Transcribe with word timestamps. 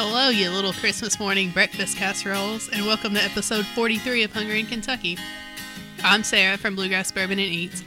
Hello, 0.00 0.28
you 0.28 0.48
little 0.50 0.72
Christmas 0.74 1.18
morning 1.18 1.50
breakfast 1.50 1.96
casseroles, 1.96 2.68
and 2.68 2.86
welcome 2.86 3.14
to 3.14 3.20
episode 3.20 3.66
43 3.66 4.22
of 4.22 4.32
Hungry 4.32 4.60
in 4.60 4.66
Kentucky. 4.66 5.18
I'm 6.04 6.22
Sarah 6.22 6.56
from 6.56 6.76
Bluegrass 6.76 7.10
Bourbon 7.10 7.40
and 7.40 7.52
Eats, 7.52 7.82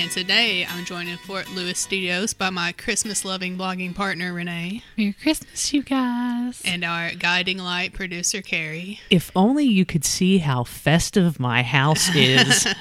and 0.00 0.10
today 0.10 0.66
I'm 0.68 0.84
joined 0.84 1.10
in 1.10 1.16
Fort 1.16 1.48
Lewis 1.52 1.78
Studios 1.78 2.34
by 2.34 2.50
my 2.50 2.72
Christmas 2.72 3.24
loving 3.24 3.56
blogging 3.56 3.94
partner 3.94 4.32
Renee 4.32 4.82
Merry 4.96 5.12
Christmas, 5.12 5.72
you 5.72 5.84
guys. 5.84 6.60
and 6.64 6.84
our 6.84 7.12
guiding 7.12 7.58
light 7.58 7.92
producer 7.92 8.42
Carrie. 8.42 8.98
If 9.08 9.30
only 9.36 9.64
you 9.64 9.84
could 9.84 10.04
see 10.04 10.38
how 10.38 10.64
festive 10.64 11.38
my 11.38 11.62
house 11.62 12.12
is. 12.16 12.66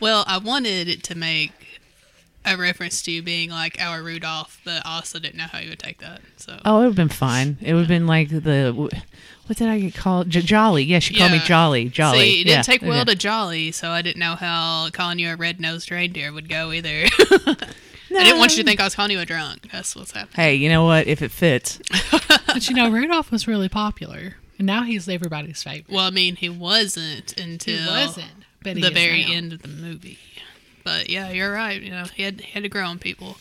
Well, 0.00 0.24
I 0.26 0.36
wanted 0.36 0.88
it 0.88 1.02
to 1.04 1.14
make 1.14 1.52
a 2.44 2.56
reference 2.56 3.02
to 3.02 3.10
you 3.10 3.22
being 3.22 3.50
like 3.50 3.80
our 3.80 4.02
Rudolph, 4.02 4.60
but 4.64 4.84
I 4.84 4.96
also 4.96 5.18
didn't 5.18 5.36
know 5.36 5.44
how 5.44 5.58
you 5.58 5.70
would 5.70 5.78
take 5.78 6.00
that. 6.00 6.20
So 6.36 6.58
oh, 6.64 6.76
it 6.76 6.78
would 6.80 6.84
have 6.86 6.96
been 6.96 7.08
fine. 7.08 7.58
It 7.60 7.72
would 7.74 7.80
have 7.80 7.88
been 7.88 8.06
like 8.06 8.28
the 8.28 8.72
what 9.46 9.58
did 9.58 9.68
I 9.68 9.78
get 9.78 9.94
called? 9.94 10.30
J- 10.30 10.40
Jolly. 10.40 10.84
Yeah, 10.84 10.98
she 11.00 11.14
called 11.14 11.32
me 11.32 11.38
Jolly. 11.40 11.88
Jolly. 11.88 12.18
See, 12.18 12.40
it 12.40 12.44
didn't 12.44 12.56
yeah. 12.56 12.62
take 12.62 12.82
well 12.82 12.96
yeah. 12.98 13.04
to 13.04 13.14
jolly, 13.14 13.72
so 13.72 13.90
I 13.90 14.00
didn't 14.00 14.20
know 14.20 14.34
how 14.36 14.88
calling 14.92 15.18
you 15.18 15.30
a 15.30 15.36
red 15.36 15.60
nosed 15.60 15.90
reindeer 15.90 16.32
would 16.32 16.48
go 16.48 16.72
either. 16.72 17.06
I 18.16 18.22
didn't 18.22 18.38
want 18.38 18.52
you 18.52 18.62
to 18.62 18.64
think 18.64 18.80
I 18.80 18.84
was 18.84 18.94
calling 18.94 19.10
you 19.10 19.18
a 19.18 19.26
drunk. 19.26 19.70
That's 19.72 19.96
what's 19.96 20.12
happening. 20.12 20.36
Hey, 20.36 20.54
you 20.54 20.68
know 20.68 20.84
what? 20.84 21.06
If 21.06 21.20
it 21.20 21.32
fits, 21.32 21.80
But 22.54 22.68
you 22.68 22.76
know, 22.76 22.88
Rudolph 22.88 23.32
was 23.32 23.48
really 23.48 23.68
popular, 23.68 24.36
and 24.56 24.66
now 24.66 24.84
he's 24.84 25.08
everybody's 25.08 25.62
favorite. 25.62 25.92
Well, 25.92 26.04
I 26.04 26.10
mean, 26.10 26.36
he 26.36 26.48
wasn't 26.48 27.36
until 27.36 27.82
he 27.82 27.86
wasn't, 27.86 28.44
but 28.62 28.76
he 28.76 28.82
the 28.82 28.90
very 28.90 29.24
now. 29.24 29.32
end 29.32 29.52
of 29.54 29.62
the 29.62 29.68
movie. 29.68 30.18
But 30.84 31.08
yeah, 31.08 31.30
you're 31.30 31.52
right. 31.52 31.80
You 31.80 31.90
know, 31.90 32.04
he 32.14 32.22
had 32.22 32.40
he 32.40 32.52
had 32.52 32.62
to 32.62 32.68
grow 32.68 32.84
on 32.86 32.98
people. 32.98 33.38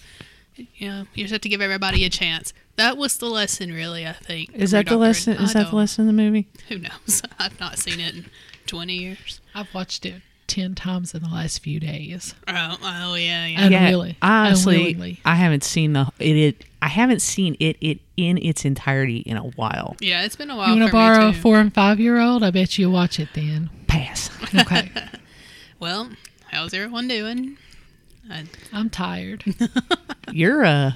You 0.56 0.88
know, 0.88 1.06
you 1.14 1.24
just 1.24 1.32
have 1.34 1.42
to 1.42 1.50
give 1.50 1.62
everybody 1.62 2.06
a 2.06 2.10
chance. 2.10 2.54
That 2.76 2.96
was 2.98 3.18
the 3.18 3.26
lesson, 3.28 3.74
really. 3.74 4.08
I 4.08 4.14
think. 4.14 4.52
is 4.54 4.72
that 4.72 4.88
the 4.88 4.98
lesson? 4.98 5.34
Is 5.38 5.54
that 5.54 5.70
the 5.70 5.76
lesson 5.76 6.08
in 6.08 6.16
the 6.16 6.24
movie? 6.24 6.48
Who 6.70 6.80
knows? 6.80 7.22
I've 7.40 7.60
not 7.60 7.78
seen 7.80 8.00
it 8.00 8.16
in 8.16 8.26
twenty 8.66 8.96
years. 8.96 9.42
I've 9.54 9.74
watched 9.74 10.06
it 10.06 10.22
ten 10.48 10.76
times 10.76 11.14
in 11.16 11.22
the 11.24 11.30
last 11.30 11.60
few 11.60 11.80
days. 11.80 12.34
Oh, 12.48 12.78
oh 12.82 13.16
yeah, 13.16 13.46
yeah. 13.48 13.60
And- 13.66 13.74
Unwilling- 13.76 14.16
I 14.22 14.48
honestly, 14.48 14.76
unwillingly. 14.76 15.20
I 15.26 15.36
haven't 15.36 15.64
seen 15.64 15.94
the 15.94 16.12
it, 16.20 16.38
it. 16.38 16.66
I 16.82 16.88
haven't 16.88 17.22
seen 17.22 17.56
it 17.60 17.78
it 17.82 18.00
in 18.18 18.38
its 18.38 18.64
entirety 18.66 19.18
in 19.20 19.38
a 19.38 19.44
while. 19.44 19.96
yeah, 20.00 20.24
it's 20.24 20.36
been 20.36 20.50
a 20.52 20.56
while. 20.56 20.74
You 20.76 20.82
want 20.82 20.92
for 20.92 20.92
to 20.92 20.98
borrow 20.98 21.32
me 21.32 21.38
a 21.38 21.42
four 21.42 21.60
and 21.60 21.74
five 21.74 22.00
year 22.00 22.20
old? 22.20 22.44
I 22.44 22.52
bet 22.52 22.78
you 22.78 22.90
watch 22.92 23.20
it 23.20 23.30
then. 23.34 23.70
Pass. 23.88 24.30
Okay, 24.56 24.92
Well, 25.80 26.10
how's 26.54 26.74
everyone 26.74 27.08
doing? 27.08 27.58
I, 28.30 28.46
I'm 28.72 28.90
tired. 28.90 29.44
You're 30.32 30.64
uh, 30.64 30.92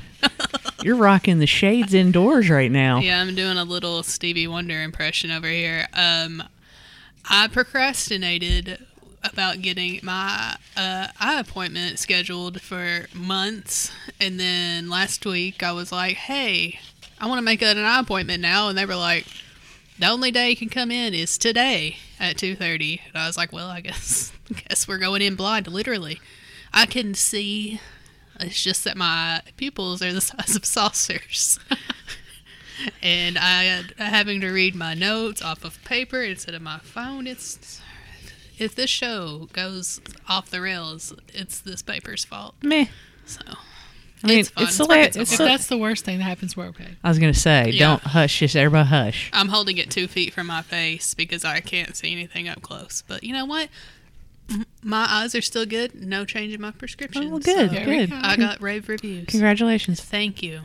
you're 0.84 0.96
rocking 0.96 1.40
the 1.40 1.46
shades 1.46 1.94
indoors 1.94 2.50
right 2.50 2.72
now. 2.72 3.00
yeah, 3.00 3.22
I'm 3.22 3.36
doing 3.36 3.58
a 3.58 3.64
little 3.66 4.02
Stevie 4.04 4.48
Wonder 4.48 4.82
impression 4.82 5.30
over 5.32 5.48
here. 5.48 5.88
Um, 5.94 6.42
I 7.30 7.48
procrastinated 7.50 8.86
about 9.24 9.62
getting 9.62 10.00
my 10.02 10.56
uh, 10.78 11.08
eye 11.20 11.40
appointment 11.40 12.00
scheduled 12.00 12.62
for 12.62 13.08
months, 13.14 13.92
and 14.22 14.40
then 14.40 14.90
last 14.90 15.26
week 15.26 15.62
I 15.62 15.74
was 15.74 15.92
like, 15.92 16.16
"Hey, 16.16 16.80
I 17.20 17.28
want 17.28 17.40
to 17.40 17.44
make 17.44 17.62
an 17.62 17.78
eye 17.78 18.00
appointment 18.00 18.42
now," 18.42 18.70
and 18.70 18.78
they 18.78 18.86
were 18.86 18.96
like, 18.96 19.28
"The 20.00 20.08
only 20.08 20.32
day 20.32 20.52
you 20.52 20.56
can 20.56 20.70
come 20.70 20.92
in 20.92 21.14
is 21.14 21.38
today 21.38 21.98
at 22.20 22.38
2:30." 22.38 23.02
And 23.08 23.18
I 23.18 23.28
was 23.28 23.38
like, 23.38 23.52
"Well, 23.52 23.70
I 23.70 23.82
guess 23.82 24.32
guess 24.70 24.88
we're 24.88 24.98
going 24.98 25.22
in 25.22 25.36
blind, 25.36 25.68
literally." 25.68 26.20
I 26.74 26.86
can 26.86 27.14
see. 27.14 27.80
It's 28.40 28.62
just 28.62 28.84
that 28.84 28.98
my 28.98 29.42
pupils 29.58 30.02
are 30.02 30.14
the 30.14 30.22
size 30.32 30.56
of 30.56 30.66
saucers. 30.66 31.60
and 33.02 33.38
I 33.38 33.84
having 33.98 34.42
to 34.42 34.52
read 34.52 34.76
my 34.76 34.94
notes 34.94 35.42
off 35.42 35.64
of 35.64 35.84
paper 35.84 36.22
instead 36.22 36.54
of 36.54 36.62
my 36.62 36.80
phone. 36.80 37.26
It's 37.26 37.82
if 38.58 38.76
this 38.76 38.90
show 38.90 39.50
goes 39.54 40.02
off 40.28 40.50
the 40.50 40.62
rails, 40.62 41.14
it's 41.34 41.60
this 41.60 41.82
paper's 41.82 42.26
fault. 42.26 42.56
Meh. 42.62 42.88
So 43.26 43.42
I 44.24 44.28
mean, 44.28 44.40
it's 44.40 44.50
fun. 44.50 44.64
it's 44.66 44.80
working 44.80 45.22
it's 45.22 45.32
if 45.34 45.38
that's 45.38 45.68
the 45.68 45.78
worst 45.78 46.04
thing 46.06 46.18
that 46.18 46.24
happens, 46.24 46.58
we're 46.58 46.66
okay. 46.68 46.96
I 47.04 47.10
was 47.10 47.20
gonna 47.20 47.34
say, 47.34 47.70
Yeah. 47.70 47.88
don't 47.88 48.02
hush, 48.04 48.40
just 48.40 48.56
everybody 48.56 48.88
hush. 48.90 49.30
I'm 49.34 49.50
holding 49.50 49.78
it 49.78 49.90
two 49.92 50.08
feet 50.08 50.34
from 50.34 50.48
my 50.48 50.62
face 50.64 51.14
because 51.14 51.46
I 51.46 51.60
can't 51.60 51.96
see 51.96 52.12
anything 52.12 52.48
up 52.48 52.62
close. 52.62 53.04
But 53.08 53.24
you 53.24 53.34
know 53.34 53.46
what? 53.46 53.70
M- 54.50 54.66
My 54.82 55.06
eyes 55.10 55.36
are 55.36 55.42
still 55.42 55.66
good. 55.66 55.94
No 55.94 56.26
change 56.26 56.54
in 56.54 56.62
my 56.62 56.72
prescription. 56.72 57.26
Oh, 57.26 57.30
well, 57.30 57.40
good, 57.40 57.70
so 57.70 57.86
good. 57.86 58.10
go. 58.10 58.20
I 58.24 58.38
got 58.38 58.62
rave 58.62 58.90
reviews. 58.90 59.28
Congratulations. 59.28 60.02
Thank 60.02 60.42
you. 60.42 60.62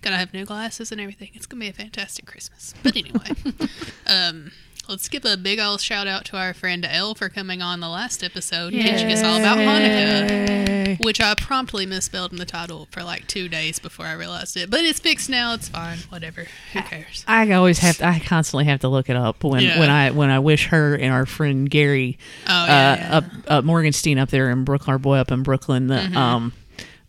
Gonna 0.00 0.16
have 0.16 0.32
new 0.32 0.44
glasses 0.46 0.90
and 0.92 1.00
everything. 1.00 1.30
It's 1.34 1.44
gonna 1.46 1.60
be 1.60 1.68
a 1.68 1.72
fantastic 1.72 2.24
Christmas. 2.26 2.72
But 2.82 2.96
anyway, 2.96 3.32
um, 4.06 4.50
let's 4.88 5.08
give 5.08 5.24
a 5.24 5.36
big 5.36 5.58
old 5.60 5.80
shout 5.80 6.06
out 6.06 6.24
to 6.26 6.36
our 6.36 6.54
friend 6.54 6.84
Elle 6.84 7.14
for 7.14 7.28
coming 7.28 7.60
on 7.62 7.80
the 7.80 7.88
last 7.88 8.22
episode 8.24 8.72
and 8.72 8.82
teaching 8.82 9.12
us 9.12 9.22
all 9.22 9.36
about 9.38 9.58
Hanukkah, 9.58 11.04
which 11.04 11.20
I 11.20 11.34
promptly 11.34 11.86
misspelled 11.86 12.32
in 12.32 12.38
the 12.38 12.44
title 12.46 12.88
for 12.90 13.02
like 13.02 13.26
two 13.26 13.48
days 13.48 13.78
before 13.78 14.06
I 14.06 14.12
realized 14.14 14.56
it. 14.56 14.70
But 14.70 14.80
it's 14.80 14.98
fixed 14.98 15.28
now. 15.30 15.54
It's 15.54 15.68
fine. 15.68 15.98
Whatever. 16.08 16.46
Who 16.72 16.80
cares? 16.82 17.24
I 17.28 17.50
always 17.52 17.78
have 17.80 17.98
to, 17.98 18.06
I 18.06 18.18
constantly 18.18 18.64
have 18.64 18.80
to 18.80 18.88
look 18.88 19.08
it 19.10 19.16
up 19.16 19.44
when 19.44 19.62
Yeah. 19.62 19.78
when 19.78 19.90
I 19.90 20.10
when 20.10 20.30
I 20.30 20.38
wish 20.38 20.68
her 20.68 20.94
and 20.94 21.12
our 21.12 21.26
friend 21.26 21.68
Gary 21.68 22.18
Oh 22.48 22.52
uh, 22.52 22.66
yeah. 22.66 22.96
yeah. 22.96 23.16
up 23.16 23.24
up 23.46 23.64
Morgenstein 23.64 24.18
up 24.18 24.30
there 24.30 24.50
in 24.50 24.64
Brooklyn 24.64 24.92
our 24.92 24.98
boy 24.98 25.16
up 25.18 25.30
in 25.30 25.42
Brooklyn 25.42 25.88
the 25.88 25.96
Mm-hmm. 25.98 26.16
um 26.16 26.52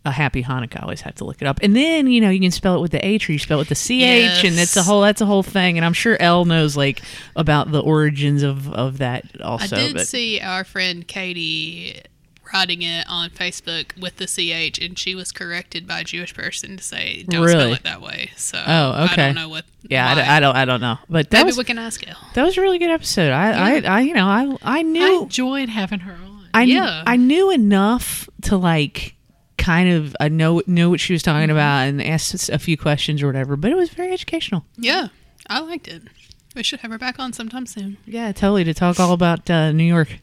a 0.09 0.12
happy 0.12 0.44
Hanukkah 0.44 0.78
I 0.80 0.84
always 0.84 1.02
have 1.02 1.16
to 1.16 1.24
look 1.25 1.42
it 1.42 1.47
up 1.47 1.59
and 1.64 1.75
then 1.75 2.08
you 2.08 2.20
know 2.22 2.30
you 2.30 2.40
can 2.40 2.52
spell 2.52 2.75
it 2.75 2.81
with 2.81 2.92
the 2.92 3.06
H 3.06 3.30
or 3.30 3.34
you 3.34 3.40
spell 3.40 3.59
it 3.59 3.70
with 3.70 3.70
the 3.70 3.75
CH 3.75 4.44
and 4.46 4.58
it's 4.59 4.75
a 4.75 4.84
whole 4.84 5.02
that's 5.02 5.22
a 5.22 5.25
whole 5.25 5.44
thing 5.44 5.78
and 5.78 5.86
I'm 5.86 5.94
sure 5.94 6.18
Elle 6.22 6.46
knows 6.46 6.75
like 6.78 7.02
about 7.36 7.72
the 7.72 7.81
origins 7.81 8.44
of 8.44 8.72
of 8.74 8.98
that 9.00 9.25
also. 9.42 9.75
I 9.75 9.80
did 9.80 9.96
but 9.96 10.08
see 10.08 10.40
our 10.42 10.64
friend 10.64 11.08
Katie 11.08 12.02
writing 12.53 12.81
it 12.81 13.06
on 13.08 13.30
Facebook 13.30 13.96
with 14.02 14.16
the 14.18 14.25
CH, 14.25 14.80
and 14.84 14.98
she 14.98 15.14
was 15.14 15.31
corrected 15.31 15.86
by 15.86 16.00
a 16.00 16.03
Jewish 16.03 16.34
person 16.34 16.78
to 16.78 16.84
say, 16.84 17.22
don't 17.30 17.48
spell 17.48 17.59
Really? 17.62 17.74
it 17.74 17.84
that 17.84 18.02
way. 18.02 18.31
So 18.38 18.58
Oh, 18.66 19.03
okay. 19.03 19.22
I 19.22 19.25
don't 19.28 19.36
know 19.36 19.50
what. 19.50 19.66
yeah 19.84 20.09
I, 20.12 20.16
don't- 20.16 20.28
I 20.28 20.40
don't 20.40 20.56
I 20.56 20.66
don't 20.66 20.81
know 20.81 20.98
but 21.08 21.30
that 21.30 21.38
Maybe 21.40 21.46
was 21.48 21.58
we 21.59 21.64
can 21.66 21.78
ask 21.78 22.06
Elle. 22.08 22.16
that 22.34 22.44
was 22.44 22.58
a 22.58 22.62
really 22.62 22.80
good 22.80 22.90
episode 22.90 23.31
I 23.31 23.52
Yeah. 23.80 23.92
I, 23.92 23.98
I 23.98 24.02
you 24.02 24.14
know 24.16 24.25
I 24.28 24.46
I 24.64 24.80
I 24.80 24.81
knew 24.81 25.22
enjoyed 25.24 25.69
having 25.69 26.00
her 26.00 26.14
on. 26.14 26.48
I 26.52 26.66
kn- 26.66 26.69
Yeah. 26.84 27.03
I 27.06 27.16
knew 27.18 27.52
enough 27.52 28.28
to 28.44 28.58
like 28.58 29.14
kind 29.69 29.90
of 29.91 30.16
I 30.19 30.30
know 30.30 30.63
know 30.66 30.90
what 30.90 31.00
she 31.00 31.13
was 31.13 31.22
talking 31.22 31.52
about 31.52 31.88
and 31.88 32.02
asked 32.02 32.34
us 32.34 32.50
a 32.50 32.57
few 32.57 32.75
questions 32.75 33.22
or 33.22 33.28
whatever, 33.28 33.56
but 33.56 33.69
it 33.69 33.75
was 33.75 33.90
very 33.90 34.12
educational. 34.12 34.66
Yeah, 34.78 35.09
I 35.47 35.59
liked 35.59 35.88
it. 35.88 36.02
We 36.56 36.63
should 36.63 36.80
have 36.80 36.90
her 36.90 36.97
back 36.97 37.19
on 37.19 37.34
sometime 37.34 37.68
soon. 37.68 37.97
Yeah, 38.07 38.31
totally 38.31 38.63
to 38.63 38.74
talk 38.74 39.00
all 39.00 39.13
about 39.13 39.47
uh, 39.47 39.72
New 39.72 39.84
York. 39.84 40.22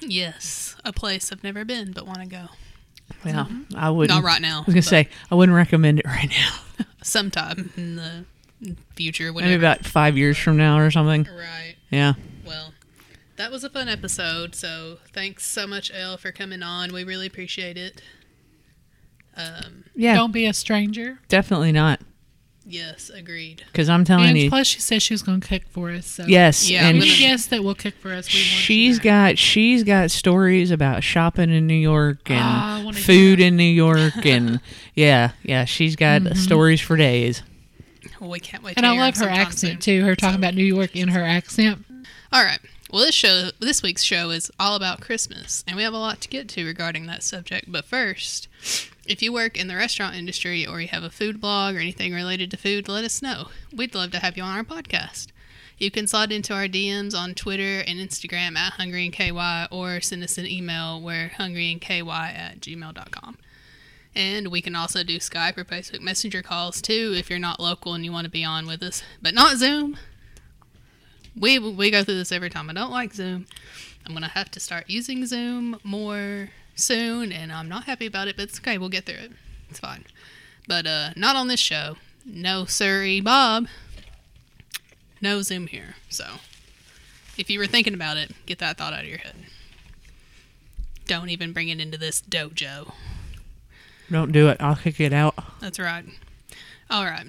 Yes, 0.00 0.74
a 0.84 0.92
place 0.92 1.30
I've 1.30 1.44
never 1.44 1.64
been 1.64 1.92
but 1.92 2.04
want 2.04 2.18
to 2.18 2.26
go. 2.26 2.46
Yeah, 3.24 3.46
I 3.76 3.90
wouldn't. 3.90 4.24
Right 4.24 4.42
now. 4.42 4.62
I 4.62 4.64
was 4.66 4.74
gonna 4.74 4.82
say 4.82 5.08
I 5.30 5.36
wouldn't 5.36 5.54
recommend 5.54 6.00
it 6.00 6.06
right 6.06 6.28
now. 6.28 6.84
sometime 7.02 7.70
in 7.76 7.94
the 7.94 8.24
future. 8.96 9.32
Maybe 9.32 9.54
about 9.54 9.86
five 9.86 10.18
years 10.18 10.36
from 10.36 10.56
now 10.56 10.80
or 10.80 10.90
something. 10.90 11.28
Right. 11.32 11.76
Yeah. 11.90 12.14
Well, 12.44 12.72
that 13.36 13.52
was 13.52 13.62
a 13.62 13.70
fun 13.70 13.88
episode. 13.88 14.56
So 14.56 14.98
thanks 15.12 15.46
so 15.46 15.68
much, 15.68 15.92
Elle, 15.94 16.16
for 16.16 16.32
coming 16.32 16.64
on. 16.64 16.92
We 16.92 17.04
really 17.04 17.28
appreciate 17.28 17.78
it. 17.78 18.02
Um, 19.36 19.84
Yeah. 19.94 20.14
Don't 20.14 20.32
be 20.32 20.46
a 20.46 20.52
stranger. 20.52 21.18
Definitely 21.28 21.72
not. 21.72 22.00
yes, 22.66 23.10
agreed. 23.10 23.64
Because 23.66 23.88
I'm 23.88 24.04
telling 24.04 24.28
And 24.28 24.38
you. 24.38 24.48
plus, 24.48 24.66
she 24.68 24.80
said 24.80 25.02
she 25.02 25.12
was 25.14 25.22
going 25.22 25.40
to 25.40 25.48
cook 25.48 25.62
for 25.70 25.90
us. 25.90 26.06
So 26.06 26.24
Yes, 26.26 26.70
Yeah, 26.70 26.82
I'm 26.82 26.90
and 26.90 26.98
gonna- 27.00 27.06
any 27.10 27.14
sh- 27.16 27.20
guest 27.20 27.50
that 27.50 27.64
will 27.64 27.74
cook 27.74 27.94
for 28.00 28.12
us, 28.12 28.32
we 28.32 28.38
want 28.40 28.68
you 28.70 28.98
got 29.00 29.38
she's 29.38 29.82
got 29.82 30.10
stories 30.12 30.70
about 30.70 31.02
shopping 31.02 31.50
in 31.50 31.66
New 31.66 31.74
York 31.74 32.18
Ah, 32.30 32.76
and 32.76 32.84
wanna 32.84 32.96
food 32.98 33.40
in 33.40 33.56
New 33.56 33.64
York 33.64 34.14
and 34.24 34.60
yeah 34.94 35.32
yeah 35.42 35.64
she's 35.64 35.96
got 35.96 36.22
Mm-hmm. 36.22 36.34
stories 36.38 36.80
for 36.80 36.96
days. 36.96 37.42
Well, 38.20 38.30
we 38.30 38.38
can't 38.40 38.62
wait. 38.62 38.74
And 38.76 38.84
to 38.84 38.90
I 38.90 38.98
love 38.98 39.16
her 39.16 39.28
accent 39.28 39.82
soon. 39.82 40.00
too. 40.00 40.04
Her 40.04 40.14
talking 40.14 40.34
So- 40.34 40.38
about 40.38 40.54
New 40.54 40.64
York 40.64 40.94
in 40.94 41.08
her 41.08 41.22
accent. 41.24 41.84
All 42.32 42.44
right. 42.44 42.60
Well, 42.92 43.04
this 43.04 43.14
show, 43.14 43.50
this 43.60 43.84
week's 43.84 44.02
show, 44.02 44.30
is 44.30 44.50
all 44.58 44.74
about 44.74 45.00
Christmas, 45.00 45.62
and 45.64 45.76
we 45.76 45.84
have 45.84 45.94
a 45.94 45.98
lot 45.98 46.20
to 46.22 46.28
get 46.28 46.48
to 46.48 46.66
regarding 46.66 47.06
that 47.06 47.22
subject. 47.22 47.70
But 47.70 47.84
first, 47.84 48.48
if 49.06 49.22
you 49.22 49.32
work 49.32 49.56
in 49.56 49.68
the 49.68 49.76
restaurant 49.76 50.16
industry 50.16 50.66
or 50.66 50.80
you 50.80 50.88
have 50.88 51.04
a 51.04 51.10
food 51.10 51.40
blog 51.40 51.76
or 51.76 51.78
anything 51.78 52.12
related 52.12 52.50
to 52.50 52.56
food, 52.56 52.88
let 52.88 53.04
us 53.04 53.22
know. 53.22 53.46
We'd 53.72 53.94
love 53.94 54.10
to 54.10 54.18
have 54.18 54.36
you 54.36 54.42
on 54.42 54.56
our 54.56 54.64
podcast. 54.64 55.28
You 55.78 55.92
can 55.92 56.08
slide 56.08 56.32
into 56.32 56.52
our 56.52 56.66
DMs 56.66 57.14
on 57.14 57.34
Twitter 57.34 57.78
and 57.86 58.00
Instagram 58.00 58.56
at 58.56 58.72
Hungry 58.72 59.04
and 59.04 59.14
KY 59.14 59.68
or 59.70 60.00
send 60.00 60.24
us 60.24 60.36
an 60.36 60.46
email 60.46 61.00
where 61.00 61.30
hungryandky 61.38 62.04
at 62.12 62.58
gmail.com. 62.58 63.38
And 64.16 64.48
we 64.48 64.60
can 64.60 64.74
also 64.74 65.04
do 65.04 65.20
Skype 65.20 65.56
or 65.56 65.64
Facebook 65.64 66.00
Messenger 66.00 66.42
calls 66.42 66.82
too 66.82 67.14
if 67.16 67.30
you're 67.30 67.38
not 67.38 67.60
local 67.60 67.94
and 67.94 68.04
you 68.04 68.10
want 68.10 68.24
to 68.24 68.30
be 68.30 68.44
on 68.44 68.66
with 68.66 68.82
us, 68.82 69.04
but 69.22 69.32
not 69.32 69.58
Zoom. 69.58 69.96
We 71.38 71.58
we 71.58 71.90
go 71.90 72.04
through 72.04 72.16
this 72.16 72.32
every 72.32 72.50
time. 72.50 72.70
I 72.70 72.72
don't 72.72 72.90
like 72.90 73.14
Zoom. 73.14 73.46
I'm 74.06 74.12
gonna 74.12 74.28
have 74.28 74.50
to 74.52 74.60
start 74.60 74.84
using 74.88 75.26
Zoom 75.26 75.78
more 75.84 76.50
soon, 76.74 77.32
and 77.32 77.52
I'm 77.52 77.68
not 77.68 77.84
happy 77.84 78.06
about 78.06 78.28
it. 78.28 78.36
But 78.36 78.44
it's 78.44 78.58
okay. 78.58 78.78
We'll 78.78 78.88
get 78.88 79.04
through 79.06 79.16
it. 79.16 79.32
It's 79.68 79.80
fine. 79.80 80.04
But 80.66 80.86
uh, 80.86 81.10
not 81.16 81.36
on 81.36 81.48
this 81.48 81.60
show. 81.60 81.96
no 82.24 82.64
sorry, 82.64 83.20
Bob, 83.20 83.66
no 85.20 85.42
Zoom 85.42 85.66
here. 85.66 85.96
So 86.08 86.24
if 87.38 87.48
you 87.48 87.58
were 87.58 87.66
thinking 87.66 87.94
about 87.94 88.16
it, 88.16 88.32
get 88.46 88.58
that 88.58 88.76
thought 88.76 88.92
out 88.92 89.02
of 89.02 89.08
your 89.08 89.18
head. 89.18 89.36
Don't 91.06 91.28
even 91.30 91.52
bring 91.52 91.68
it 91.68 91.80
into 91.80 91.98
this 91.98 92.20
dojo. 92.22 92.92
Don't 94.10 94.32
do 94.32 94.48
it. 94.48 94.56
I'll 94.60 94.76
kick 94.76 95.00
it 95.00 95.12
out. 95.12 95.34
That's 95.60 95.78
right. 95.78 96.04
All 96.90 97.04
right. 97.04 97.26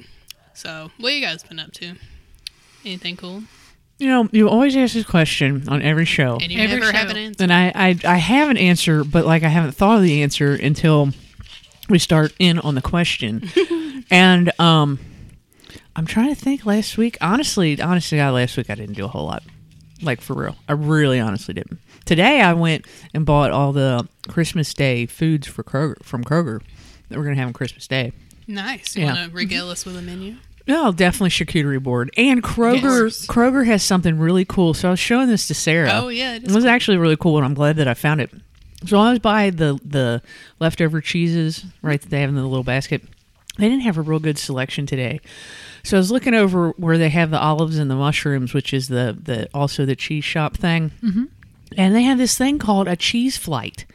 So, 0.53 0.91
what 0.97 1.13
you 1.13 1.21
guys 1.21 1.43
been 1.43 1.59
up 1.59 1.71
to? 1.73 1.95
Anything 2.83 3.15
cool? 3.15 3.43
You 4.01 4.07
know, 4.07 4.27
you 4.31 4.49
always 4.49 4.75
ask 4.75 4.95
this 4.95 5.05
question 5.05 5.69
on 5.69 5.83
every 5.83 6.05
show. 6.05 6.39
And 6.41 6.51
you 6.51 6.59
Every 6.59 6.79
never 6.79 6.91
have 6.91 7.11
an 7.11 7.17
answer. 7.17 7.43
And 7.43 7.53
I, 7.53 7.71
I, 7.75 7.99
I 8.03 8.17
have 8.17 8.49
an 8.49 8.57
answer, 8.57 9.03
but 9.03 9.27
like 9.27 9.43
I 9.43 9.47
haven't 9.47 9.73
thought 9.73 9.97
of 9.97 10.01
the 10.03 10.23
answer 10.23 10.53
until 10.55 11.11
we 11.87 11.99
start 11.99 12.33
in 12.39 12.57
on 12.57 12.73
the 12.73 12.81
question. 12.81 13.47
and 14.09 14.51
um, 14.59 14.97
I'm 15.95 16.07
trying 16.07 16.29
to 16.29 16.35
think. 16.35 16.65
Last 16.65 16.97
week, 16.97 17.15
honestly, 17.21 17.79
honestly, 17.79 18.17
God, 18.17 18.33
last 18.33 18.57
week 18.57 18.71
I 18.71 18.75
didn't 18.75 18.95
do 18.95 19.05
a 19.05 19.07
whole 19.07 19.27
lot. 19.27 19.43
Like 20.01 20.19
for 20.19 20.33
real, 20.33 20.55
I 20.67 20.71
really 20.73 21.19
honestly 21.19 21.53
didn't. 21.53 21.79
Today 22.05 22.41
I 22.41 22.53
went 22.53 22.87
and 23.13 23.23
bought 23.23 23.51
all 23.51 23.71
the 23.71 24.07
Christmas 24.27 24.73
Day 24.73 25.05
foods 25.05 25.45
for 25.45 25.61
Kroger 25.63 26.03
from 26.03 26.23
Kroger 26.23 26.59
that 27.09 27.19
we're 27.19 27.23
gonna 27.25 27.35
have 27.35 27.49
on 27.49 27.53
Christmas 27.53 27.87
Day. 27.87 28.13
Nice. 28.47 28.95
You 28.95 29.03
Yeah. 29.03 29.13
want 29.13 29.29
to 29.29 29.35
regale 29.35 29.69
us 29.69 29.85
with 29.85 29.95
a 29.95 30.01
menu? 30.01 30.37
No, 30.71 30.93
definitely 30.93 31.31
charcuterie 31.31 31.83
board. 31.83 32.11
And 32.15 32.41
Kroger 32.41 33.03
Yes. 33.03 33.25
Kroger 33.25 33.65
has 33.65 33.83
something 33.83 34.17
really 34.17 34.45
cool. 34.45 34.73
So 34.73 34.87
I 34.87 34.91
was 34.91 34.99
showing 34.99 35.27
this 35.27 35.47
to 35.47 35.53
Sarah. 35.53 35.91
Oh, 35.93 36.07
yeah, 36.07 36.35
it 36.35 36.45
It 36.45 36.51
was 36.51 36.63
actually 36.63 36.95
really 36.97 37.17
cool 37.17 37.35
and 37.35 37.45
I'm 37.45 37.53
glad 37.53 37.75
that 37.75 37.89
I 37.89 37.93
found 37.93 38.21
it. 38.21 38.31
So 38.85 38.97
I 38.97 39.11
was 39.11 39.19
by 39.19 39.49
the 39.49 39.77
the 39.85 40.21
leftover 40.59 41.01
cheeses, 41.01 41.65
right, 41.81 42.01
that 42.01 42.09
they 42.09 42.21
have 42.21 42.29
in 42.29 42.35
the 42.35 42.43
little 42.43 42.63
basket. 42.63 43.03
They 43.57 43.67
didn't 43.67 43.83
have 43.83 43.97
a 43.97 44.01
real 44.01 44.19
good 44.19 44.37
selection 44.37 44.85
today. 44.85 45.19
So 45.83 45.97
I 45.97 45.99
was 45.99 46.09
looking 46.09 46.33
over 46.33 46.69
where 46.77 46.97
they 46.97 47.09
have 47.09 47.31
the 47.31 47.39
olives 47.39 47.77
and 47.77 47.91
the 47.91 47.95
mushrooms, 47.95 48.53
which 48.53 48.73
is 48.73 48.87
the, 48.87 49.17
the 49.21 49.49
also 49.53 49.85
the 49.85 49.95
cheese 49.95 50.23
shop 50.23 50.55
thing. 50.55 50.91
Mm-hmm. 51.03 51.25
And 51.77 51.93
they 51.93 52.03
have 52.03 52.17
this 52.17 52.37
thing 52.37 52.59
called 52.59 52.87
a 52.87 52.95
cheese 52.95 53.35
flight 53.37 53.85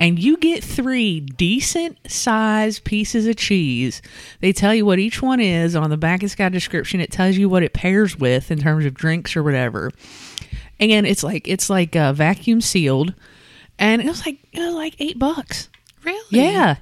and 0.00 0.18
you 0.18 0.36
get 0.36 0.62
three 0.62 1.20
decent 1.20 1.98
sized 2.10 2.84
pieces 2.84 3.26
of 3.26 3.36
cheese. 3.36 4.00
They 4.40 4.52
tell 4.52 4.74
you 4.74 4.84
what 4.86 4.98
each 4.98 5.20
one 5.22 5.40
is 5.40 5.74
on 5.74 5.90
the 5.90 5.96
back. 5.96 6.22
It's 6.22 6.34
got 6.34 6.46
a 6.46 6.50
description. 6.50 7.00
It 7.00 7.10
tells 7.10 7.36
you 7.36 7.48
what 7.48 7.62
it 7.62 7.72
pairs 7.72 8.16
with 8.16 8.50
in 8.50 8.58
terms 8.60 8.84
of 8.84 8.94
drinks 8.94 9.36
or 9.36 9.42
whatever. 9.42 9.90
And 10.80 11.06
it's 11.06 11.24
like 11.24 11.48
it's 11.48 11.68
like 11.68 11.96
uh, 11.96 12.12
vacuum 12.12 12.60
sealed, 12.60 13.12
and 13.78 14.00
it 14.00 14.06
was 14.06 14.24
like 14.24 14.38
it 14.52 14.60
was 14.60 14.74
like 14.74 14.94
eight 15.00 15.18
bucks. 15.18 15.68
Really? 16.04 16.20
Yeah, 16.30 16.76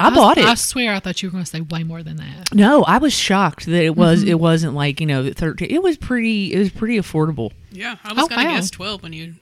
I, 0.00 0.08
was- 0.08 0.16
bought 0.18 0.38
it. 0.38 0.44
I 0.44 0.54
swear 0.54 0.92
I 0.94 0.98
thought 0.98 1.22
you 1.22 1.28
were 1.28 1.32
going 1.32 1.44
to 1.44 1.48
say 1.50 1.60
way 1.60 1.84
more 1.84 2.02
than 2.02 2.16
that. 2.16 2.52
no, 2.52 2.82
I 2.82 2.98
was 2.98 3.12
shocked 3.14 3.66
that 3.66 3.84
it 3.84 3.94
was. 3.94 4.22
Mm-hmm. 4.22 4.30
It 4.30 4.40
wasn't 4.40 4.74
like 4.74 4.98
you 5.00 5.06
know 5.06 5.32
thirteen. 5.32 5.70
It 5.70 5.80
was 5.80 5.96
pretty. 5.96 6.52
It 6.52 6.58
was 6.58 6.70
pretty 6.70 6.98
affordable. 6.98 7.52
Yeah, 7.70 7.94
I 8.02 8.14
was 8.14 8.24
Oh, 8.24 8.28
gonna 8.28 8.42
wow. 8.48 8.56
guess 8.56 8.68
twelve 8.70 9.04
when 9.04 9.12
you 9.12 9.34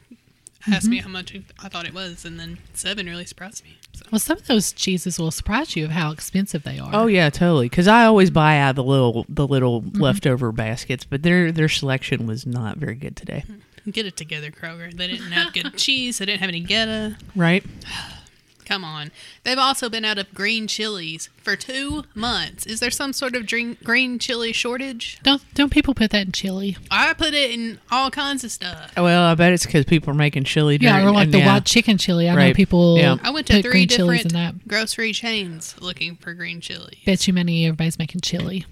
asked 0.73 0.89
me 0.89 0.99
how 0.99 1.09
much 1.09 1.37
I 1.63 1.69
thought 1.69 1.87
it 1.87 1.95
was, 1.95 2.25
and 2.25 2.39
then 2.39 2.59
seven 2.73 3.07
really 3.07 3.25
surprised 3.25 3.65
me. 3.65 3.77
So. 3.93 4.07
Well, 4.11 4.19
some 4.19 4.39
of 4.39 4.47
those 4.47 4.73
cheeses 4.73 5.19
will 5.19 5.31
surprise 5.31 5.77
you 5.77 5.85
of 5.85 5.91
how 5.93 6.11
expensive 6.11 6.63
they 6.65 6.79
are. 6.79 6.91
Oh 6.93 7.07
yeah, 7.07 7.31
totally. 7.31 7.69
Because 7.69 7.87
I 7.89 8.05
always 8.05 8.31
buy 8.31 8.59
out 8.59 8.75
the 8.77 8.85
little 8.85 9.25
the 9.29 9.47
little 9.47 9.83
Mm-hmm. 9.83 10.01
leftover 10.01 10.53
baskets, 10.53 11.05
but 11.05 11.23
their 11.23 11.53
their 11.53 11.69
selection 11.69 12.27
was 12.27 12.47
not 12.47 12.79
very 12.79 12.95
good 12.95 13.17
today. 13.17 13.45
Get 13.91 14.07
it 14.07 14.17
together, 14.17 14.51
Kroger. 14.51 14.97
They 14.97 15.07
didn't 15.09 15.33
have 15.33 15.53
good 15.53 15.77
cheese. 15.77 16.19
They 16.19 16.25
didn't 16.27 16.41
have 16.41 16.49
any 16.49 16.61
Geta. 16.61 17.17
Right? 17.37 17.65
Come 18.65 18.85
on. 18.85 19.11
They've 19.43 19.59
also 19.59 19.89
been 19.89 20.05
out 20.05 20.19
of 20.19 20.33
green 20.35 20.67
chilies 20.67 21.29
for 21.37 21.57
two 21.57 22.05
months. 22.15 22.67
Is 22.67 22.81
there 22.81 22.91
some 22.91 23.13
sort 23.13 23.37
of 23.37 23.47
drink, 23.47 23.83
green 23.85 24.19
chili 24.19 24.53
shortage? 24.53 25.19
Don't 25.23 25.43
don't 25.55 25.71
people 25.71 25.95
put 25.95 26.11
that 26.11 26.27
in 26.27 26.33
chili? 26.33 26.77
I 26.91 27.13
put 27.15 27.35
it 27.35 27.51
in 27.51 27.79
all 27.91 28.11
kinds 28.11 28.45
of 28.45 28.51
stuff. 28.51 28.93
Well, 28.97 29.23
I 29.23 29.35
bet 29.35 29.53
it's 29.53 29.67
because 29.67 29.85
people 29.85 30.11
are 30.11 30.15
making 30.15 30.45
chili. 30.45 30.79
Yeah, 30.81 30.99
during- 30.99 31.09
or 31.09 31.13
like 31.13 31.31
the 31.31 31.39
yeah. 31.39 31.55
white 31.55 31.65
chicken 31.65 31.99
chili. 31.99 32.29
I 32.29 32.35
know 32.35 32.55
people. 32.55 32.99
Yeah. 32.99 33.17
I 33.23 33.31
went 33.31 33.47
to 33.49 33.55
put 33.55 33.63
three 33.63 33.87
chilies 33.87 34.23
different 34.23 34.53
in 34.53 34.59
that. 34.59 34.69
grocery 34.69 35.13
chains 35.13 35.75
looking 35.81 36.17
for 36.17 36.35
green 36.35 36.61
chili. 36.61 37.03
Bet 37.05 37.27
you 37.27 37.33
many 37.33 37.67
everybody's 37.67 37.99
making 37.99 38.21
chili. 38.23 38.65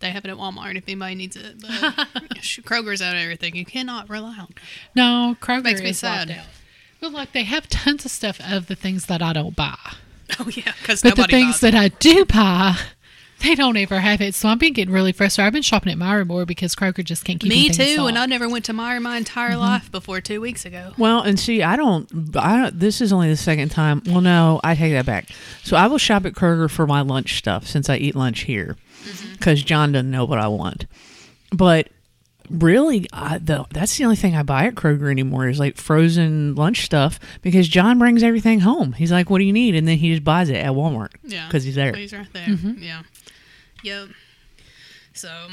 They 0.00 0.10
have 0.10 0.24
it 0.24 0.30
at 0.30 0.36
Walmart 0.36 0.76
if 0.76 0.84
anybody 0.86 1.14
needs 1.14 1.36
it. 1.36 1.60
But 1.62 1.70
Kroger's 2.64 3.00
out 3.00 3.14
of 3.14 3.22
everything. 3.22 3.56
You 3.56 3.64
cannot 3.64 4.10
rely 4.10 4.36
on. 4.38 4.48
No, 4.94 5.36
Kroger 5.40 5.62
Makes 5.64 5.80
me 5.80 5.90
is 5.90 6.02
locked 6.02 6.28
sad. 6.28 6.42
Out. 7.04 7.12
But 7.12 7.16
like 7.18 7.32
they 7.32 7.44
have 7.44 7.68
tons 7.68 8.04
of 8.04 8.10
stuff 8.10 8.40
of 8.50 8.66
the 8.66 8.74
things 8.76 9.06
that 9.06 9.22
I 9.22 9.32
don't 9.32 9.54
buy. 9.56 9.76
Oh 10.40 10.48
yeah, 10.48 10.72
because 10.80 11.02
But 11.02 11.16
the 11.16 11.24
things 11.24 11.56
buys 11.56 11.60
that 11.60 11.74
I 11.74 11.88
do 11.88 12.24
buy, 12.24 12.76
they 13.40 13.54
don't 13.54 13.76
ever 13.76 14.00
have 14.00 14.22
it. 14.22 14.34
So 14.34 14.48
I've 14.48 14.58
been 14.58 14.72
getting 14.72 14.92
really 14.92 15.12
frustrated. 15.12 15.46
I've 15.46 15.52
been 15.52 15.60
shopping 15.62 15.92
at 15.92 15.98
Meijer 15.98 16.26
more 16.26 16.46
because 16.46 16.74
Kroger 16.74 17.04
just 17.04 17.26
can't 17.26 17.38
keep 17.38 17.50
Me 17.50 17.66
anything 17.66 17.88
in 17.90 17.96
too, 17.98 18.06
and 18.06 18.18
I 18.18 18.24
never 18.24 18.48
went 18.48 18.64
to 18.64 18.72
Meijer 18.72 19.02
my 19.02 19.18
entire 19.18 19.50
Mm-hmm. 19.50 19.58
life 19.60 19.92
before 19.92 20.22
two 20.22 20.40
weeks 20.40 20.64
ago. 20.64 20.92
Well, 20.96 21.20
and 21.20 21.38
see, 21.38 21.62
I 21.62 21.76
don't, 21.76 22.08
I 22.36 22.56
don't. 22.56 22.80
This 22.80 23.02
is 23.02 23.12
only 23.12 23.28
the 23.28 23.36
second 23.36 23.68
time. 23.68 24.00
Well, 24.06 24.22
no, 24.22 24.60
I 24.64 24.74
take 24.74 24.92
that 24.94 25.04
back. 25.04 25.28
So 25.62 25.76
I 25.76 25.86
will 25.88 25.98
shop 25.98 26.24
at 26.24 26.32
Kroger 26.32 26.70
for 26.70 26.86
my 26.86 27.02
lunch 27.02 27.36
stuff 27.36 27.66
since 27.66 27.90
I 27.90 27.96
eat 27.98 28.16
lunch 28.16 28.40
here, 28.44 28.76
because 29.32 29.62
John 29.62 29.92
doesn't 29.92 30.10
know 30.10 30.24
what 30.24 30.38
I 30.38 30.48
want. 30.48 30.86
But 31.52 31.90
really, 32.50 33.06
I, 33.12 33.38
the 33.38 33.64
that's 33.70 33.96
the 33.96 34.04
only 34.04 34.16
thing 34.16 34.36
I 34.36 34.42
buy 34.42 34.66
at 34.66 34.74
Kroger 34.74 35.10
anymore 35.10 35.48
is 35.48 35.58
like 35.58 35.76
frozen 35.76 36.54
lunch 36.54 36.84
stuff 36.84 37.18
because 37.42 37.68
John 37.68 37.98
brings 37.98 38.22
everything 38.22 38.60
home. 38.60 38.92
He's 38.92 39.12
like, 39.12 39.30
"What 39.30 39.38
do 39.38 39.44
you 39.44 39.52
need?" 39.52 39.74
and 39.74 39.86
then 39.88 39.98
he 39.98 40.10
just 40.12 40.24
buys 40.24 40.48
it 40.48 40.56
at 40.56 40.72
Walmart. 40.72 41.10
Yeah, 41.22 41.46
because 41.46 41.64
he's 41.64 41.74
there. 41.74 41.94
He's 41.94 42.12
right 42.12 42.32
there. 42.32 42.46
Mm-hmm. 42.46 42.82
Yeah. 42.82 43.02
Yep. 43.82 44.08
So, 45.12 45.48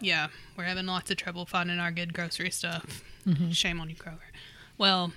yeah, 0.00 0.28
we're 0.56 0.64
having 0.64 0.86
lots 0.86 1.10
of 1.10 1.16
trouble 1.16 1.46
finding 1.46 1.78
our 1.78 1.92
good 1.92 2.12
grocery 2.12 2.50
stuff. 2.50 3.02
Mm-hmm. 3.26 3.50
Shame 3.50 3.80
on 3.80 3.88
you, 3.88 3.94
Kroger. 3.96 4.18
Well, 4.78 5.12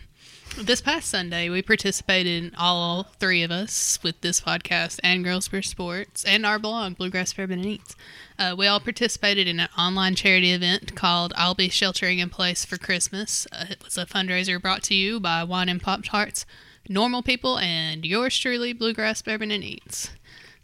this 0.57 0.81
past 0.81 1.09
Sunday, 1.09 1.49
we 1.49 1.61
participated, 1.61 2.43
in 2.43 2.55
all 2.55 3.03
three 3.19 3.43
of 3.43 3.51
us, 3.51 3.99
with 4.01 4.21
this 4.21 4.39
podcast 4.39 4.99
and 5.03 5.23
Girls 5.23 5.47
for 5.47 5.61
Sports 5.61 6.23
and 6.23 6.45
our 6.45 6.57
blog, 6.57 6.97
Bluegrass 6.97 7.33
Bourbon 7.33 7.59
and 7.59 7.67
Eats. 7.67 7.95
Uh, 8.39 8.55
we 8.57 8.65
all 8.65 8.79
participated 8.79 9.47
in 9.47 9.59
an 9.59 9.69
online 9.77 10.15
charity 10.15 10.51
event 10.51 10.95
called 10.95 11.33
I'll 11.35 11.55
Be 11.55 11.69
Sheltering 11.69 12.19
in 12.19 12.29
Place 12.29 12.63
for 12.63 12.77
Christmas. 12.77 13.47
Uh, 13.51 13.65
it 13.69 13.83
was 13.83 13.97
a 13.97 14.05
fundraiser 14.05 14.61
brought 14.61 14.83
to 14.83 14.95
you 14.95 15.19
by 15.19 15.43
Wine 15.43 15.69
and 15.69 15.81
Pop 15.81 16.03
Tarts, 16.03 16.45
Normal 16.87 17.21
People, 17.21 17.57
and 17.59 18.05
yours 18.05 18.37
truly, 18.37 18.71
Bluegrass 18.71 19.21
Bourbon 19.21 19.51
and 19.51 19.63
Eats. 19.63 20.11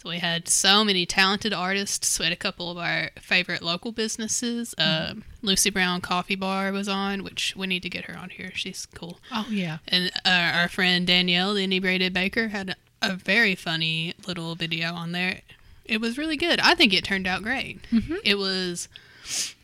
So 0.02 0.10
we 0.10 0.18
had 0.18 0.48
so 0.48 0.84
many 0.84 1.06
talented 1.06 1.54
artists. 1.54 2.18
We 2.18 2.26
had 2.26 2.34
a 2.34 2.38
couple 2.38 2.72
of 2.72 2.78
our 2.80 3.12
favorite 3.20 3.62
local 3.62 3.92
businesses. 3.92 4.74
Uh, 4.76 5.14
Lucy 5.44 5.70
Brown 5.70 6.02
Coffee 6.02 6.36
Bar 6.36 6.72
was 6.72 6.88
on, 6.88 7.24
which 7.24 7.56
we 7.56 7.68
need 7.68 7.84
to 7.84 7.90
get 7.90 8.06
her 8.06 8.18
on 8.18 8.32
here. 8.32 8.52
She's 8.56 8.88
cool. 8.96 9.20
Oh 9.32 9.46
yeah. 9.52 9.78
And 9.88 10.12
uh, 10.26 10.54
our 10.56 10.70
friend 10.70 11.06
Danielle, 11.06 11.54
the 11.54 11.66
inebriated 11.66 12.16
baker, 12.16 12.48
had 12.48 12.76
a 13.00 13.14
very 13.16 13.54
funny 13.54 14.16
little 14.26 14.56
video 14.56 14.96
on 14.96 15.12
there. 15.12 15.42
It 15.86 16.02
was 16.02 16.18
really 16.18 16.38
good. 16.38 16.60
I 16.62 16.74
think 16.74 16.94
it 16.94 17.04
turned 17.04 17.28
out 17.28 17.44
great. 17.44 17.82
It 18.24 18.40
was, 18.40 18.88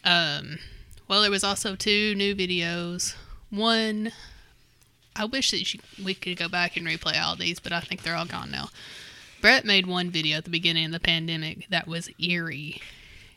um, 0.04 0.60
well, 1.08 1.24
there 1.24 1.32
was 1.32 1.44
also 1.44 1.76
two 1.76 2.14
new 2.14 2.36
videos. 2.36 3.16
One, 3.50 4.12
I 5.16 5.26
wish 5.26 5.50
that 5.50 5.74
you, 5.74 5.80
we 6.04 6.14
could 6.14 6.38
go 6.38 6.48
back 6.48 6.78
and 6.78 6.86
replay 6.86 7.20
all 7.20 7.36
these, 7.36 7.60
but 7.60 7.72
I 7.72 7.80
think 7.80 8.04
they're 8.04 8.16
all 8.16 8.26
gone 8.26 8.52
now. 8.52 8.70
Brett 9.42 9.66
made 9.66 9.86
one 9.86 10.10
video 10.10 10.38
at 10.38 10.44
the 10.44 10.50
beginning 10.50 10.86
of 10.86 10.92
the 10.92 11.00
pandemic 11.00 11.68
that 11.70 11.88
was 11.88 12.10
eerie 12.20 12.82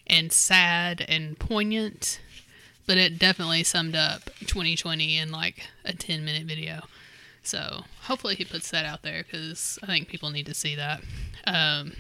and 0.07 0.33
sad 0.33 1.04
and 1.09 1.38
poignant, 1.38 2.21
but 2.87 2.99
it 2.99 3.19
definitely 3.19 3.62
summed 3.62 3.95
up 3.95 4.25
2020 4.40 5.19
in 5.19 5.30
like 5.30 5.69
a 5.85 5.92
10 5.92 6.25
minute 6.25 6.47
video. 6.47 6.83
So 7.42 7.85
hopefully 8.02 8.35
he 8.35 8.45
puts 8.45 8.71
that 8.71 8.85
out 8.85 9.02
there 9.02 9.23
because 9.23 9.78
I 9.83 9.87
think 9.87 10.09
people 10.09 10.30
need 10.30 10.47
to 10.47 10.54
see 10.54 10.75
that. 10.75 11.02
Um, 11.47 11.92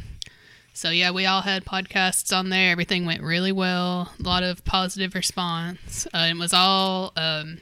so 0.72 0.90
yeah, 0.90 1.10
we 1.10 1.26
all 1.26 1.42
had 1.42 1.64
podcasts 1.64 2.36
on 2.36 2.48
there. 2.48 2.70
Everything 2.70 3.04
went 3.04 3.22
really 3.22 3.52
well. 3.52 4.12
A 4.18 4.22
lot 4.22 4.42
of 4.42 4.64
positive 4.64 5.14
response. 5.14 6.06
Uh, 6.12 6.28
it 6.30 6.38
was 6.38 6.52
all 6.52 7.12
um, 7.16 7.58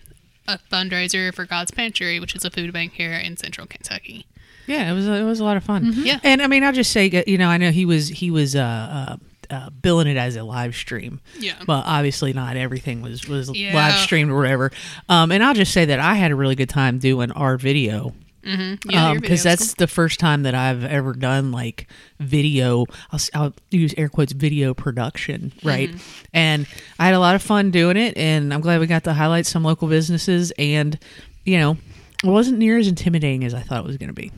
a 0.47 0.59
fundraiser 0.71 1.35
for 1.35 1.45
God's 1.45 1.71
Pantry, 1.71 2.21
which 2.21 2.35
is 2.35 2.45
a 2.45 2.51
food 2.51 2.73
bank 2.73 2.93
here 2.95 3.13
in 3.13 3.37
Central 3.37 3.67
Kentucky. 3.67 4.27
Yeah, 4.69 4.91
it 4.91 4.95
was 4.95 5.07
it 5.09 5.25
was 5.25 5.41
a 5.41 5.45
lot 5.45 5.57
of 5.57 5.65
fun. 5.65 5.93
Yeah. 5.97 6.21
and 6.23 6.41
I 6.43 6.47
mean, 6.47 6.63
I'll 6.63 6.73
just 6.73 6.93
say, 6.93 7.25
you 7.27 7.39
know, 7.39 7.49
I 7.49 7.57
know 7.57 7.71
he 7.71 7.85
was 7.85 8.09
he 8.09 8.31
was 8.31 8.55
uh, 8.55 9.17
uh, 9.51 9.55
uh, 9.55 9.71
billing 9.71 10.07
it 10.07 10.17
as 10.17 10.37
a 10.37 10.43
live 10.45 10.77
stream. 10.77 11.21
Yeah. 11.39 11.55
Well, 11.67 11.83
obviously 11.85 12.33
not 12.33 12.57
everything 12.57 13.03
was 13.03 13.27
was 13.27 13.51
Yeah. 13.57 13.75
live 13.75 13.95
streamed 13.95 14.31
or 14.31 14.37
whatever. 14.37 14.71
Um, 15.09 15.33
and 15.33 15.43
I'll 15.43 15.55
just 15.55 15.73
say 15.73 15.87
that 15.87 15.99
I 16.01 16.15
had 16.15 16.31
a 16.31 16.37
really 16.37 16.55
good 16.55 16.69
time 16.69 16.99
doing 16.99 17.33
our 17.33 17.57
video 17.57 18.15
Mm-hmm. 18.45 18.89
Yeah, 18.91 19.15
because 19.15 19.43
that's 19.43 19.75
cool. 19.75 19.75
the 19.79 19.87
first 19.89 20.19
time 20.21 20.45
that 20.45 20.55
I've 20.55 20.83
ever 20.85 21.13
done 21.13 21.53
like 21.53 21.87
video. 22.19 22.87
I'll, 23.11 23.21
I'll 23.35 23.55
use 23.71 23.93
air 23.99 24.09
quotes 24.09 24.33
video 24.33 24.73
production, 24.73 25.53
right? 25.63 25.91
Mm-hmm. 25.91 26.25
And 26.33 26.67
I 26.99 27.07
had 27.07 27.15
a 27.15 27.19
lot 27.19 27.35
of 27.35 27.43
fun 27.43 27.71
doing 27.73 27.97
it, 27.99 28.17
and 28.17 28.55
I'm 28.55 28.61
glad 28.63 28.81
we 28.81 28.87
got 28.87 29.05
to 29.05 29.13
highlight 29.13 29.45
some 29.45 29.65
local 29.65 29.87
businesses. 29.89 30.51
And 30.57 30.99
you 31.45 31.59
know, 31.59 31.77
it 32.25 32.29
wasn't 32.29 32.59
near 32.59 32.79
as 32.79 32.89
intimidating 32.89 33.45
as 33.45 33.53
I 33.53 33.61
thought 33.61 33.81
it 33.81 33.87
was 33.87 33.99
going 33.99 34.09
to 34.09 34.15
be. 34.15 34.33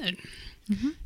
Good. 0.00 0.16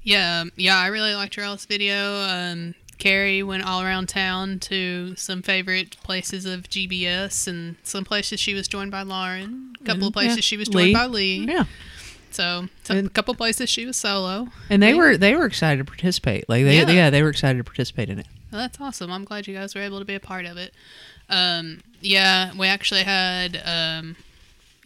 Yeah, 0.03 0.41
um, 0.43 0.53
yeah, 0.57 0.77
I 0.79 0.87
really 0.89 1.15
liked 1.15 1.37
your 1.37 1.47
else 1.47 1.65
video. 1.67 2.21
Um, 2.23 2.75
Carrie 2.99 3.43
went 3.43 3.65
all 3.65 3.83
around 3.83 4.09
town 4.09 4.59
to 4.61 5.15
some 5.17 5.43
favorite 5.43 5.97
places 6.03 6.47
of 6.47 6.69
GBS 6.71 7.47
and 7.49 7.77
some 7.83 8.05
places 8.05 8.39
she 8.41 8.55
was 8.55 8.69
joined 8.69 8.91
by 8.91 9.03
Lauren. 9.03 9.75
A 9.81 9.85
couple 9.85 10.07
of 10.09 10.13
Mm, 10.15 10.23
yeah. 10.23 10.29
places 10.29 10.45
she 10.45 10.57
was 10.57 10.69
joined 10.69 10.87
Lee. 10.89 10.95
by 10.95 11.07
Lee. 11.07 11.47
Yeah, 11.49 11.65
So, 12.31 12.69
so 12.85 12.97
a 12.99 13.09
couple 13.09 13.35
places 13.35 13.69
she 13.69 13.85
was 13.87 13.97
solo. 13.97 14.49
and 14.71 14.83
they 14.83 14.93
Lee. 14.93 14.99
were 14.99 15.17
they 15.17 15.35
were 15.35 15.47
excited 15.47 15.79
to 15.79 15.85
participate. 15.85 16.49
Like 16.49 16.65
they 16.65 16.77
Yeah. 16.79 16.91
yeah, 16.91 17.11
they 17.11 17.23
were 17.23 17.31
excited 17.31 17.59
to 17.59 17.65
participate 17.65 18.09
in 18.09 18.19
it. 18.21 18.27
Well, 18.53 18.61
that's 18.61 18.81
awesome. 18.81 19.11
I'm 19.11 19.25
glad 19.25 19.47
you 19.49 19.55
guys 19.55 19.75
were 19.75 19.81
able 19.83 19.99
to 19.99 20.05
be 20.05 20.15
a 20.15 20.21
part 20.21 20.47
of 20.47 20.57
it. 20.57 20.73
Um, 21.29 21.81
yeah, 22.01 22.53
we 22.57 22.69
actually 22.69 23.03
had, 23.03 23.61
um, 23.65 24.15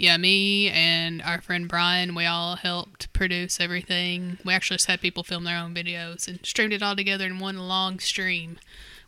yeah, 0.01 0.17
me 0.17 0.71
and 0.71 1.21
our 1.21 1.43
friend 1.43 1.69
Brian, 1.69 2.15
we 2.15 2.25
all 2.25 2.57
helped 2.57 3.13
produce 3.13 3.61
everything. 3.61 4.39
We 4.43 4.55
actually 4.55 4.79
just 4.79 4.87
had 4.87 5.03
people 5.03 5.23
film 5.23 5.45
their 5.45 5.59
own 5.59 5.75
videos 5.75 6.27
and 6.27 6.41
streamed 6.43 6.73
it 6.73 6.83
all 6.83 6.97
together 6.97 7.27
in 7.27 7.39
one 7.39 7.59
long 7.59 7.99
stream, 7.99 8.59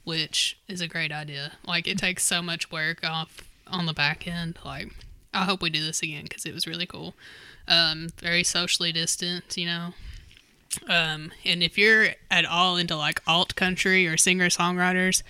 which 0.04 0.58
is 0.68 0.82
a 0.82 0.86
great 0.86 1.10
idea. 1.10 1.52
Like, 1.66 1.88
it 1.88 1.96
takes 1.96 2.24
so 2.24 2.42
much 2.42 2.70
work 2.70 3.02
off 3.02 3.38
on 3.66 3.86
the 3.86 3.94
back 3.94 4.28
end. 4.28 4.58
Like, 4.66 4.92
I 5.32 5.44
hope 5.44 5.62
we 5.62 5.70
do 5.70 5.82
this 5.82 6.02
again 6.02 6.24
because 6.24 6.44
it 6.44 6.52
was 6.52 6.66
really 6.66 6.84
cool. 6.84 7.14
Um, 7.66 8.08
very 8.18 8.44
socially 8.44 8.92
distant, 8.92 9.56
you 9.56 9.64
know. 9.64 9.94
Um, 10.90 11.32
and 11.46 11.62
if 11.62 11.78
you're 11.78 12.08
at 12.30 12.44
all 12.44 12.76
into 12.76 12.96
like 12.96 13.22
alt 13.26 13.54
country 13.54 14.06
or 14.06 14.18
singer 14.18 14.50
songwriters, 14.50 15.22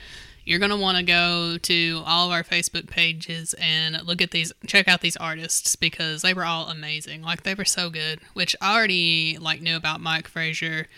you're 0.44 0.58
gonna 0.58 0.76
want 0.76 0.98
to 0.98 1.04
go 1.04 1.56
to 1.62 2.02
all 2.04 2.26
of 2.26 2.32
our 2.32 2.42
Facebook 2.42 2.88
pages 2.88 3.54
and 3.54 4.00
look 4.04 4.20
at 4.20 4.30
these, 4.32 4.52
check 4.66 4.88
out 4.88 5.00
these 5.00 5.16
artists 5.16 5.76
because 5.76 6.22
they 6.22 6.34
were 6.34 6.44
all 6.44 6.68
amazing. 6.68 7.22
Like 7.22 7.42
they 7.42 7.54
were 7.54 7.64
so 7.64 7.90
good. 7.90 8.20
Which 8.34 8.56
I 8.60 8.76
already 8.76 9.38
like 9.38 9.62
knew 9.62 9.76
about 9.76 10.00
Mike 10.00 10.28
Frazier. 10.28 10.88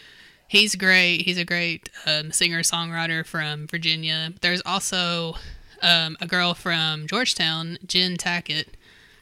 He's 0.48 0.74
great. 0.74 1.22
He's 1.22 1.38
a 1.38 1.44
great 1.44 1.90
um, 2.06 2.32
singer 2.32 2.60
songwriter 2.60 3.26
from 3.26 3.66
Virginia. 3.66 4.32
There's 4.40 4.62
also 4.64 5.34
um, 5.82 6.16
a 6.20 6.26
girl 6.26 6.54
from 6.54 7.06
Georgetown, 7.06 7.78
Jen 7.86 8.16
Tackett. 8.16 8.66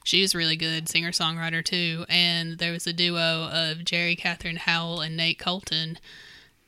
She's 0.05 0.35
really 0.35 0.57
good 0.57 0.88
singer 0.88 1.12
songwriter 1.12 1.64
too. 1.64 2.05
And 2.09 2.59
there 2.59 2.73
was 2.73 2.87
a 2.87 2.93
duo 2.93 3.49
of 3.52 3.85
Jerry 3.85 4.17
Catherine 4.17 4.57
Howell 4.57 5.00
and 5.00 5.17
Nate 5.17 5.38
Colton 5.38 5.99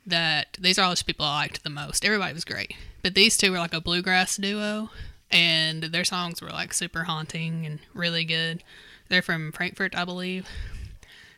that 0.05 0.57
these 0.59 0.77
are 0.77 0.83
all 0.83 0.93
the 0.93 1.03
people 1.03 1.25
I 1.25 1.39
liked 1.41 1.63
the 1.63 1.69
most. 1.69 2.05
Everybody 2.05 2.33
was 2.33 2.45
great. 2.45 2.75
But 3.01 3.15
these 3.15 3.37
two 3.37 3.51
were 3.51 3.57
like 3.57 3.73
a 3.73 3.81
bluegrass 3.81 4.37
duo 4.37 4.89
and 5.31 5.83
their 5.83 6.03
songs 6.03 6.41
were 6.41 6.49
like 6.49 6.73
super 6.73 7.03
haunting 7.03 7.65
and 7.65 7.79
really 7.93 8.23
good. 8.23 8.63
They're 9.09 9.21
from 9.21 9.51
Frankfort, 9.51 9.95
I 9.95 10.05
believe. 10.05 10.47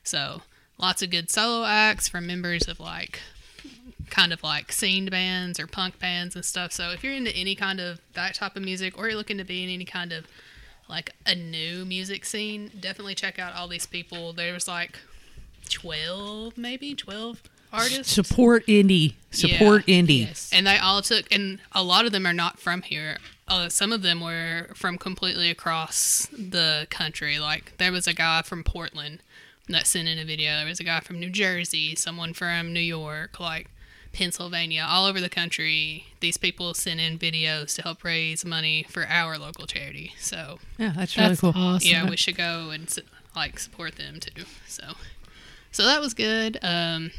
So 0.04 0.42
lots 0.78 1.02
of 1.02 1.10
good 1.10 1.30
solo 1.30 1.66
acts 1.66 2.08
from 2.08 2.28
members 2.28 2.68
of 2.68 2.80
like 2.80 3.20
kind 4.10 4.32
of 4.32 4.44
like 4.44 4.72
scene 4.72 5.08
bands 5.08 5.60
or 5.60 5.68
punk 5.68 6.00
bands 6.00 6.36
and 6.36 6.46
stuff. 6.46 6.72
So 6.72 6.92
if 6.92 7.04
you're 7.04 7.14
into 7.14 7.36
any 7.36 7.56
kind 7.56 7.80
of 7.80 8.00
that 8.14 8.36
type 8.36 8.56
of 8.56 8.64
music 8.64 8.98
or 8.98 9.08
you're 9.08 9.18
looking 9.18 9.38
to 9.38 9.44
be 9.44 9.64
in 9.64 9.70
any 9.70 9.86
kind 9.86 10.14
of 10.14 10.28
like 10.90 11.12
a 11.26 11.36
new 11.36 11.84
music 11.84 12.24
scene, 12.24 12.72
definitely 12.80 13.16
check 13.16 13.40
out 13.40 13.54
all 13.54 13.68
these 13.68 13.86
people. 13.86 14.32
There 14.32 14.54
was 14.54 14.68
like 14.68 14.98
12 15.70 16.58
maybe 16.58 16.96
12 16.96 17.42
artists. 17.74 18.14
Support 18.14 18.66
indie. 18.68 19.16
Support 19.32 19.88
Yeah. 19.88 20.02
indie. 20.02 20.20
Yes. 20.28 20.50
And 20.54 20.66
they 20.66 20.78
all 20.78 21.02
took, 21.02 21.26
and 21.34 21.60
a 21.72 21.84
lot 21.84 22.06
of 22.06 22.12
them 22.12 22.26
are 22.26 22.34
not 22.34 22.60
from 22.60 22.82
here. 22.82 23.18
Uh, 23.48 23.70
some 23.70 23.92
of 23.94 24.02
them 24.02 24.20
were 24.20 24.70
from 24.76 24.98
completely 24.98 25.50
across 25.50 26.28
the 26.32 26.88
country. 26.90 27.40
Like 27.40 27.78
there 27.78 27.92
was 27.92 28.08
a 28.08 28.14
guy 28.14 28.42
from 28.42 28.64
Portland 28.64 29.20
that 29.70 29.88
sent 29.88 30.08
in 30.08 30.18
a 30.20 30.26
video. 30.26 30.58
There 30.58 30.66
was 30.66 30.80
a 30.80 30.84
guy 30.84 31.00
from 31.02 31.20
New 31.20 31.30
Jersey, 31.30 31.96
someone 31.96 32.34
from 32.34 32.74
New 32.74 32.80
York, 32.82 33.40
like 33.40 33.70
Pennsylvania, 34.14 34.86
all 34.88 35.06
over 35.06 35.22
the 35.22 35.30
country. 35.30 36.08
These 36.20 36.38
people 36.38 36.74
sent 36.74 37.00
in 37.00 37.20
videos 37.20 37.76
to 37.76 37.84
help 37.84 38.04
raise 38.04 38.44
money 38.44 38.86
for 38.90 39.06
our 39.08 39.38
local 39.38 39.66
charity. 39.68 40.14
So 40.20 40.60
Yeah, 40.78 40.94
that's 40.96 41.16
really 41.16 41.30
That's 41.30 41.42
cool. 41.42 41.54
awesome. 41.56 41.90
yeah, 41.90 42.10
we 42.10 42.18
should 42.18 42.36
go 42.38 42.70
and 42.72 42.94
like 43.36 43.60
support 43.60 43.96
them 43.98 44.20
too. 44.20 44.44
So, 44.68 44.94
so 45.72 45.84
that 45.86 46.02
was 46.02 46.14
good. 46.14 46.58
Um, 46.64 47.12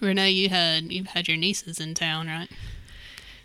Renee, 0.00 0.30
you 0.30 0.48
had 0.48 0.92
you've 0.92 1.08
had 1.08 1.28
your 1.28 1.36
nieces 1.36 1.80
in 1.80 1.94
town, 1.94 2.26
right? 2.26 2.48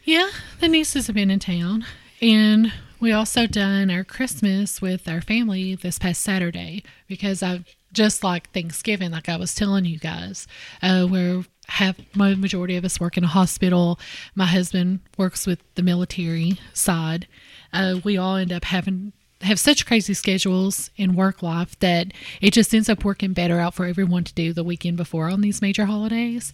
Yeah, 0.04 0.30
the 0.60 0.68
nieces 0.68 1.08
have 1.08 1.16
been 1.16 1.32
in 1.32 1.40
town, 1.40 1.86
and 2.22 2.72
we 3.00 3.12
also 3.12 3.48
done 3.48 3.90
our 3.92 4.04
Christmas 4.04 4.82
with 4.82 5.08
our 5.08 5.22
family 5.22 5.76
this 5.76 6.00
past 6.00 6.22
Saturday 6.22 6.84
because 7.08 7.44
I've 7.44 7.66
just 7.92 8.24
like 8.24 8.52
Thanksgiving, 8.52 9.12
like 9.12 9.30
I 9.30 9.38
was 9.38 9.56
telling 9.56 9.86
you 9.86 9.98
guys, 9.98 10.48
uh, 10.82 11.06
where 11.06 11.44
have 11.68 11.98
my 12.14 12.36
majority 12.36 12.76
of 12.76 12.86
us 12.86 13.00
work 13.00 13.18
in 13.18 13.24
a 13.24 13.28
hospital. 13.28 14.00
My 14.36 14.46
husband 14.46 15.00
works 15.18 15.48
with 15.48 15.60
the 15.76 15.82
military 15.82 16.60
side. 16.74 17.28
Uh, 17.74 18.00
we 18.04 18.18
all 18.18 18.36
end 18.36 18.54
up 18.54 18.66
having 18.66 19.14
have 19.42 19.60
such 19.60 19.86
crazy 19.86 20.14
schedules 20.14 20.90
in 20.98 21.16
work 21.16 21.44
life 21.44 21.78
that 21.80 22.08
it 22.42 22.52
just 22.52 22.74
ends 22.74 22.90
up 22.90 23.04
working 23.04 23.34
better 23.34 23.60
out 23.60 23.74
for 23.74 23.86
everyone 23.86 24.24
to 24.24 24.34
do 24.34 24.54
the 24.54 24.64
weekend 24.64 24.98
before 24.98 25.30
on 25.30 25.42
these 25.42 25.62
major 25.62 25.86
holidays. 25.86 26.54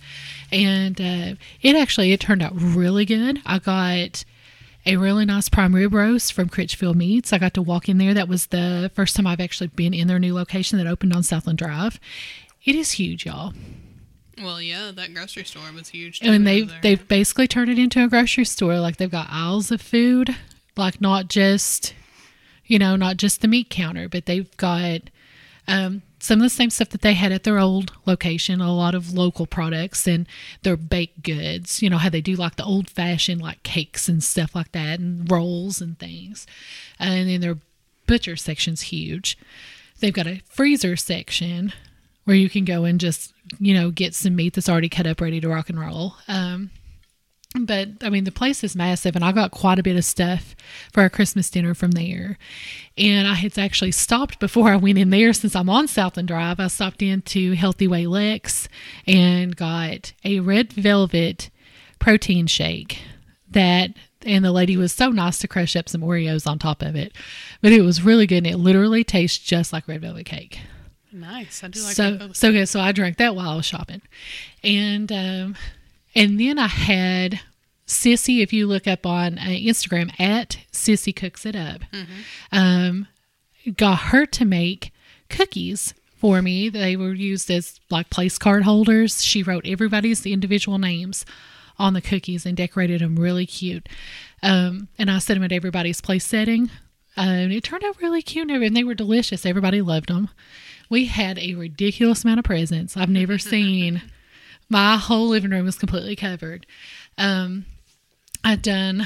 And 0.52 1.00
uh, 1.00 1.36
it 1.62 1.76
actually 1.76 2.12
it 2.12 2.20
turned 2.20 2.42
out 2.42 2.54
really 2.56 3.06
good. 3.06 3.40
I 3.46 3.60
got 3.60 4.26
a 4.86 4.98
really 4.98 5.26
nice 5.26 5.48
prime 5.48 5.76
rib 5.76 5.94
roast 5.94 6.34
from 6.34 6.50
Critchfield 6.50 6.96
Meats. 6.96 7.32
I 7.32 7.38
got 7.38 7.54
to 7.54 7.62
walk 7.62 7.88
in 7.88 7.98
there. 8.00 8.14
That 8.14 8.28
was 8.28 8.48
the 8.48 8.92
first 8.96 9.16
time 9.16 9.28
I've 9.28 9.40
actually 9.40 9.68
been 9.68 9.94
in 9.94 10.08
their 10.08 10.20
new 10.20 10.34
location 10.34 10.78
that 10.80 10.88
opened 10.88 11.14
on 11.14 11.24
Southland 11.24 11.60
Drive. 11.60 12.00
It 12.64 12.76
is 12.76 12.94
huge, 12.94 13.26
y'all. 13.26 13.54
Well, 14.42 14.62
yeah, 14.62 14.92
that 14.96 15.14
grocery 15.14 15.44
store 15.44 15.64
was 15.76 15.90
huge. 15.90 16.20
Too, 16.20 16.32
And 16.32 16.48
they've 16.48 16.72
they've 16.82 17.08
basically 17.08 17.48
turned 17.48 17.70
it 17.70 17.78
into 17.78 18.04
a 18.04 18.08
grocery 18.08 18.46
store. 18.46 18.80
Like 18.80 18.98
they've 18.98 19.12
got 19.12 19.28
aisles 19.30 19.72
of 19.72 19.82
food, 19.82 20.36
like 20.76 21.00
not 21.00 21.28
just 21.28 21.94
you 22.72 22.80
know, 22.80 22.96
not 22.96 23.18
just 23.18 23.42
the 23.42 23.50
meat 23.50 23.70
counter, 23.70 24.08
but 24.08 24.28
they've 24.28 24.56
got 24.56 25.02
um, 25.68 26.04
some 26.20 26.40
of 26.40 26.44
the 26.44 26.50
same 26.50 26.70
stuff 26.70 26.88
that 26.92 27.02
they 27.02 27.14
had 27.14 27.34
at 27.34 27.44
their 27.44 27.60
old 27.60 27.92
location. 28.06 28.62
A 28.62 28.74
lot 28.74 28.96
of 28.96 29.14
local 29.14 29.46
products 29.46 30.08
and 30.08 30.26
their 30.64 30.78
baked 30.78 31.22
goods. 31.22 31.82
You 31.82 31.90
know 31.90 31.98
how 31.98 32.08
they 32.08 32.22
do 32.22 32.38
like 32.38 32.56
the 32.56 32.64
old 32.64 32.90
fashioned 32.90 33.42
like 33.42 33.62
cakes 33.64 34.08
and 34.08 34.24
stuff 34.24 34.56
like 34.56 34.72
that, 34.72 35.02
and 35.02 35.30
rolls 35.30 35.82
and 35.82 36.00
things. 36.00 36.48
And 36.98 37.28
then 37.28 37.42
their 37.42 37.58
butcher 38.08 38.38
section's 38.38 38.84
huge. 38.84 39.38
They've 40.00 40.14
got 40.14 40.26
a 40.26 40.42
freezer 40.46 40.96
section 40.96 41.74
where 42.24 42.38
you 42.38 42.50
can 42.50 42.64
go 42.64 42.86
and 42.86 43.02
just 43.02 43.34
you 43.60 43.74
know 43.74 43.92
get 43.92 44.16
some 44.16 44.38
meat 44.38 44.54
that's 44.54 44.70
already 44.70 44.88
cut 44.88 45.08
up 45.08 45.20
ready 45.20 45.42
to 45.42 45.50
rock 45.50 45.70
and 45.70 45.78
roll 45.78 46.16
um, 46.30 46.70
but 47.60 47.90
i 48.02 48.10
mean 48.10 48.24
the 48.24 48.32
place 48.32 48.64
is 48.64 48.76
massive 48.76 49.16
and 49.16 49.26
i 49.26 49.32
got 49.32 49.52
quite 49.52 49.78
a 49.78 49.84
bit 49.84 49.98
of 49.98 50.06
stuff 50.06 50.56
for 50.94 51.02
our 51.02 51.10
christmas 51.10 51.50
dinner 51.50 51.74
from 51.74 51.92
there 51.92 52.38
and 52.98 53.28
i 53.28 53.34
had 53.34 53.58
actually 53.58 53.92
stopped 53.92 54.40
before 54.40 54.70
i 54.70 54.76
went 54.76 54.98
in 54.98 55.10
there 55.10 55.34
since 55.34 55.56
i'm 55.56 55.70
on 55.70 55.88
southland 55.88 56.28
drive 56.28 56.60
i 56.60 56.68
stopped 56.68 57.02
into 57.02 57.54
healthy 57.54 57.88
way 57.88 58.08
lex 58.08 58.70
and 59.06 59.56
got 59.56 60.14
a 60.24 60.40
red 60.40 60.72
velvet 60.74 61.50
protein 62.00 62.48
shake 62.48 63.02
that 63.50 63.92
and 64.24 64.46
the 64.46 64.52
lady 64.52 64.78
was 64.78 64.94
so 64.94 65.10
nice 65.10 65.40
to 65.40 65.48
crush 65.48 65.76
up 65.76 65.90
some 65.90 66.02
oreos 66.02 66.48
on 66.48 66.58
top 66.58 66.82
of 66.82 66.96
it 66.96 67.14
but 67.62 67.74
it 67.74 67.82
was 67.82 68.02
really 68.02 68.26
good 68.26 68.38
and 68.38 68.48
it 68.48 68.58
literally 68.58 69.04
tastes 69.04 69.38
just 69.38 69.74
like 69.74 69.88
red 69.88 70.02
velvet 70.02 70.26
cake 70.26 70.60
nice. 71.12 71.62
I 71.62 71.68
do 71.68 71.82
like 71.82 71.94
so 71.94 72.16
that. 72.16 72.36
so 72.38 72.52
good. 72.54 72.70
So 72.70 72.80
I 72.80 72.94
drank 72.94 73.18
that 73.18 73.36
while 73.36 73.50
I 73.50 73.56
was 73.56 73.66
shopping, 73.66 74.02
and 74.64 75.12
um, 75.12 75.58
and 76.16 76.40
then 76.40 76.58
I 76.60 76.68
had 76.68 77.40
Sissy. 77.88 78.42
If 78.42 78.54
you 78.54 78.68
look 78.68 78.88
up 78.88 79.06
on 79.06 79.38
uh, 79.38 79.42
Instagram 79.44 80.18
at 80.20 80.58
Sissy 80.72 81.16
cooks 81.16 81.46
it 81.46 81.56
up, 81.56 81.82
um, 82.52 83.08
got 83.78 84.00
her 84.00 84.26
to 84.26 84.46
make 84.46 84.92
cookies 85.30 85.94
for 86.18 86.42
me. 86.42 86.70
They 86.70 86.96
were 86.96 87.14
used 87.14 87.50
as 87.50 87.80
like 87.90 88.10
place 88.10 88.38
card 88.38 88.64
holders. 88.64 89.24
She 89.24 89.44
wrote 89.44 89.66
everybody's 89.66 90.26
individual 90.26 90.78
names 90.78 91.26
on 91.80 91.94
the 91.94 92.02
cookies 92.02 92.46
and 92.46 92.56
decorated 92.56 93.02
them 93.02 93.16
really 93.16 93.46
cute. 93.46 93.90
Um, 94.44 94.88
and 95.00 95.10
I 95.10 95.20
set 95.20 95.34
them 95.34 95.44
at 95.44 95.52
everybody's 95.52 96.02
place 96.02 96.26
setting. 96.26 96.70
Uh, 97.18 97.22
and 97.22 97.52
it 97.52 97.64
turned 97.64 97.84
out 97.84 98.02
really 98.02 98.22
cute 98.22 98.50
and 98.50 98.76
they 98.76 98.84
were 98.84 98.94
delicious. 98.94 99.46
Everybody 99.46 99.82
loved 99.82 100.10
them. 100.10 100.30
We 100.90 101.06
had 101.06 101.40
a 101.40 101.56
ridiculous 101.56 102.24
amount 102.24 102.40
of 102.40 102.46
presents. 102.46 102.96
I've 102.96 103.10
never 103.10 103.38
seen. 103.40 104.02
My 104.72 104.96
whole 104.96 105.28
living 105.28 105.52
room 105.52 105.66
was 105.66 105.78
completely 105.78 106.16
covered. 106.16 106.66
Um, 107.18 107.66
I've 108.42 108.62
done 108.62 109.06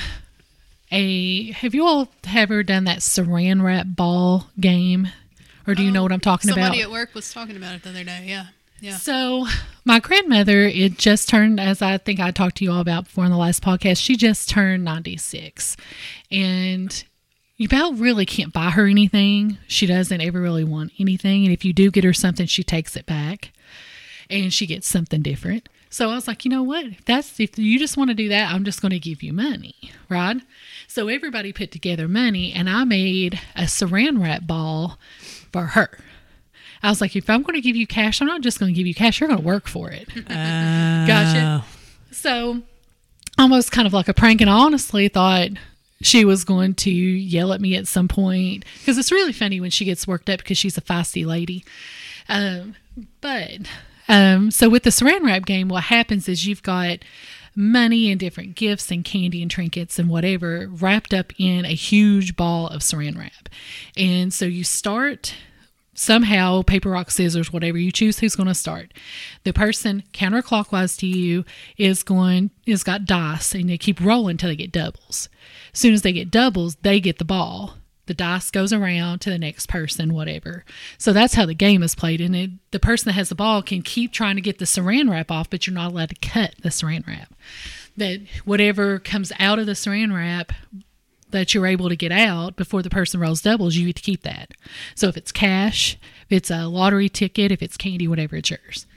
a. 0.91 1.51
Have 1.53 1.73
you 1.73 1.83
all 1.87 2.09
ever 2.35 2.61
done 2.61 2.83
that 2.83 2.99
saran 2.99 3.63
wrap 3.63 3.87
ball 3.89 4.51
game? 4.59 5.07
Or 5.65 5.73
do 5.73 5.81
you 5.81 5.89
know 5.89 6.03
what 6.03 6.11
I'm 6.11 6.19
talking 6.19 6.51
about? 6.51 6.65
Somebody 6.65 6.83
at 6.83 6.91
work 6.91 7.15
was 7.15 7.33
talking 7.33 7.57
about 7.57 7.73
it 7.73 7.81
the 7.81 7.89
other 7.89 8.03
day. 8.03 8.25
Yeah, 8.27 8.45
yeah. 8.79 8.97
So, 8.97 9.47
my 9.85 9.99
grandmother, 9.99 10.65
it 10.65 10.99
just 10.99 11.27
turned, 11.27 11.59
as 11.59 11.81
I 11.81 11.97
think 11.97 12.19
I 12.19 12.29
talked 12.29 12.57
to 12.57 12.63
you 12.63 12.71
all 12.71 12.81
about 12.81 13.05
before 13.05 13.25
in 13.25 13.31
the 13.31 13.37
last 13.37 13.63
podcast, 13.63 13.97
she 13.97 14.15
just 14.15 14.47
turned 14.47 14.83
96. 14.83 15.75
And 16.29 17.03
you 17.57 17.65
about 17.65 17.97
really 17.97 18.27
can't 18.27 18.53
buy 18.53 18.69
her 18.69 18.85
anything. 18.85 19.57
She 19.65 19.87
doesn't 19.87 20.21
ever 20.21 20.39
really 20.39 20.63
want 20.63 20.91
anything. 20.99 21.43
And 21.43 21.51
if 21.51 21.65
you 21.65 21.73
do 21.73 21.89
get 21.89 22.03
her 22.03 22.13
something, 22.13 22.45
she 22.45 22.63
takes 22.63 22.95
it 22.95 23.07
back 23.07 23.51
and 24.29 24.53
she 24.53 24.65
gets 24.65 24.87
something 24.87 25.21
different. 25.21 25.69
So 25.89 26.09
I 26.09 26.15
was 26.15 26.27
like, 26.27 26.43
you 26.43 26.51
know 26.51 26.63
what? 26.63 26.85
If 26.85 27.05
that's 27.05 27.39
if 27.39 27.57
you 27.57 27.79
just 27.79 27.95
want 27.95 28.09
to 28.09 28.15
do 28.15 28.27
that, 28.29 28.53
I'm 28.53 28.65
just 28.65 28.81
going 28.81 28.91
to 28.91 28.99
give 28.99 29.23
you 29.23 29.31
money, 29.31 29.75
right? 30.09 30.41
So 30.87 31.07
everybody 31.07 31.53
put 31.53 31.71
together 31.71 32.07
money, 32.07 32.51
and 32.51 32.69
I 32.69 32.83
made 32.83 33.39
a 33.55 33.63
Saran 33.63 34.21
wrap 34.21 34.45
ball 34.45 34.99
for 35.51 35.67
her. 35.67 35.97
I 36.83 36.89
was 36.89 37.01
like, 37.01 37.15
if 37.15 37.29
I'm 37.29 37.41
going 37.41 37.55
to 37.55 37.61
give 37.61 37.75
you 37.75 37.87
cash, 37.87 38.21
I'm 38.21 38.27
not 38.27 38.41
just 38.41 38.59
going 38.59 38.73
to 38.73 38.77
give 38.77 38.85
you 38.85 38.93
cash. 38.93 39.19
You're 39.19 39.29
going 39.29 39.39
to 39.39 39.45
work 39.45 39.67
for 39.67 39.89
it. 39.89 40.07
Gotcha. 40.27 41.63
So 42.11 42.61
almost 43.39 43.71
kind 43.71 43.87
of 43.87 43.93
like 43.93 44.07
a 44.07 44.13
prank, 44.13 44.41
and 44.41 44.49
I 44.49 44.53
honestly 44.53 45.07
thought 45.07 45.49
she 46.01 46.25
was 46.25 46.43
going 46.43 46.73
to 46.75 46.91
yell 46.91 47.53
at 47.53 47.61
me 47.61 47.75
at 47.75 47.87
some 47.87 48.07
point 48.07 48.65
because 48.79 48.97
it's 48.97 49.11
really 49.11 49.33
funny 49.33 49.61
when 49.61 49.71
she 49.71 49.85
gets 49.85 50.07
worked 50.07 50.29
up 50.29 50.39
because 50.39 50.57
she's 50.57 50.77
a 50.77 50.81
feisty 50.81 51.25
lady. 51.25 51.63
Um, 52.27 52.75
but 53.21 53.61
um, 54.07 54.51
so 54.51 54.69
with 54.69 54.83
the 54.83 54.89
saran 54.89 55.23
wrap 55.23 55.45
game, 55.45 55.67
what 55.67 55.85
happens 55.85 56.27
is 56.29 56.45
you've 56.45 56.63
got 56.63 56.99
money 57.55 58.11
and 58.11 58.19
different 58.19 58.55
gifts 58.55 58.91
and 58.91 59.05
candy 59.05 59.41
and 59.41 59.49
trinkets 59.49 59.97
and 59.97 60.09
whatever 60.09 60.67
wrapped 60.69 61.13
up 61.13 61.31
in 61.39 61.65
a 61.65 61.73
huge 61.73 62.35
ball 62.35 62.67
of 62.67 62.81
saran 62.81 63.17
wrap. 63.17 63.49
And 63.95 64.33
so 64.33 64.45
you 64.45 64.63
start 64.63 65.33
somehow 65.93 66.61
paper 66.61 66.89
rock 66.89 67.09
scissors 67.09 67.53
whatever 67.53 67.77
you 67.77 67.91
choose 67.91 68.19
who's 68.19 68.35
going 68.35 68.47
to 68.47 68.53
start. 68.53 68.93
The 69.45 69.53
person 69.53 70.03
counterclockwise 70.13 70.97
to 70.99 71.07
you 71.07 71.45
is 71.77 72.03
going 72.03 72.51
is 72.65 72.83
got 72.83 73.05
dice 73.05 73.55
and 73.55 73.69
they 73.69 73.77
keep 73.77 74.01
rolling 74.01 74.31
until 74.31 74.49
they 74.49 74.57
get 74.57 74.73
doubles. 74.73 75.29
As 75.73 75.79
soon 75.79 75.93
as 75.93 76.01
they 76.01 76.11
get 76.11 76.29
doubles 76.29 76.75
they 76.81 76.99
get 76.99 77.17
the 77.17 77.25
ball 77.25 77.77
the 78.07 78.13
dice 78.13 78.51
goes 78.51 78.71
around 78.71 79.19
to 79.19 79.29
the 79.29 79.37
next 79.37 79.67
person 79.67 80.13
whatever 80.13 80.63
so 80.97 81.13
that's 81.13 81.35
how 81.35 81.45
the 81.45 81.53
game 81.53 81.83
is 81.83 81.95
played 81.95 82.21
and 82.21 82.35
it, 82.35 82.49
the 82.71 82.79
person 82.79 83.07
that 83.09 83.13
has 83.13 83.29
the 83.29 83.35
ball 83.35 83.61
can 83.61 83.81
keep 83.81 84.11
trying 84.11 84.35
to 84.35 84.41
get 84.41 84.59
the 84.59 84.65
saran 84.65 85.09
wrap 85.09 85.31
off 85.31 85.49
but 85.49 85.65
you're 85.65 85.73
not 85.73 85.91
allowed 85.91 86.09
to 86.09 86.15
cut 86.15 86.53
the 86.61 86.69
saran 86.69 87.05
wrap 87.07 87.33
that 87.97 88.21
whatever 88.43 88.99
comes 88.99 89.31
out 89.39 89.59
of 89.59 89.65
the 89.65 89.73
saran 89.73 90.13
wrap 90.13 90.51
that 91.31 91.53
you're 91.53 91.67
able 91.67 91.89
to 91.89 91.95
get 91.95 92.11
out 92.11 92.55
before 92.55 92.81
the 92.81 92.89
person 92.89 93.19
rolls 93.19 93.41
doubles, 93.41 93.75
you 93.75 93.87
get 93.87 93.97
to 93.97 94.01
keep 94.01 94.23
that. 94.23 94.51
So 94.95 95.07
if 95.07 95.17
it's 95.17 95.31
cash, 95.31 95.97
if 96.29 96.37
it's 96.37 96.51
a 96.51 96.67
lottery 96.67 97.09
ticket, 97.09 97.51
if 97.51 97.61
it's 97.61 97.77
candy, 97.77 98.07
whatever, 98.07 98.37
it's 98.37 98.49
yours. 98.49 98.87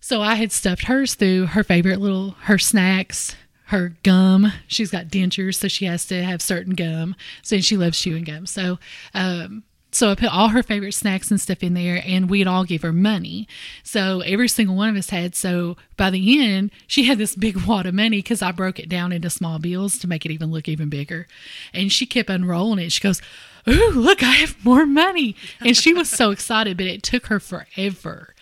So 0.00 0.20
I 0.20 0.34
had 0.34 0.50
stuffed 0.50 0.84
hers 0.84 1.14
through 1.14 1.46
her 1.46 1.62
favorite 1.62 2.00
little 2.00 2.32
her 2.42 2.58
snacks, 2.58 3.36
her 3.70 3.94
gum. 4.02 4.52
She's 4.66 4.90
got 4.90 5.06
dentures, 5.06 5.56
so 5.56 5.68
she 5.68 5.86
has 5.86 6.04
to 6.06 6.22
have 6.22 6.42
certain 6.42 6.74
gum. 6.74 7.16
So 7.42 7.60
she 7.60 7.76
loves 7.76 7.98
chewing 7.98 8.24
gum. 8.24 8.46
So 8.46 8.78
um, 9.14 9.64
so 9.92 10.10
I 10.10 10.14
put 10.14 10.32
all 10.32 10.48
her 10.48 10.62
favorite 10.62 10.92
snacks 10.92 11.30
and 11.30 11.40
stuff 11.40 11.62
in 11.62 11.74
there, 11.74 12.02
and 12.06 12.30
we'd 12.30 12.46
all 12.46 12.64
give 12.64 12.82
her 12.82 12.92
money. 12.92 13.48
So 13.82 14.20
every 14.20 14.48
single 14.48 14.76
one 14.76 14.88
of 14.88 14.96
us 14.96 15.10
had. 15.10 15.34
So 15.34 15.76
by 15.96 16.10
the 16.10 16.40
end, 16.40 16.70
she 16.86 17.04
had 17.04 17.18
this 17.18 17.34
big 17.34 17.66
wad 17.66 17.86
of 17.86 17.94
money 17.94 18.18
because 18.18 18.42
I 18.42 18.52
broke 18.52 18.78
it 18.78 18.88
down 18.88 19.12
into 19.12 19.30
small 19.30 19.58
bills 19.58 19.98
to 19.98 20.06
make 20.06 20.24
it 20.24 20.30
even 20.30 20.50
look 20.50 20.68
even 20.68 20.88
bigger. 20.88 21.26
And 21.74 21.90
she 21.90 22.06
kept 22.06 22.30
unrolling 22.30 22.78
it. 22.78 22.92
She 22.92 23.00
goes, 23.00 23.20
Ooh, 23.68 23.90
look, 23.90 24.22
I 24.22 24.32
have 24.32 24.64
more 24.64 24.86
money. 24.86 25.36
And 25.60 25.76
she 25.76 25.92
was 25.92 26.08
so 26.08 26.30
excited, 26.30 26.76
but 26.76 26.86
it 26.86 27.02
took 27.02 27.26
her 27.26 27.40
forever 27.40 28.34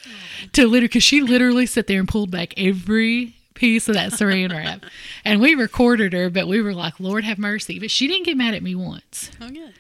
to 0.53 0.63
literally, 0.63 0.81
because 0.83 1.03
she 1.03 1.23
literally 1.23 1.67
sat 1.67 1.87
there 1.87 1.99
and 1.99 2.09
pulled 2.09 2.31
back 2.31 2.55
every 2.57 3.35
piece 3.59 3.89
of 3.89 3.95
that 3.95 4.13
saran 4.13 4.51
wrap. 4.53 4.85
And 5.25 5.41
we 5.41 5.55
recorded 5.55 6.13
her, 6.13 6.31
but 6.31 6.47
we 6.49 6.63
were 6.63 6.75
like, 6.75 6.99
Lord 7.01 7.25
have 7.25 7.39
mercy. 7.39 7.79
But 7.79 7.91
she 7.91 8.07
didn't 8.09 8.25
get 8.27 8.37
mad 8.37 8.55
at 8.55 8.63
me 8.63 8.75
once 8.75 9.31
Oh, 9.41 9.51
good. 9.51 9.75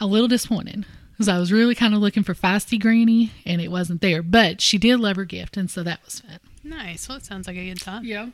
a 0.00 0.06
little 0.06 0.28
disappointed 0.28 0.84
because 1.12 1.28
I 1.28 1.38
was 1.38 1.50
really 1.52 1.74
kind 1.74 1.94
of 1.94 2.00
looking 2.00 2.22
for 2.22 2.34
feisty 2.34 2.80
granny 2.80 3.32
and 3.44 3.60
it 3.60 3.70
wasn't 3.70 4.00
there. 4.02 4.22
But 4.22 4.60
she 4.60 4.78
did 4.78 5.00
love 5.00 5.16
her 5.16 5.24
gift, 5.24 5.56
and 5.56 5.70
so 5.70 5.82
that 5.82 6.04
was 6.04 6.20
fun. 6.20 6.38
Nice. 6.62 7.08
Well, 7.08 7.18
it 7.18 7.24
sounds 7.24 7.46
like 7.46 7.56
a 7.56 7.64
good 7.68 7.80
time. 7.80 8.04
Yeah. 8.04 8.28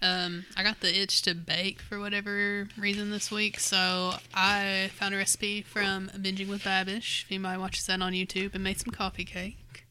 Um, 0.00 0.46
I 0.56 0.64
got 0.64 0.80
the 0.80 1.00
itch 1.00 1.22
to 1.22 1.34
bake 1.34 1.80
for 1.80 2.00
whatever 2.00 2.66
reason 2.76 3.10
this 3.10 3.30
week, 3.30 3.60
so 3.60 4.14
I 4.34 4.90
found 4.94 5.14
a 5.14 5.16
recipe 5.18 5.62
from 5.62 6.08
Binging 6.16 6.48
with 6.48 6.64
Babish. 6.64 7.22
If 7.22 7.26
anybody 7.30 7.58
watches 7.60 7.86
that 7.86 8.02
on 8.02 8.12
YouTube, 8.12 8.54
and 8.54 8.64
made 8.64 8.80
some 8.80 8.92
coffee 8.92 9.24
cake. 9.24 9.81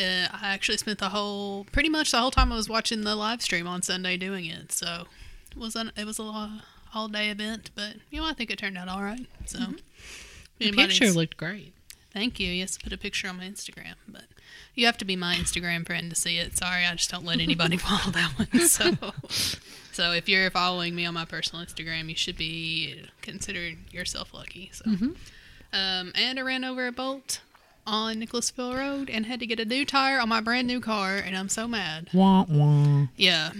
Uh, 0.00 0.28
I 0.32 0.48
actually 0.54 0.78
spent 0.78 0.98
the 0.98 1.10
whole, 1.10 1.64
pretty 1.72 1.88
much 1.88 2.10
the 2.10 2.18
whole 2.18 2.30
time 2.30 2.52
I 2.52 2.56
was 2.56 2.68
watching 2.68 3.02
the 3.02 3.14
live 3.14 3.42
stream 3.42 3.66
on 3.66 3.82
Sunday 3.82 4.16
doing 4.16 4.46
it. 4.46 4.72
So 4.72 5.06
it 5.50 5.58
was 5.58 5.76
an, 5.76 5.92
it 5.96 6.06
was 6.06 6.18
a 6.18 6.62
all 6.94 7.08
day 7.08 7.30
event, 7.30 7.70
but 7.74 7.96
you 8.10 8.20
know 8.20 8.26
I 8.26 8.32
think 8.32 8.50
it 8.50 8.58
turned 8.58 8.76
out 8.78 8.88
all 8.88 9.02
right. 9.02 9.26
So 9.46 9.58
if 10.58 10.70
The 10.70 10.72
picture 10.72 11.10
looked 11.10 11.36
great. 11.36 11.74
Thank 12.12 12.40
you. 12.40 12.48
Yes, 12.48 12.76
put 12.76 12.92
a 12.92 12.98
picture 12.98 13.28
on 13.28 13.36
my 13.36 13.44
Instagram, 13.44 13.94
but 14.08 14.24
you 14.74 14.84
have 14.86 14.98
to 14.98 15.04
be 15.04 15.14
my 15.14 15.36
Instagram 15.36 15.86
friend 15.86 16.10
to 16.10 16.16
see 16.16 16.38
it. 16.38 16.56
Sorry, 16.56 16.84
I 16.84 16.92
just 16.96 17.10
don't 17.10 17.24
let 17.24 17.38
anybody 17.40 17.76
follow 17.76 18.10
that 18.12 18.32
one. 18.36 18.60
So, 18.66 18.92
so 19.92 20.10
if 20.12 20.28
you're 20.28 20.50
following 20.50 20.96
me 20.96 21.06
on 21.06 21.14
my 21.14 21.24
personal 21.24 21.64
Instagram, 21.64 22.08
you 22.08 22.16
should 22.16 22.36
be 22.36 23.04
consider 23.22 23.70
yourself 23.92 24.34
lucky. 24.34 24.70
So, 24.72 24.90
um, 25.72 26.12
and 26.16 26.38
I 26.38 26.42
ran 26.42 26.64
over 26.64 26.88
a 26.88 26.92
bolt 26.92 27.40
on 27.90 28.20
Nicholasville 28.20 28.74
Road 28.74 29.10
and 29.10 29.26
had 29.26 29.40
to 29.40 29.46
get 29.46 29.58
a 29.58 29.64
new 29.64 29.84
tire 29.84 30.20
on 30.20 30.28
my 30.28 30.40
brand 30.40 30.68
new 30.68 30.80
car, 30.80 31.16
and 31.16 31.36
I'm 31.36 31.48
so 31.48 31.66
mad. 31.66 32.08
Wah, 32.14 32.44
wah. 32.48 33.06
Yeah, 33.16 33.50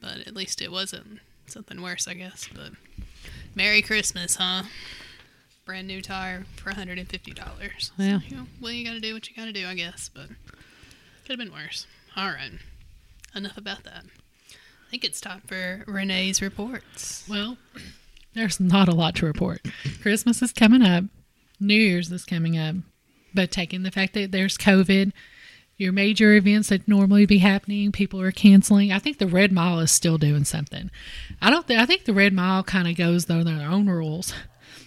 but 0.00 0.26
at 0.26 0.34
least 0.34 0.62
it 0.62 0.70
wasn't 0.70 1.18
something 1.46 1.82
worse, 1.82 2.06
I 2.06 2.14
guess. 2.14 2.48
But 2.54 2.72
Merry 3.54 3.82
Christmas, 3.82 4.36
huh? 4.36 4.62
Brand 5.64 5.88
new 5.88 6.00
tire 6.00 6.46
for 6.56 6.70
$150. 6.70 7.36
Yeah. 7.98 8.18
So, 8.20 8.26
you 8.26 8.36
know, 8.36 8.46
well, 8.60 8.72
you 8.72 8.84
got 8.84 8.94
to 8.94 9.00
do 9.00 9.12
what 9.12 9.28
you 9.28 9.34
got 9.34 9.46
to 9.46 9.52
do, 9.52 9.66
I 9.66 9.74
guess. 9.74 10.08
But 10.12 10.28
could 11.24 11.30
have 11.30 11.38
been 11.38 11.52
worse. 11.52 11.86
All 12.16 12.28
right. 12.28 12.52
Enough 13.34 13.56
about 13.56 13.84
that. 13.84 14.04
I 14.52 14.90
think 14.90 15.04
it's 15.04 15.20
time 15.20 15.42
for 15.46 15.84
Renee's 15.86 16.40
reports. 16.40 17.24
Well, 17.28 17.58
there's 18.34 18.58
not 18.60 18.88
a 18.88 18.94
lot 18.94 19.16
to 19.16 19.26
report. 19.26 19.60
Christmas 20.00 20.42
is 20.42 20.52
coming 20.52 20.82
up, 20.82 21.04
New 21.60 21.74
Year's 21.74 22.10
is 22.10 22.24
coming 22.24 22.58
up, 22.58 22.76
but 23.34 23.50
taking 23.50 23.82
the 23.82 23.90
fact 23.90 24.14
that 24.14 24.32
there's 24.32 24.58
COVID, 24.58 25.12
your 25.76 25.92
major 25.92 26.34
events 26.34 26.68
that 26.68 26.86
normally 26.86 27.26
be 27.26 27.38
happening, 27.38 27.90
people 27.90 28.20
are 28.20 28.32
canceling. 28.32 28.92
I 28.92 28.98
think 28.98 29.18
the 29.18 29.26
Red 29.26 29.50
Mile 29.50 29.80
is 29.80 29.90
still 29.90 30.18
doing 30.18 30.44
something. 30.44 30.90
I 31.40 31.50
don't. 31.50 31.66
Th- 31.66 31.80
I 31.80 31.86
think 31.86 32.04
the 32.04 32.12
Red 32.12 32.32
Mile 32.32 32.62
kind 32.62 32.86
of 32.86 32.96
goes 32.96 33.24
though 33.24 33.42
their 33.42 33.68
own 33.68 33.88
rules. 33.88 34.34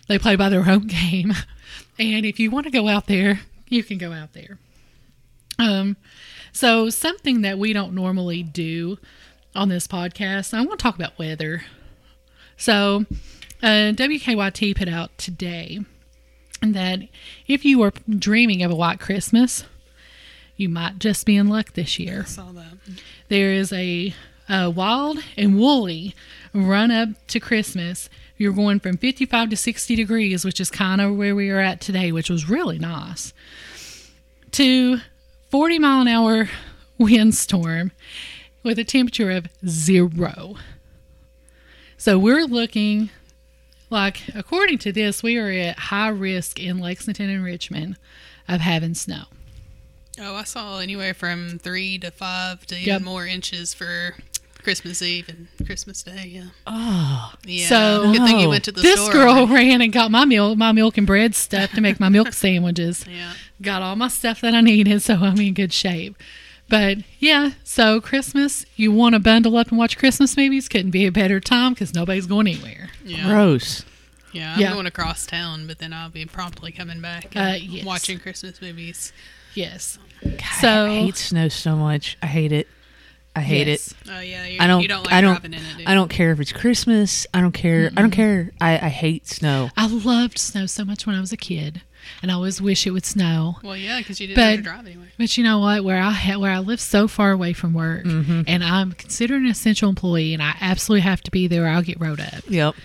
They 0.07 0.19
play 0.19 0.35
by 0.35 0.49
their 0.49 0.69
own 0.69 0.87
game, 0.87 1.33
and 1.97 2.25
if 2.25 2.39
you 2.39 2.51
want 2.51 2.65
to 2.65 2.71
go 2.71 2.87
out 2.87 3.07
there, 3.07 3.41
you 3.69 3.83
can 3.83 3.97
go 3.97 4.11
out 4.11 4.33
there. 4.33 4.59
Um, 5.57 5.97
so 6.51 6.89
something 6.89 7.41
that 7.41 7.57
we 7.57 7.73
don't 7.73 7.93
normally 7.93 8.43
do 8.43 8.97
on 9.55 9.69
this 9.69 9.87
podcast, 9.87 10.53
I 10.53 10.61
want 10.61 10.79
to 10.79 10.83
talk 10.83 10.95
about 10.95 11.17
weather. 11.17 11.63
So, 12.57 13.05
uh, 13.61 13.93
WKYT 13.93 14.75
put 14.75 14.87
out 14.87 15.17
today 15.17 15.79
that 16.71 17.01
if 17.47 17.65
you 17.65 17.79
were 17.79 17.91
dreaming 18.07 18.63
of 18.63 18.71
a 18.71 18.75
white 18.75 18.99
Christmas, 18.99 19.65
you 20.55 20.69
might 20.69 20.99
just 20.99 21.25
be 21.25 21.35
in 21.35 21.47
luck 21.47 21.73
this 21.73 21.99
year. 21.99 22.25
Saw 22.25 22.51
that. 22.53 22.77
There 23.27 23.51
is 23.51 23.73
a, 23.73 24.13
a 24.47 24.69
wild 24.69 25.19
and 25.37 25.59
woolly 25.59 26.15
run 26.53 26.91
up 26.91 27.09
to 27.27 27.39
Christmas. 27.39 28.09
You're 28.37 28.53
going 28.53 28.79
from 28.79 28.97
55 28.97 29.49
to 29.49 29.57
60 29.57 29.95
degrees, 29.95 30.45
which 30.45 30.59
is 30.59 30.71
kind 30.71 31.01
of 31.01 31.15
where 31.15 31.35
we 31.35 31.49
are 31.49 31.59
at 31.59 31.81
today, 31.81 32.11
which 32.11 32.29
was 32.29 32.49
really 32.49 32.79
nice, 32.79 33.33
to 34.51 34.99
40 35.49 35.79
mile 35.79 36.01
an 36.01 36.07
hour 36.07 36.49
windstorm 36.97 37.91
with 38.63 38.79
a 38.79 38.83
temperature 38.83 39.31
of 39.31 39.47
zero. 39.67 40.55
So 41.97 42.17
we're 42.17 42.45
looking 42.45 43.09
like, 43.93 44.21
according 44.35 44.79
to 44.79 44.91
this, 44.91 45.23
we 45.23 45.37
are 45.37 45.49
at 45.49 45.79
high 45.79 46.09
risk 46.09 46.59
in 46.59 46.79
Lexington 46.79 47.29
and 47.29 47.43
Richmond 47.43 47.95
of 48.47 48.59
having 48.59 48.93
snow. 48.95 49.23
Oh, 50.19 50.35
I 50.35 50.43
saw 50.43 50.79
anywhere 50.79 51.13
from 51.13 51.57
three 51.59 51.97
to 51.99 52.11
five 52.11 52.65
to 52.67 52.75
even 52.75 52.87
Yep. 52.87 53.01
more 53.03 53.25
inches 53.25 53.73
for 53.73 54.15
Christmas 54.61 55.01
Eve 55.01 55.27
and 55.29 55.47
Christmas 55.65 56.03
Day. 56.03 56.29
Yeah. 56.35 56.43
Oh, 56.67 57.33
Yeah. 57.45 57.67
So- 57.67 58.11
good 58.13 58.25
thing 58.27 58.39
you 58.39 58.49
went 58.49 58.63
to 58.65 58.71
the 58.71 58.81
this 58.81 58.99
store. 58.99 59.13
This 59.13 59.23
girl 59.23 59.47
ran 59.47 59.81
and 59.81 59.91
got 59.91 60.11
my 60.11 60.23
milk, 60.25 60.57
my 60.57 60.71
milk 60.71 60.97
and 60.97 61.07
bread 61.07 61.35
stuff 61.35 61.71
to 61.71 61.81
make 61.81 61.99
my 61.99 62.09
milk 62.09 62.31
sandwiches. 62.33 63.05
Yeah. 63.09 63.33
Got 63.61 63.81
all 63.81 63.95
my 63.95 64.07
stuff 64.07 64.41
that 64.41 64.53
I 64.53 64.61
needed, 64.61 65.01
so 65.01 65.15
I'm 65.15 65.39
in 65.39 65.53
good 65.53 65.73
shape. 65.73 66.15
But 66.69 66.99
yeah, 67.19 67.51
so 67.63 68.01
Christmas, 68.01 68.65
you 68.75 68.91
want 68.91 69.13
to 69.13 69.19
bundle 69.19 69.57
up 69.57 69.69
and 69.69 69.77
watch 69.77 69.97
Christmas 69.97 70.35
movies? 70.37 70.67
Couldn't 70.67 70.91
be 70.91 71.05
a 71.05 71.11
better 71.11 71.39
time 71.39 71.73
because 71.73 71.93
nobody's 71.93 72.25
going 72.25 72.47
anywhere. 72.47 72.89
Yeah. 73.05 73.25
gross. 73.27 73.83
Yeah, 74.31 74.53
I'm 74.55 74.59
Yeah. 74.59 74.73
going 74.73 74.87
across 74.87 75.25
town, 75.27 75.67
but 75.67 75.77
then 75.77 75.93
I'll 75.93 76.09
be 76.09 76.25
promptly 76.25 76.71
coming 76.71 77.01
back 77.01 77.31
Uh, 77.35 77.57
yes. 77.61 77.85
watching 77.85 78.17
Christmas 78.19 78.59
movies. 78.61 79.13
Yes. 79.53 79.99
God, 80.23 80.41
So- 80.61 80.85
I 80.87 80.95
hate 81.01 81.17
snow 81.17 81.47
so 81.49 81.75
much. 81.75 82.17
I 82.23 82.27
hate 82.27 82.51
it. 82.51 82.67
I 83.35 83.41
hate 83.41 83.67
Yes. 83.67 83.89
it. 83.91 83.97
Oh 84.11 84.19
yeah, 84.19 84.45
you, 84.45 84.57
I 84.59 84.67
don't. 84.67 84.81
You 84.83 84.87
don't 84.87 85.03
like 85.05 85.13
I 85.13 85.21
don't. 85.21 85.33
driving 85.33 85.53
in 85.53 85.59
it. 85.65 85.77
Do? 85.79 85.83
I 85.87 85.93
don't 85.95 86.09
care 86.09 86.31
if 86.31 86.39
it's 86.39 86.51
Christmas. 86.51 87.25
I 87.33 87.41
don't 87.41 87.51
care. 87.51 87.91
I 87.97 88.01
don't 88.01 88.11
care. 88.11 88.51
I, 88.61 88.73
I 88.73 88.89
hate 88.89 89.27
snow. 89.27 89.69
I 89.75 89.87
loved 89.87 90.37
snow 90.37 90.65
so 90.67 90.85
much 90.85 91.05
when 91.07 91.15
I 91.15 91.19
was 91.19 91.31
a 91.31 91.37
kid, 91.37 91.81
and 92.21 92.31
I 92.31 92.35
always 92.35 92.61
wish 92.61 92.85
it 92.87 92.91
would 92.91 93.05
snow. 93.05 93.57
Well, 93.63 93.75
yeah, 93.77 93.99
because 93.99 94.19
you 94.19 94.27
didn't 94.27 94.37
But- 94.37 94.43
have 94.49 94.57
to 94.59 94.63
drive 94.63 94.85
anyway. 94.85 95.05
But 95.17 95.37
you 95.37 95.43
know 95.43 95.59
what? 95.59 95.83
Where 95.83 96.01
I 96.01 96.11
ha- 96.11 96.37
where 96.39 96.51
I 96.51 96.59
live 96.59 96.79
so 96.81 97.07
far 97.07 97.31
away 97.31 97.53
from 97.53 97.73
work, 97.73 98.03
Mm-hmm. 98.05 98.41
and 98.47 98.63
I'm 98.63 98.93
considered 98.93 99.41
an 99.41 99.47
essential 99.47 99.89
employee, 99.89 100.33
and 100.33 100.41
I 100.41 100.55
absolutely 100.59 101.01
have 101.01 101.21
to 101.23 101.31
be 101.31 101.47
there, 101.47 101.65
or 101.65 101.67
I'll 101.69 101.81
get 101.83 101.99
wrote 101.99 102.19
up. 102.19 102.43
Yep. 102.49 102.75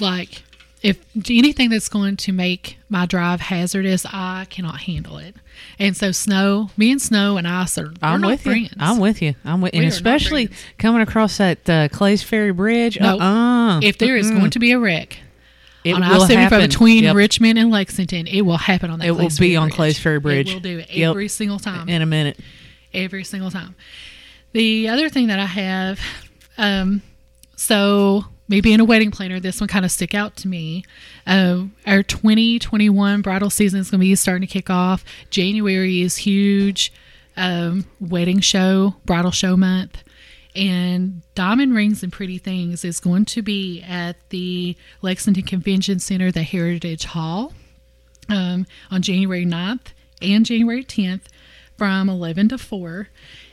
Like 0.00 0.42
if 0.82 0.98
anything 1.30 1.70
that's 1.70 1.88
going 1.88 2.14
to 2.14 2.30
make 2.32 2.76
my 2.90 3.06
drive 3.06 3.40
hazardous, 3.40 4.04
I 4.04 4.46
cannot 4.50 4.80
handle 4.80 5.16
it. 5.16 5.34
And 5.78 5.96
so 5.96 6.12
snow, 6.12 6.68
me 6.76 6.90
and 6.90 7.00
snow 7.00 7.38
and 7.38 7.48
ice 7.48 7.78
are 7.78 7.90
I'm 8.02 8.20
not 8.20 8.32
with 8.32 8.42
friends. 8.42 8.70
you. 8.70 8.76
I'm 8.78 8.98
with 8.98 9.22
you. 9.22 9.34
I'm 9.46 9.62
with, 9.62 9.72
We 9.72 9.78
and 9.78 9.88
especially 9.88 10.50
coming 10.78 11.00
across 11.00 11.38
that 11.38 11.70
uh, 11.70 11.88
Clay's 11.88 12.22
Ferry 12.22 12.52
Bridge. 12.52 13.00
No. 13.00 13.18
Uh-uh. 13.18 13.80
if 13.82 13.96
there 13.96 14.16
is 14.16 14.30
Mm-mm. 14.30 14.38
going 14.40 14.50
to 14.50 14.58
be 14.58 14.72
a 14.72 14.78
wreck 14.78 15.18
it 15.84 15.92
on 15.94 16.00
will 16.00 16.22
I 16.22 16.26
seventy 16.26 16.48
five 16.50 16.68
between 16.68 17.04
Yep. 17.04 17.14
Richmond 17.16 17.58
and 17.58 17.70
Lexington, 17.70 18.26
it 18.26 18.42
will 18.42 18.56
happen 18.56 18.90
on 18.90 18.98
that. 19.00 19.06
It 19.08 19.10
will 19.12 19.28
be 19.38 19.56
on. 19.56 19.70
Clays 19.70 19.98
Ferry 19.98 20.18
Bridge. 20.18 20.50
It 20.50 20.54
will 20.54 20.60
do 20.60 20.78
it 20.78 20.90
Yep. 20.90 21.10
every 21.10 21.28
single 21.28 21.58
time. 21.58 21.88
in 21.88 22.00
a 22.02 22.06
minute. 22.06 22.38
every 22.92 23.24
single 23.24 23.50
time. 23.50 23.74
The 24.52 24.88
other 24.88 25.08
thing 25.08 25.26
that 25.26 25.40
I 25.40 25.46
have, 25.46 25.98
um, 26.58 27.02
so 27.56 28.24
me 28.48 28.60
being 28.60 28.78
a 28.78 28.84
wedding 28.84 29.10
planner, 29.10 29.40
this 29.40 29.60
one 29.60 29.66
kind 29.66 29.84
of 29.84 29.90
stick 29.90 30.14
out 30.14 30.36
to 30.36 30.48
me. 30.48 30.84
Um, 31.26 31.74
our 31.86 32.04
2021 32.04 33.20
bridal 33.22 33.50
season 33.50 33.80
is 33.80 33.90
going 33.90 33.98
to 33.98 34.04
be 34.04 34.14
starting 34.14 34.46
to 34.46 34.52
kick 34.52 34.70
off. 34.70 35.04
January 35.30 36.02
is 36.02 36.18
huge 36.18 36.92
um, 37.36 37.84
wedding 37.98 38.38
show, 38.38 38.94
bridal 39.04 39.32
show 39.32 39.56
month. 39.56 40.03
And 40.54 41.22
Diamond 41.34 41.74
Rings 41.74 42.02
and 42.02 42.12
Pretty 42.12 42.38
Things 42.38 42.84
is 42.84 43.00
going 43.00 43.24
to 43.26 43.42
be 43.42 43.82
at 43.82 44.16
the 44.30 44.76
Lexington 45.02 45.44
Convention 45.44 45.98
Center, 45.98 46.30
the 46.30 46.42
Heritage 46.42 47.04
Hall 47.04 47.52
um, 48.28 48.66
on 48.90 49.02
January 49.02 49.44
9th 49.44 49.92
and 50.22 50.46
January 50.46 50.84
10th 50.84 51.22
from 51.76 52.08
11 52.08 52.50
to 52.50 52.58
4. 52.58 53.08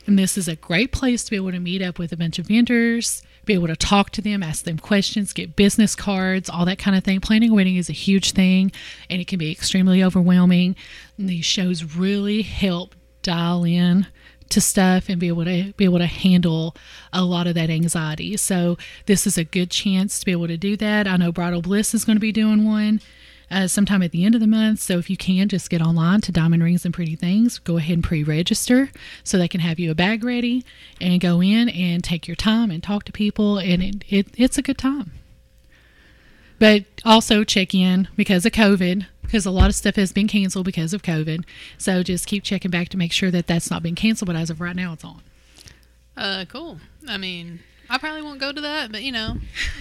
And 0.06 0.18
this 0.18 0.38
is 0.38 0.48
a 0.48 0.56
great 0.56 0.92
place 0.92 1.24
to 1.24 1.30
be 1.30 1.36
able 1.36 1.52
to 1.52 1.60
meet 1.60 1.82
up 1.82 1.98
with 1.98 2.12
a 2.12 2.16
bunch 2.16 2.38
of 2.38 2.46
vendors, 2.46 3.22
be 3.44 3.54
able 3.54 3.66
to 3.66 3.76
talk 3.76 4.10
to 4.10 4.22
them, 4.22 4.42
ask 4.42 4.64
them 4.64 4.78
questions, 4.78 5.32
get 5.32 5.56
business 5.56 5.94
cards, 5.94 6.48
all 6.48 6.64
that 6.64 6.78
kind 6.78 6.96
of 6.96 7.02
thing. 7.02 7.20
Planning 7.20 7.50
a 7.50 7.54
wedding 7.54 7.76
is 7.76 7.88
a 7.88 7.94
huge 7.94 8.32
thing 8.32 8.70
and 9.10 9.20
it 9.20 9.26
can 9.26 9.38
be 9.38 9.50
extremely 9.50 10.02
overwhelming. 10.02 10.76
And 11.18 11.28
these 11.28 11.44
shows 11.44 11.96
really 11.96 12.42
help 12.42 12.94
dial 13.22 13.64
in 13.64 14.06
to 14.52 14.60
stuff 14.60 15.08
and 15.08 15.20
be 15.20 15.28
able 15.28 15.44
to 15.44 15.72
be 15.76 15.84
able 15.84 15.98
to 15.98 16.06
handle 16.06 16.74
a 17.12 17.24
lot 17.24 17.46
of 17.46 17.54
that 17.54 17.70
anxiety. 17.70 18.36
So 18.36 18.78
this 19.06 19.26
is 19.26 19.36
a 19.36 19.44
good 19.44 19.70
chance 19.70 20.20
to 20.20 20.26
be 20.26 20.32
able 20.32 20.46
to 20.48 20.56
do 20.56 20.76
that. 20.76 21.06
I 21.06 21.16
know 21.16 21.32
Bridal 21.32 21.62
Bliss 21.62 21.94
is 21.94 22.04
going 22.04 22.16
to 22.16 22.20
be 22.20 22.32
doing 22.32 22.64
one 22.66 23.00
uh, 23.50 23.66
sometime 23.66 24.02
at 24.02 24.12
the 24.12 24.24
end 24.24 24.34
of 24.34 24.40
the 24.40 24.46
month. 24.46 24.80
So 24.80 24.98
if 24.98 25.10
you 25.10 25.16
can, 25.16 25.48
just 25.48 25.68
get 25.68 25.82
online 25.82 26.22
to 26.22 26.32
Diamond 26.32 26.62
Rings 26.62 26.84
and 26.84 26.94
Pretty 26.94 27.16
Things. 27.16 27.58
Go 27.58 27.76
ahead 27.76 27.94
and 27.94 28.04
pre-register 28.04 28.90
so 29.24 29.36
they 29.36 29.48
can 29.48 29.60
have 29.60 29.78
you 29.78 29.90
a 29.90 29.94
bag 29.94 30.24
ready 30.24 30.64
and 31.00 31.20
go 31.20 31.42
in 31.42 31.68
and 31.68 32.02
take 32.02 32.26
your 32.26 32.36
time 32.36 32.70
and 32.70 32.82
talk 32.82 33.04
to 33.04 33.12
people, 33.12 33.58
and 33.58 33.82
it, 33.82 34.04
it 34.08 34.26
it's 34.36 34.58
a 34.58 34.62
good 34.62 34.78
time. 34.78 35.12
But 36.58 36.84
also 37.04 37.44
check 37.44 37.74
in 37.74 38.08
because 38.16 38.46
of 38.46 38.52
COVID, 38.52 39.06
because 39.22 39.46
a 39.46 39.50
lot 39.50 39.68
of 39.68 39.74
stuff 39.74 39.96
has 39.96 40.12
been 40.12 40.28
canceled 40.28 40.66
because 40.66 40.92
of 40.92 41.02
COVID. 41.02 41.44
So 41.78 42.02
just 42.02 42.26
keep 42.26 42.42
checking 42.44 42.70
back 42.70 42.88
to 42.90 42.96
make 42.96 43.12
sure 43.12 43.30
that 43.30 43.46
that's 43.46 43.70
not 43.70 43.82
been 43.82 43.94
canceled. 43.94 44.26
But 44.26 44.36
as 44.36 44.50
of 44.50 44.60
right 44.60 44.76
now, 44.76 44.92
it's 44.92 45.04
on. 45.04 45.22
Uh, 46.16 46.44
cool. 46.48 46.78
I 47.08 47.16
mean, 47.16 47.60
I 47.88 47.98
probably 47.98 48.22
won't 48.22 48.40
go 48.40 48.52
to 48.52 48.60
that, 48.60 48.92
but 48.92 49.02
you 49.02 49.12
know, 49.12 49.36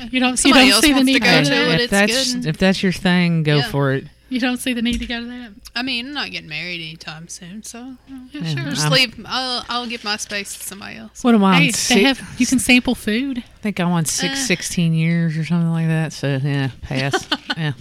You 0.10 0.20
don't, 0.20 0.44
you 0.44 0.54
don't 0.54 0.70
else 0.70 0.82
see 0.82 0.94
the 0.94 1.04
need 1.04 1.14
to 1.16 1.20
to 1.20 1.26
go 1.26 1.32
go 1.40 1.44
to 1.44 1.50
to 1.50 1.56
it. 1.56 1.58
that. 1.68 1.74
if 1.76 1.82
it's 1.82 1.92
that's 1.92 2.34
good. 2.36 2.46
if 2.46 2.58
that's 2.58 2.84
your 2.84 2.92
thing, 2.92 3.44
go 3.44 3.58
Yeah. 3.58 3.70
for 3.70 3.92
it. 3.94 4.06
You 4.30 4.40
don't 4.40 4.58
see 4.58 4.72
the 4.72 4.82
need 4.82 5.00
to 5.00 5.06
go 5.06 5.20
to 5.20 5.26
that. 5.26 5.52
I 5.76 5.82
mean, 5.82 6.08
I'm 6.08 6.14
not 6.14 6.32
getting 6.32 6.48
married 6.48 6.80
anytime 6.80 7.28
soon, 7.28 7.64
so 7.64 7.98
Yeah, 8.08 8.18
Yeah. 8.32 8.44
sure. 8.56 8.70
just 8.70 8.84
I'm- 8.84 8.92
leave. 8.94 9.26
I'll, 9.28 9.66
I'll 9.68 9.88
give 9.88 10.06
my 10.06 10.16
space 10.16 10.54
to 10.58 10.64
somebody 10.64 10.96
else. 10.98 11.22
What 11.22 11.36
am 11.36 11.44
I? 11.44 11.56
on 11.58 11.62
Hey, 11.64 11.72
they 11.90 12.04
have 12.04 12.22
you 12.38 12.46
can 12.46 12.58
sample 12.60 12.96
food. 12.96 13.40
I 13.40 13.62
think 13.62 13.78
I'm 13.82 13.90
on 13.92 14.06
six, 14.06 14.40
Uh. 14.40 14.46
16 14.46 14.94
years 14.94 15.38
or 15.38 15.44
something 15.44 15.70
like 15.72 15.88
that. 15.88 16.14
So 16.14 16.40
yeah, 16.42 16.70
pass. 16.82 17.28
yeah. 17.58 17.74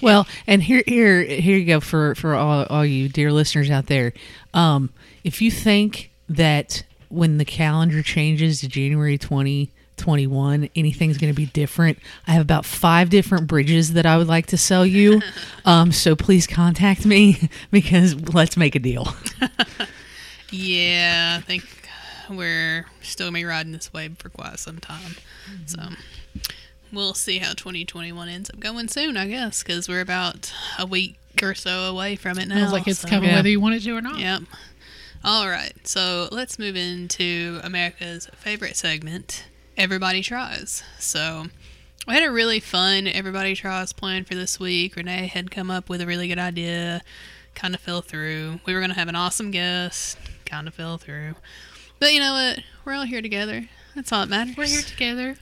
Well, 0.00 0.26
and 0.46 0.62
here, 0.62 0.82
here, 0.86 1.22
here 1.22 1.56
you 1.56 1.64
go 1.64 1.80
for 1.80 2.14
for 2.14 2.34
all, 2.34 2.66
all 2.66 2.84
you 2.86 3.08
dear 3.08 3.32
listeners 3.32 3.70
out 3.70 3.86
there. 3.86 4.12
Um, 4.54 4.90
if 5.24 5.42
you 5.42 5.50
think 5.50 6.10
that 6.28 6.84
when 7.08 7.38
the 7.38 7.44
calendar 7.44 8.02
changes 8.02 8.60
to 8.60 8.68
January 8.68 9.18
2021, 9.18 10.68
anything's 10.76 11.18
going 11.18 11.32
to 11.32 11.36
be 11.36 11.46
different, 11.46 11.98
I 12.26 12.32
have 12.32 12.42
about 12.42 12.64
five 12.64 13.10
different 13.10 13.46
bridges 13.46 13.94
that 13.94 14.06
I 14.06 14.18
would 14.18 14.28
like 14.28 14.46
to 14.46 14.56
sell 14.58 14.84
you. 14.86 15.20
um, 15.64 15.90
so 15.90 16.14
please 16.14 16.46
contact 16.46 17.04
me 17.06 17.48
because 17.70 18.14
let's 18.34 18.56
make 18.56 18.74
a 18.74 18.78
deal. 18.80 19.08
Yeah, 20.50 21.36
I 21.38 21.42
think 21.42 21.64
we're 22.30 22.86
still 23.02 23.26
gonna 23.26 23.34
be 23.34 23.44
riding 23.44 23.72
this 23.72 23.92
wave 23.92 24.16
for 24.18 24.30
quite 24.30 24.58
some 24.58 24.78
time. 24.78 25.16
So 25.66 25.78
we'll 26.92 27.14
see 27.14 27.38
how 27.38 27.52
2021 27.52 28.28
ends 28.28 28.50
up 28.50 28.60
going 28.60 28.88
soon, 28.88 29.16
I 29.16 29.26
guess, 29.28 29.62
because 29.62 29.88
we're 29.88 30.00
about 30.00 30.52
a 30.78 30.86
week 30.86 31.16
or 31.42 31.54
so 31.54 31.82
away 31.84 32.16
from 32.16 32.38
it 32.38 32.48
now. 32.48 32.56
Sounds 32.56 32.72
like 32.72 32.88
it's 32.88 33.00
so- 33.00 33.08
coming 33.08 33.30
Yeah. 33.30 33.36
whether 33.36 33.48
you 33.48 33.60
want 33.60 33.74
it 33.76 33.82
to 33.84 33.96
or 33.96 34.00
not. 34.00 34.18
Yep. 34.18 34.42
All 35.24 35.48
right, 35.48 35.72
so 35.86 36.28
let's 36.30 36.58
move 36.58 36.76
into 36.76 37.60
America's 37.64 38.28
favorite 38.36 38.76
segment, 38.76 39.44
Everybody 39.76 40.22
Tries. 40.22 40.82
So 40.98 41.46
we 42.06 42.14
had 42.14 42.22
a 42.22 42.30
really 42.30 42.60
fun 42.60 43.06
Everybody 43.08 43.54
Tries 43.56 43.92
plan 43.92 44.24
for 44.24 44.34
this 44.36 44.60
week. 44.60 44.94
Renee 44.96 45.26
had 45.26 45.50
come 45.50 45.70
up 45.72 45.88
with 45.88 46.00
a 46.00 46.06
really 46.06 46.28
good 46.28 46.38
idea, 46.38 47.02
kind 47.56 47.74
of 47.74 47.80
fell 47.80 48.00
through. 48.00 48.60
We 48.64 48.74
were 48.74 48.80
going 48.80 48.90
to 48.92 48.96
have 48.98 49.08
an 49.08 49.16
awesome 49.16 49.50
guest, 49.50 50.16
kind 50.46 50.68
of 50.68 50.74
fell 50.74 50.98
through. 50.98 51.34
But 51.98 52.12
you 52.14 52.20
know 52.20 52.32
what? 52.34 52.60
We're 52.84 52.94
all 52.94 53.02
here 53.04 53.20
together. 53.20 53.68
That's 53.96 54.12
all 54.12 54.20
that 54.20 54.28
matters. 54.28 54.56
We're 54.56 54.66
here 54.66 54.82
together. 54.82 55.36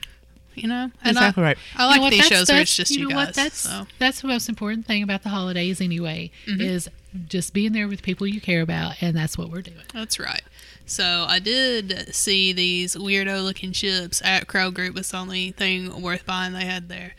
You 0.57 0.67
know? 0.67 0.91
And 1.03 1.11
exactly 1.11 1.43
I, 1.43 1.47
right. 1.47 1.57
I 1.75 1.83
You 1.83 1.89
like 1.89 2.01
know 2.01 2.09
these 2.09 2.19
that's- 2.23 2.39
shows 2.39 2.49
where 2.49 2.61
it's 2.61 2.75
just 2.75 2.91
you, 2.91 3.03
know 3.03 3.09
guys. 3.09 3.27
What? 3.27 3.35
That's 3.35 3.57
so. 3.59 3.87
that's 3.99 4.21
the 4.21 4.27
most 4.27 4.49
important 4.49 4.85
thing 4.85 5.03
about 5.03 5.23
the 5.23 5.29
holidays 5.29 5.79
anyway. 5.81 6.31
Mm-hmm. 6.47 6.61
Is 6.61 6.89
just 7.27 7.53
being 7.53 7.71
there 7.73 7.87
with 7.87 8.03
people 8.03 8.27
you 8.27 8.41
care 8.41 8.61
about, 8.61 9.01
and 9.01 9.15
that's 9.15 9.37
what 9.37 9.49
we're 9.49 9.61
doing. 9.61 9.83
That's 9.93 10.19
right. 10.19 10.41
So 10.85 11.25
I 11.27 11.39
did 11.39 12.13
see 12.13 12.53
these 12.53 12.95
weirdo 12.95 13.43
looking 13.43 13.71
chips 13.71 14.21
at 14.23 14.47
Kroger 14.47 14.93
was 14.93 15.11
the 15.11 15.17
only 15.17 15.51
thing 15.51 16.01
worth 16.01 16.25
buying 16.25 16.53
they 16.53 16.65
had 16.65 16.89
there. 16.89 17.13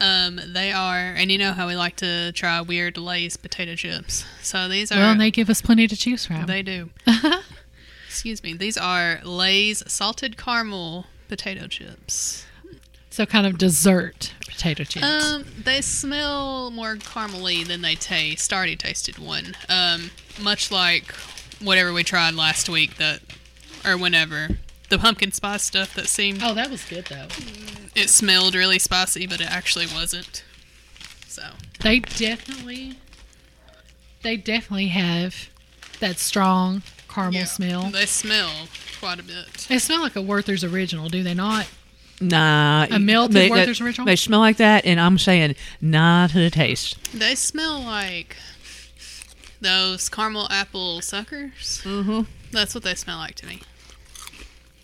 Um, 0.00 0.40
they 0.48 0.72
are, 0.72 0.98
and 1.16 1.30
you 1.30 1.38
know 1.38 1.52
how 1.52 1.68
we 1.68 1.76
like 1.76 1.96
to 1.96 2.32
try 2.32 2.60
weird 2.60 2.96
Lay's 2.98 3.36
potato 3.36 3.76
chips. 3.76 4.24
So 4.42 4.68
these 4.68 4.90
are, 4.90 4.96
well, 4.96 5.12
and 5.12 5.20
they 5.20 5.30
give 5.30 5.48
us 5.48 5.62
plenty 5.62 5.86
to 5.86 5.96
choose 5.96 6.26
from. 6.26 6.46
they 6.46 6.62
do. 6.62 6.90
Excuse 8.08 8.42
me. 8.42 8.54
These 8.54 8.76
are 8.76 9.20
Lay's 9.24 9.82
salted 9.90 10.36
caramel 10.36 11.06
potato 11.28 11.66
chips. 11.66 12.44
So 13.14 13.24
kind 13.24 13.46
of 13.46 13.56
dessert 13.56 14.34
potato 14.48 14.82
chips. 14.82 15.04
Um, 15.04 15.44
they 15.62 15.80
smell 15.80 16.72
more 16.72 16.96
caramely 16.96 17.64
than 17.64 17.80
they 17.80 17.94
taste. 17.94 18.52
Already 18.52 18.74
tasted 18.74 19.18
one. 19.18 19.54
Um, 19.68 20.10
much 20.42 20.72
like 20.72 21.12
whatever 21.62 21.92
we 21.92 22.02
tried 22.02 22.34
last 22.34 22.68
week 22.68 22.96
that, 22.96 23.20
or 23.86 23.96
whenever. 23.96 24.58
The 24.88 24.98
pumpkin 24.98 25.30
spice 25.30 25.62
stuff 25.62 25.94
that 25.94 26.08
seemed 26.08 26.42
oh, 26.42 26.54
that 26.54 26.70
was 26.70 26.84
good 26.84 27.06
though. 27.06 27.28
it 27.94 28.10
smelled 28.10 28.54
really 28.56 28.80
spicy, 28.80 29.26
but 29.28 29.40
it 29.40 29.50
actually 29.50 29.86
wasn't. 29.86 30.44
So 31.28 31.42
They 31.82 32.00
definitely, 32.00 32.98
they 34.22 34.36
definitely 34.36 34.88
have 34.88 35.48
that 36.00 36.18
strong 36.18 36.82
caramel 37.08 37.40
yeah, 37.40 37.44
smell. 37.44 37.90
They 37.90 38.06
smell 38.06 38.50
quite 38.98 39.20
a 39.20 39.22
bit. 39.22 39.66
They 39.68 39.78
smell 39.78 40.00
like 40.00 40.16
a 40.16 40.22
Werther's 40.22 40.64
original, 40.64 41.08
do 41.08 41.22
they 41.22 41.34
not? 41.34 41.68
Nah, 42.20 42.86
A 42.90 42.98
melted 42.98 43.34
they, 43.36 43.50
Werther's 43.50 43.78
they- 43.78 43.84
original? 43.84 44.06
They 44.06 44.16
smell 44.16 44.40
like 44.40 44.56
that, 44.58 44.84
and 44.86 45.00
I'm 45.00 45.18
saying 45.18 45.56
nah 45.80 46.26
to 46.28 46.38
the 46.38 46.50
taste. 46.50 46.96
They 47.12 47.34
smell 47.34 47.80
like 47.80 48.36
those 49.60 50.08
caramel 50.08 50.46
apple 50.50 51.00
suckers. 51.00 51.80
Mm-hmm. 51.84 52.22
That's 52.52 52.74
what 52.74 52.84
they 52.84 52.94
smell 52.94 53.18
like 53.18 53.34
to 53.36 53.46
me. 53.46 53.60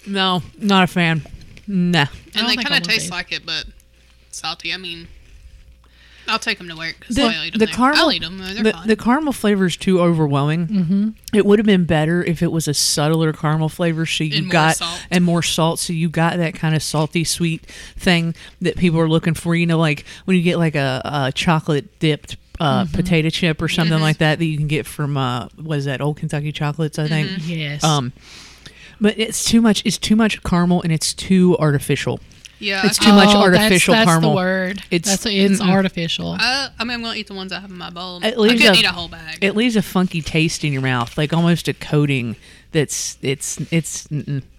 No, 0.07 0.43
not 0.59 0.85
a 0.85 0.87
fan. 0.87 1.23
Nah. 1.67 2.07
And 2.35 2.49
they 2.49 2.57
kind 2.57 2.75
of 2.75 2.83
taste 2.83 3.11
like 3.11 3.31
it, 3.33 3.45
but 3.47 3.67
salty. 4.31 4.73
I 4.73 4.77
mean, 4.77 5.09
I'll 6.31 6.39
take 6.39 6.59
them 6.59 6.69
to 6.69 6.77
work 6.77 7.05
The, 7.09 7.23
I'll 7.23 7.45
eat 7.45 7.51
them. 7.53 7.59
the 7.59 7.67
there. 7.67 7.75
caramel, 7.75 8.01
I'll 8.05 8.13
eat 8.13 8.23
them. 8.23 8.39
They're 8.39 8.63
the, 8.63 8.73
fine. 8.73 8.87
the 8.89 8.97
caramel 8.97 9.33
flavor 9.33 9.67
is 9.67 9.77
too 9.77 10.01
overwhelming. 10.01 10.67
Mm-hmm. 10.69 11.09
It 11.35 11.45
would 11.47 11.59
have 11.59 11.67
been 11.67 11.85
better 11.85 12.23
if 12.25 12.43
it 12.43 12.53
was 12.53 12.67
a 12.69 12.75
subtler 12.75 13.33
caramel 13.33 13.69
flavor, 13.69 14.07
so 14.07 14.25
you 14.25 14.37
And 14.39 14.47
more 14.47 14.53
got 14.53 14.77
salt. 14.77 15.07
and 15.11 15.25
more 15.25 15.43
salt, 15.43 15.79
so 15.79 15.93
you 15.93 16.09
got 16.09 16.37
that 16.39 16.55
kind 16.55 16.75
of 16.75 16.83
salty 16.83 17.25
sweet 17.25 17.67
thing 17.97 18.35
that 18.61 18.77
people 18.77 18.99
are 19.01 19.09
looking 19.09 19.35
for. 19.35 19.55
You 19.55 19.67
know, 19.67 19.79
like 19.79 20.05
when 20.25 20.37
you 20.37 20.43
get 20.43 20.59
like 20.59 20.75
a, 20.77 21.01
a 21.05 21.33
chocolate 21.33 21.99
dipped. 21.99 22.37
Uh, 22.59 22.85
Mm-hmm. 22.85 22.95
potato 22.95 23.31
chip 23.31 23.63
or 23.63 23.69
something 23.69 23.97
Mhm. 23.97 24.03
like 24.03 24.19
that 24.19 24.39
that 24.39 24.45
you 24.45 24.59
can 24.59 24.67
get 24.67 24.85
from 24.85 25.17
uh, 25.17 25.49
what 25.57 25.79
is 25.79 25.87
that 25.87 26.03
old 26.03 26.19
Kentucky 26.19 26.53
chocolates 26.53 26.99
I 26.99 27.09
think 27.09 27.31
Yes. 27.47 27.83
Um, 27.83 28.13
but 29.01 29.19
it's 29.19 29.47
too 29.47 29.63
much. 29.63 29.81
It's 29.87 29.97
too 29.97 30.15
much 30.15 30.43
caramel 30.43 30.83
and 30.83 30.93
it's 30.93 31.15
too 31.15 31.57
artificial. 31.59 32.21
Yeah, 32.61 32.87
It's 32.87 32.99
too 32.99 33.13
much 33.13 33.29
Oh, 33.31 33.41
that's- 33.51 33.63
artificial 33.63 33.95
that's, 33.95 34.07
caramel. 34.09 34.31
the 34.31 34.37
word. 34.37 34.83
It's- 34.91 35.13
It's 35.13 35.25
that's 35.25 35.27
it's 35.27 35.61
mm-mm. 35.63 35.71
artificial. 35.73 36.37
Uh, 36.39 36.69
I 36.79 36.85
mean, 36.85 36.91
I'm 36.93 37.03
gonna 37.03 37.17
eat 37.17 37.27
the 37.27 37.35
ones 37.35 37.53
I 37.53 37.61
have 37.61 37.71
in 37.71 37.79
my 37.79 37.91
bowl. 37.91 38.19
It 38.23 38.35
I 38.35 38.37
leaves 38.37 38.61
couldn't 38.61 38.77
a- 38.77 38.79
eat 38.81 38.85
a 38.85 38.93
whole 38.93 39.09
bag. 39.09 39.39
It 39.41 39.57
leaves 39.57 39.77
a 39.77 39.83
funky 39.83 40.21
taste 40.23 40.63
in 40.63 40.73
your 40.73 40.83
mouth, 40.83 41.17
like 41.19 41.33
almost 41.33 41.67
a 41.69 41.75
coating. 41.75 42.37
That's 42.73 43.19
it's 43.23 43.59
it's 43.73 44.07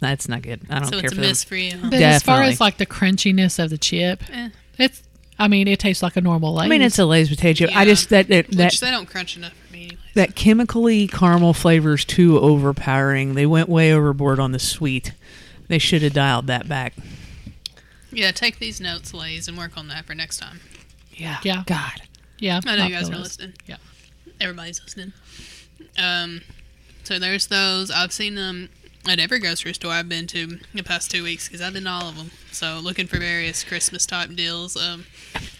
that's 0.01 0.27
not 0.27 0.41
good. 0.41 0.61
I 0.69 0.79
don't 0.79 0.85
so 0.85 0.91
care 0.99 1.05
it's 1.05 1.13
a 1.13 1.15
for 1.15 1.21
them. 1.21 1.29
miss 1.29 1.43
for 1.45 1.55
you. 1.55 1.77
huh? 1.77 1.89
but 1.91 2.01
as 2.01 2.23
far 2.23 2.41
as 2.41 2.59
like 2.59 2.77
the 2.77 2.85
crunchiness 2.85 3.63
of 3.63 3.69
the 3.69 3.77
chip, 3.77 4.23
Eh. 4.33 4.49
it's. 4.77 5.01
I 5.39 5.47
mean, 5.47 5.67
it 5.67 5.79
tastes 5.79 6.03
like 6.03 6.17
a 6.17 6.21
normal 6.21 6.53
Lay's. 6.53 6.65
I 6.65 6.67
mean, 6.69 6.81
it's 6.83 6.99
a 6.99 7.05
Lay's 7.05 7.29
potato 7.29 7.65
chip. 7.67 7.75
I 7.75 7.85
just 7.85 8.09
that 8.09 8.27
that 8.27 8.47
that, 8.51 8.73
they 8.81 8.91
don't 8.91 9.07
crunch 9.07 9.37
enough 9.37 9.53
for 9.53 9.73
me. 9.73 9.83
Anyways. 9.85 9.97
that 10.15 10.35
chemically 10.35 11.07
caramel 11.07 11.53
flavor 11.53 11.93
is 11.93 12.03
too 12.05 12.37
overpowering. 12.39 13.33
They 13.35 13.45
went 13.45 13.69
way 13.69 13.93
overboard 13.93 14.39
on 14.39 14.51
the 14.51 14.59
sweet. 14.59 15.13
They 15.67 15.79
should 15.79 16.01
have 16.01 16.13
dialed 16.13 16.47
that 16.47 16.67
back. 16.67 16.93
Yeah, 18.11 18.31
take 18.31 18.59
these 18.59 18.81
notes, 18.81 19.13
Lays, 19.13 19.47
and 19.47 19.57
work 19.57 19.77
on 19.77 19.87
that 19.89 20.05
for 20.05 20.13
next 20.15 20.37
time. 20.37 20.59
Yeah. 21.13 21.37
Yeah. 21.43 21.63
God. 21.65 22.01
yeah. 22.39 22.59
I 22.65 22.75
know 22.75 22.85
you 22.85 22.95
guys 22.95 23.09
are 23.09 23.15
list. 23.15 23.39
listening. 23.39 23.53
Yeah. 23.65 23.77
Everybody's 24.39 24.81
listening. 24.81 25.13
Um, 26.01 26.41
so 27.03 27.19
there's 27.19 27.47
those. 27.47 27.91
I've 27.91 28.11
seen 28.13 28.35
them 28.35 28.69
at 29.07 29.19
every 29.19 29.39
grocery 29.39 29.73
store 29.73 29.91
I've 29.91 30.07
been 30.09 30.27
to 30.27 30.39
in 30.39 30.61
the 30.73 30.83
past 30.83 31.09
two 31.09 31.23
weeks 31.23 31.47
because 31.47 31.61
I've 31.61 31.73
been 31.73 31.85
to 31.85 31.89
all 31.89 32.07
of 32.09 32.17
them. 32.17 32.31
So 32.51 32.79
looking 32.83 33.07
for 33.07 33.17
various 33.17 33.63
Christmas 33.63 34.05
type 34.05 34.29
deals. 34.35 34.77
Um, 34.77 35.05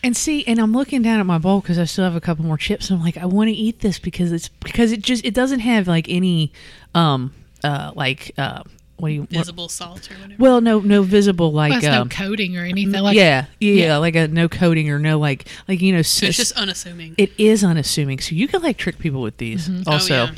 And 0.04 0.16
see, 0.16 0.46
and 0.46 0.60
I'm 0.60 0.74
looking 0.74 1.02
down 1.02 1.20
at 1.20 1.26
my 1.26 1.38
bowl 1.38 1.62
because 1.62 1.80
I 1.80 1.86
still 1.86 2.04
have 2.04 2.16
a 2.16 2.22
couple 2.22 2.46
more 2.46 2.58
chips. 2.58 2.90
And 2.90 3.00
I'm 3.00 3.06
like, 3.06 3.18
I 3.18 3.26
want 3.26 3.48
to 3.50 3.54
eat 3.56 3.80
this 3.80 3.98
because 4.00 4.32
it's 4.32 4.48
because 4.50 4.92
it 4.92 5.02
just 5.02 5.26
it 5.26 5.34
doesn't 5.34 5.62
have 5.62 5.88
like 5.88 6.08
any, 6.10 6.52
um, 6.94 7.34
uh, 7.64 7.92
like 7.96 8.32
uh, 8.38 8.64
what 9.02 9.10
do 9.10 9.14
you? 9.16 9.22
What, 9.22 9.30
visible 9.32 9.68
salt 9.68 10.10
or 10.12 10.16
whatever. 10.16 10.36
well, 10.42 10.62
no, 10.62 10.80
no 10.80 11.02
visible 11.04 11.52
like. 11.52 11.82
Well, 11.82 11.92
no 11.92 12.02
um, 12.02 12.10
coating 12.10 12.58
or 12.58 12.64
anything. 12.64 13.02
Like, 13.02 13.16
yeah, 13.16 13.46
yeah, 13.60 13.74
yeah. 13.74 13.98
like 13.98 14.16
a 14.16 14.28
no 14.28 14.48
coating 14.48 14.90
or 14.90 15.00
no 15.00 15.20
like 15.20 15.48
like 15.68 15.82
you 15.82 15.92
know. 15.94 16.02
so 16.02 16.28
it's 16.28 16.38
just 16.38 16.54
unassuming. 16.58 17.16
it 17.18 17.32
is 17.38 17.64
unassuming, 17.64 18.20
so 18.20 18.36
you 18.36 18.48
can 18.48 18.62
like 18.62 18.78
trick 18.78 19.00
people 19.00 19.22
with 19.22 19.38
these. 19.38 19.70
Also, 19.88 20.14
Oh, 20.14 20.30
yeah. 20.30 20.32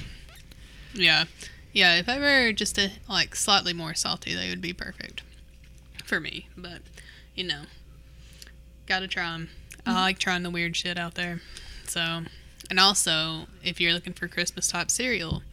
yeah, 0.93 1.23
yeah. 1.73 1.95
If 1.95 2.10
ever 2.10 2.52
just 2.54 2.78
a 2.78 2.91
like 3.08 3.36
slightly 3.36 3.73
more 3.73 3.93
salty, 3.93 4.34
they 4.34 4.49
would 4.49 4.62
be 4.62 4.73
perfect 4.73 5.21
for 6.06 6.19
me. 6.19 6.47
But 6.58 6.80
you 7.36 7.43
know, 7.43 7.63
gotta 8.88 9.08
try 9.08 9.32
them. 9.32 9.49
I 9.86 10.02
like 10.02 10.17
trying 10.19 10.43
the 10.43 10.49
weird 10.49 10.76
shit 10.76 10.97
out 10.97 11.15
there. 11.15 11.41
So, 11.88 12.21
and 12.69 12.80
also, 12.80 13.47
if 13.63 13.82
you're 13.82 13.91
looking 13.93 14.13
for 14.13 14.28
Christmas 14.30 14.69
type 14.69 14.89
cereal, 14.89 15.43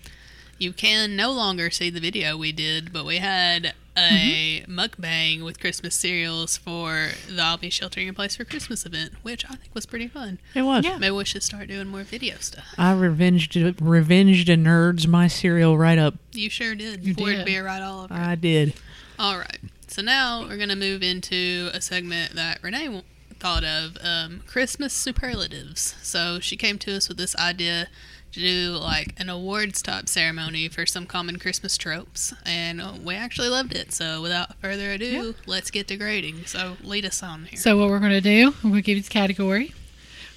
you 0.60 0.72
can 0.72 1.16
no 1.16 1.32
longer 1.32 1.70
see 1.70 1.90
the 1.90 2.00
video 2.00 2.36
we 2.36 2.52
did, 2.52 2.92
but 2.92 3.04
we 3.06 3.16
had 3.16 3.72
a 3.96 4.62
mukbang 4.68 5.42
with 5.42 5.58
Christmas 5.58 5.94
cereals 5.94 6.56
for 6.58 7.08
the 7.28 7.42
I'll 7.42 7.56
Be 7.56 7.70
Sheltering 7.70 8.08
in 8.08 8.14
Place 8.14 8.36
for 8.36 8.44
Christmas 8.44 8.84
event, 8.86 9.14
which 9.22 9.44
I 9.46 9.54
think 9.56 9.74
was 9.74 9.86
pretty 9.86 10.06
fun. 10.06 10.38
it 10.54 10.62
was. 10.62 10.84
Yeah. 10.84 10.98
Maybe 10.98 11.12
we 11.16 11.24
should 11.24 11.42
start 11.42 11.68
doing 11.68 11.88
more 11.88 12.02
video 12.02 12.36
stuff. 12.38 12.66
I 12.78 12.92
revenged 12.92 13.56
revenged 13.80 14.48
a 14.48 14.56
nerds 14.56 15.06
my 15.06 15.26
cereal 15.28 15.76
right 15.78 15.98
up. 15.98 16.14
You 16.32 16.50
sure 16.50 16.74
did. 16.74 17.04
You 17.04 17.14
Poured 17.14 17.36
did. 17.36 17.46
beer 17.46 17.64
right 17.64 17.82
all 17.82 18.04
over. 18.04 18.14
I 18.14 18.34
did. 18.34 18.74
All 19.18 19.38
right. 19.38 19.58
So 19.88 20.02
now 20.02 20.42
we're 20.46 20.58
gonna 20.58 20.76
move 20.76 21.02
into 21.02 21.70
a 21.72 21.80
segment 21.80 22.34
that 22.34 22.62
Renee 22.62 23.02
thought 23.40 23.64
of, 23.64 23.96
um, 24.02 24.42
Christmas 24.46 24.92
superlatives. 24.92 25.94
So 26.02 26.38
she 26.40 26.56
came 26.56 26.78
to 26.80 26.94
us 26.96 27.08
with 27.08 27.16
this 27.16 27.34
idea 27.36 27.88
to 28.32 28.40
do 28.40 28.70
like 28.72 29.14
an 29.18 29.28
awards 29.28 29.82
type 29.82 30.08
ceremony 30.08 30.68
for 30.68 30.86
some 30.86 31.06
common 31.06 31.38
Christmas 31.38 31.76
tropes, 31.76 32.32
and 32.44 33.04
we 33.04 33.14
actually 33.14 33.48
loved 33.48 33.74
it. 33.74 33.92
So 33.92 34.22
without 34.22 34.56
further 34.60 34.92
ado, 34.92 35.34
let's 35.46 35.70
get 35.70 35.88
to 35.88 35.96
grading. 35.96 36.46
So 36.46 36.76
lead 36.82 37.04
us 37.04 37.22
on 37.22 37.46
here. 37.46 37.58
So 37.58 37.76
what 37.76 37.88
we're 37.88 37.98
going 37.98 38.12
to 38.12 38.20
do, 38.20 38.54
I'm 38.62 38.70
going 38.70 38.74
to 38.74 38.82
give 38.82 38.96
you 38.96 39.02
the 39.02 39.08
category. 39.08 39.74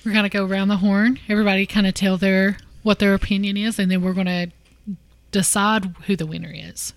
We're 0.06 0.12
going 0.12 0.24
to 0.24 0.30
go 0.30 0.46
around 0.46 0.68
the 0.68 0.78
horn. 0.78 1.20
Everybody 1.30 1.66
kind 1.66 1.88
of 1.88 1.94
tell 1.94 2.18
their 2.18 2.58
what 2.82 3.00
their 3.00 3.14
opinion 3.14 3.58
is, 3.58 3.80
and 3.80 3.90
then 3.90 4.02
we're 4.02 4.14
going 4.14 4.26
to 4.28 4.52
decide 5.32 5.96
who 6.06 6.16
the 6.16 6.26
winner 6.26 6.52
is. 6.54 6.94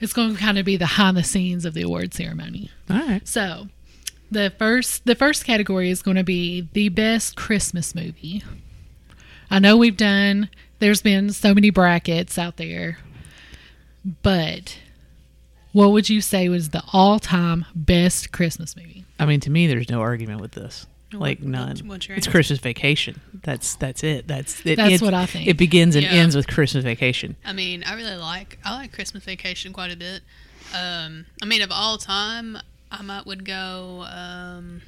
It's 0.00 0.12
going 0.12 0.34
to 0.34 0.40
kind 0.40 0.58
of 0.58 0.64
be 0.64 0.76
the 0.76 0.84
behind 0.84 1.16
the 1.16 1.22
scenes 1.22 1.64
of 1.64 1.74
the 1.74 1.82
award 1.82 2.14
ceremony. 2.14 2.70
All 2.88 2.96
right. 2.96 3.28
So, 3.28 3.68
the 4.30 4.52
first 4.58 5.04
the 5.04 5.14
first 5.14 5.44
category 5.44 5.90
is 5.90 6.02
going 6.02 6.16
to 6.16 6.24
be 6.24 6.68
the 6.72 6.88
best 6.88 7.36
Christmas 7.36 7.94
movie. 7.94 8.42
I 9.50 9.58
know 9.58 9.76
we've 9.76 9.96
done 9.96 10.48
there's 10.78 11.02
been 11.02 11.30
so 11.30 11.52
many 11.54 11.68
brackets 11.70 12.38
out 12.38 12.56
there. 12.56 12.98
But 14.22 14.78
what 15.72 15.92
would 15.92 16.08
you 16.08 16.20
say 16.20 16.48
was 16.48 16.70
the 16.70 16.82
all-time 16.92 17.66
best 17.74 18.32
Christmas 18.32 18.74
movie? 18.76 19.04
I 19.18 19.26
mean, 19.26 19.40
to 19.40 19.50
me, 19.50 19.66
there's 19.66 19.90
no 19.90 20.00
argument 20.00 20.40
with 20.40 20.52
this. 20.52 20.86
Like 21.12 21.40
none. 21.42 21.68
what's- 21.68 21.82
what's 21.82 22.08
your 22.08 22.16
it's? 22.18 22.28
Christmas 22.28 22.60
Vacation. 22.60 23.20
That's 23.42 23.74
that's 23.74 24.04
it. 24.04 24.28
That's 24.28 24.64
it, 24.64 24.76
That's 24.76 24.94
it- 24.94 25.02
what 25.02 25.12
I 25.12 25.26
think. 25.26 25.48
It 25.48 25.56
begins 25.56 25.96
and 25.96 26.04
Yeah. 26.04 26.12
ends 26.12 26.36
with 26.36 26.46
Christmas 26.46 26.84
Vacation. 26.84 27.34
I 27.44 27.52
mean, 27.52 27.82
I 27.82 27.94
really 27.94 28.14
like 28.16 28.58
I 28.64 28.74
like 28.76 28.92
Christmas 28.92 29.24
Vacation 29.24 29.72
quite 29.72 29.92
a 29.92 29.96
bit. 29.96 30.22
Um, 30.72 31.26
I 31.42 31.46
mean, 31.46 31.62
of 31.62 31.72
all 31.72 31.98
time, 31.98 32.58
I 32.92 33.02
might 33.02 33.26
would 33.26 33.44
go. 33.44 34.06
Um, 34.08 34.82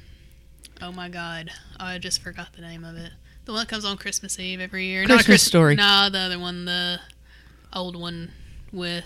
oh 0.81 0.93
my 0.93 1.09
God, 1.09 1.51
I 1.77 1.97
just 1.97 2.21
forgot 2.21 2.53
the 2.55 2.61
name 2.61 2.85
of 2.85 2.95
it. 2.95 3.11
The 3.45 3.51
one 3.51 3.61
that 3.61 3.67
comes 3.67 3.83
on 3.85 3.97
Christmas 3.97 4.39
Eve 4.39 4.59
every 4.61 4.85
year. 4.85 5.01
Not 5.01 5.15
Christmas 5.15 5.25
Christ- 5.25 5.45
Story. 5.47 5.75
No, 5.75 6.09
the 6.09 6.19
other 6.19 6.39
one, 6.39 6.65
the 6.65 6.99
old 7.73 7.95
one 7.95 8.31
with. 8.71 9.05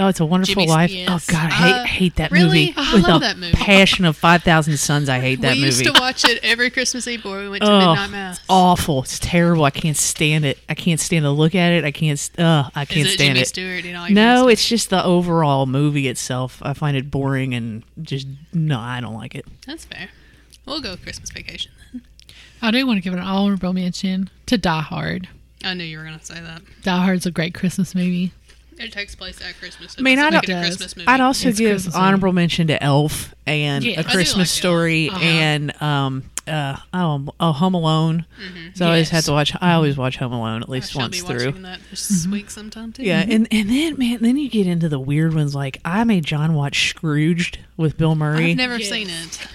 Oh, 0.00 0.06
it's 0.06 0.20
a 0.20 0.24
Wonderful 0.24 0.54
Jimmy- 0.62 0.68
Life. 0.68 0.90
yes. 0.92 1.08
Oh 1.10 1.32
God, 1.32 1.50
I 1.50 1.54
hate 1.54 1.72
Uh, 1.72 1.84
hate 1.84 2.14
that 2.16 2.30
really? 2.30 2.66
movie 2.68 2.74
I 2.76 2.94
with 2.94 3.02
love 3.02 3.16
a 3.20 3.24
that 3.24 3.36
movie. 3.36 3.52
passion 3.56 4.04
of 4.04 4.16
five 4.16 4.44
thousand 4.44 4.76
suns. 4.76 5.08
I 5.08 5.18
hate 5.18 5.40
that 5.40 5.48
movie. 5.56 5.60
we 5.62 5.66
used 5.66 5.84
to 5.84 5.92
watch 5.92 6.24
it 6.24 6.38
every 6.44 6.70
Christmas 6.70 7.08
Eve 7.08 7.18
before 7.20 7.40
we 7.40 7.48
went 7.48 7.64
to 7.64 7.68
Oh, 7.70 7.78
midnight 7.80 8.10
mass. 8.10 8.40
awful! 8.48 9.02
It's 9.02 9.18
terrible. 9.18 9.64
I 9.64 9.70
can't 9.70 9.96
stand 9.96 10.44
it. 10.44 10.56
I 10.68 10.74
can't 10.74 11.00
stand 11.00 11.24
to 11.24 11.30
look 11.32 11.56
at 11.56 11.72
it. 11.72 11.84
I 11.84 11.90
can't. 11.90 12.16
st- 12.18 12.38
Uh, 12.38 12.70
I 12.76 12.84
can't 12.84 13.06
Is 13.08 13.14
it 13.14 13.16
stand 13.16 13.30
Jimmy 13.30 13.40
it. 13.40 13.48
Stewart? 13.48 13.84
You 13.84 13.92
know, 13.92 14.00
like 14.02 14.12
No, 14.12 14.46
it's 14.46 14.68
just 14.68 14.88
the 14.88 15.02
overall 15.04 15.66
movie 15.66 16.06
itself. 16.06 16.60
I 16.62 16.74
find 16.74 16.96
it 16.96 17.10
boring 17.10 17.52
and 17.54 17.82
just 18.00 18.28
no. 18.54 18.78
I 18.78 19.00
don't 19.00 19.14
like 19.14 19.34
it. 19.34 19.46
That's 19.66 19.84
fair. 19.84 20.10
We'll 20.64 20.80
go 20.80 20.96
Christmas 20.96 21.30
Vacation. 21.30 21.72
Then. 22.60 22.68
I 22.68 22.70
do 22.78 22.86
want 22.86 22.98
to 22.98 23.02
give 23.02 23.12
an 23.14 23.20
honorable 23.20 23.72
mention 23.72 24.30
to 24.46 24.58
Die 24.58 24.80
Hard. 24.82 25.28
I 25.64 25.74
knew 25.74 25.84
you 25.84 25.98
were 25.98 26.04
gonna 26.04 26.22
say 26.22 26.40
that. 26.40 26.62
Die 26.82 27.04
Hard's 27.04 27.26
a 27.26 27.30
great 27.30 27.54
Christmas 27.54 27.94
movie. 27.94 28.32
It 28.80 28.92
takes 28.92 29.16
place 29.16 29.40
at 29.40 29.58
Christmas. 29.58 29.94
It 29.94 30.00
I 30.00 30.02
mean, 30.04 30.18
doesn't 30.18 30.34
make 30.34 30.44
it 30.48 30.52
a 30.52 30.60
Christmas 30.60 30.96
movie. 30.96 31.08
I'd 31.08 31.20
also 31.20 31.48
It's 31.48 31.58
give 31.58 31.70
Christmas 31.72 31.94
movie. 31.94 32.04
honorable 32.06 32.32
mention 32.32 32.68
to 32.68 32.80
Elf 32.80 33.34
and 33.44 33.82
Yeah. 33.84 33.96
I 33.96 34.00
A 34.00 34.02
do 34.04 34.08
Christmas 34.10 34.36
like 34.36 34.40
Elf. 34.40 34.48
Story 34.50 35.08
Uh-huh. 35.10 35.18
and 35.24 35.82
um 35.82 36.22
uh 36.46 36.76
oh, 36.94 37.26
oh 37.40 37.52
Home 37.52 37.74
Alone. 37.74 38.24
So 38.74 38.84
I 38.86 38.88
always 38.90 39.06
Yes. 39.08 39.10
have 39.10 39.24
to 39.24 39.32
watch. 39.32 39.52
I 39.60 39.72
always 39.72 39.96
watch 39.96 40.16
Home 40.18 40.32
Alone 40.32 40.62
at 40.62 40.68
I 40.68 40.72
least 40.72 40.92
shall 40.92 41.02
once 41.02 41.20
be 41.20 41.26
through. 41.26 41.46
watching 41.46 41.62
that 41.62 41.80
this 41.90 42.26
week 42.28 42.50
sometime 42.50 42.92
too. 42.92 43.02
Yeah, 43.02 43.24
and 43.28 43.48
and 43.50 43.68
then 43.68 43.98
man, 43.98 44.18
then 44.20 44.36
you 44.38 44.48
get 44.48 44.68
into 44.68 44.88
the 44.88 45.00
weird 45.00 45.34
ones. 45.34 45.56
Like 45.56 45.78
I 45.84 46.04
made 46.04 46.24
John 46.24 46.54
watch 46.54 46.88
Scrooged 46.90 47.58
with 47.76 47.98
Bill 47.98 48.14
Murray. 48.14 48.52
I've 48.52 48.56
never 48.56 48.78
Yes. 48.78 48.88
seen 48.90 49.10
it. 49.10 49.47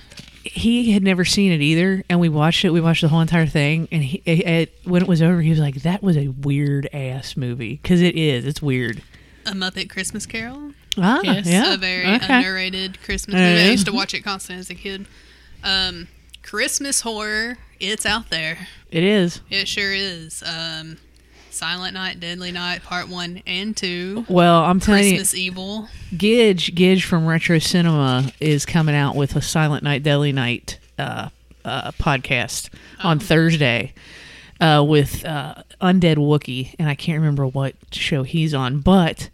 He 0.63 0.91
had 0.93 1.03
never 1.03 1.23
seen 1.25 1.51
it 1.51 1.61
either, 1.61 2.03
and 2.09 2.19
we 2.19 2.29
watched 2.29 2.63
it. 2.65 2.71
We 2.71 2.81
watched 2.81 3.01
the 3.01 3.07
whole 3.09 3.21
entire 3.21 3.45
thing, 3.45 3.87
and 3.91 4.03
he, 4.03 4.21
it, 4.25 4.39
it- 4.47 4.73
when 4.85 5.01
it 5.01 5.07
was 5.07 5.21
over, 5.21 5.41
he 5.41 5.49
was 5.49 5.59
like, 5.59 5.75
"That 5.83 6.01
was 6.01 6.17
a 6.17 6.29
weird 6.29 6.89
ass 6.93 7.37
movie," 7.37 7.79
because 7.81 8.01
it 8.01 8.15
is. 8.15 8.45
It's 8.45 8.61
weird. 8.61 9.01
A 9.45 9.51
Muppet 9.51 9.89
Christmas 9.89 10.25
Carol. 10.25 10.71
Ah, 10.97 11.19
Yes. 11.23 11.45
yeah, 11.47 11.73
a 11.73 11.77
very 11.77 12.05
okay. 12.15 12.37
underrated 12.37 13.01
Christmas 13.03 13.33
movie. 13.35 13.61
I 13.61 13.69
used 13.71 13.85
to 13.87 13.91
watch 13.93 14.13
it 14.13 14.21
constantly 14.21 14.59
as 14.61 14.69
a 14.69 14.75
kid. 14.75 15.05
Um, 15.63 16.07
Christmas 16.43 17.01
horror. 17.01 17.57
It's 17.79 18.05
out 18.05 18.29
there. 18.29 18.67
It 18.91 19.03
is. 19.03 19.41
It 19.49 19.67
sure 19.67 19.91
is. 19.93 20.43
Um, 20.45 20.97
Silent 21.53 21.93
Night, 21.93 22.19
Deadly 22.19 22.51
Night, 22.51 22.83
Part 22.83 23.09
One 23.09 23.41
and 23.45 23.77
Two. 23.77 24.25
Well, 24.27 24.63
I'm 24.63 24.79
telling 24.79 25.03
Christmas 25.03 25.35
Evil. 25.35 25.87
Gidge 26.13 26.73
Gidge 26.73 27.03
from 27.03 27.25
Retro 27.25 27.59
Cinema 27.59 28.31
is 28.39 28.65
coming 28.65 28.95
out 28.95 29.15
with 29.15 29.35
a 29.35 29.41
Silent 29.41 29.83
Night, 29.83 30.03
Deadly 30.03 30.31
Night 30.31 30.79
uh, 30.97 31.29
uh, 31.63 31.91
podcast 31.91 32.69
on 33.03 33.19
Thursday 33.19 33.93
uh, 34.59 34.83
with 34.87 35.23
uh, 35.25 35.55
Undead 35.81 36.17
Wookie, 36.17 36.73
and 36.79 36.89
I 36.89 36.95
can't 36.95 37.19
remember 37.19 37.45
what 37.45 37.75
show 37.91 38.23
he's 38.23 38.53
on, 38.53 38.79
but 38.79 39.29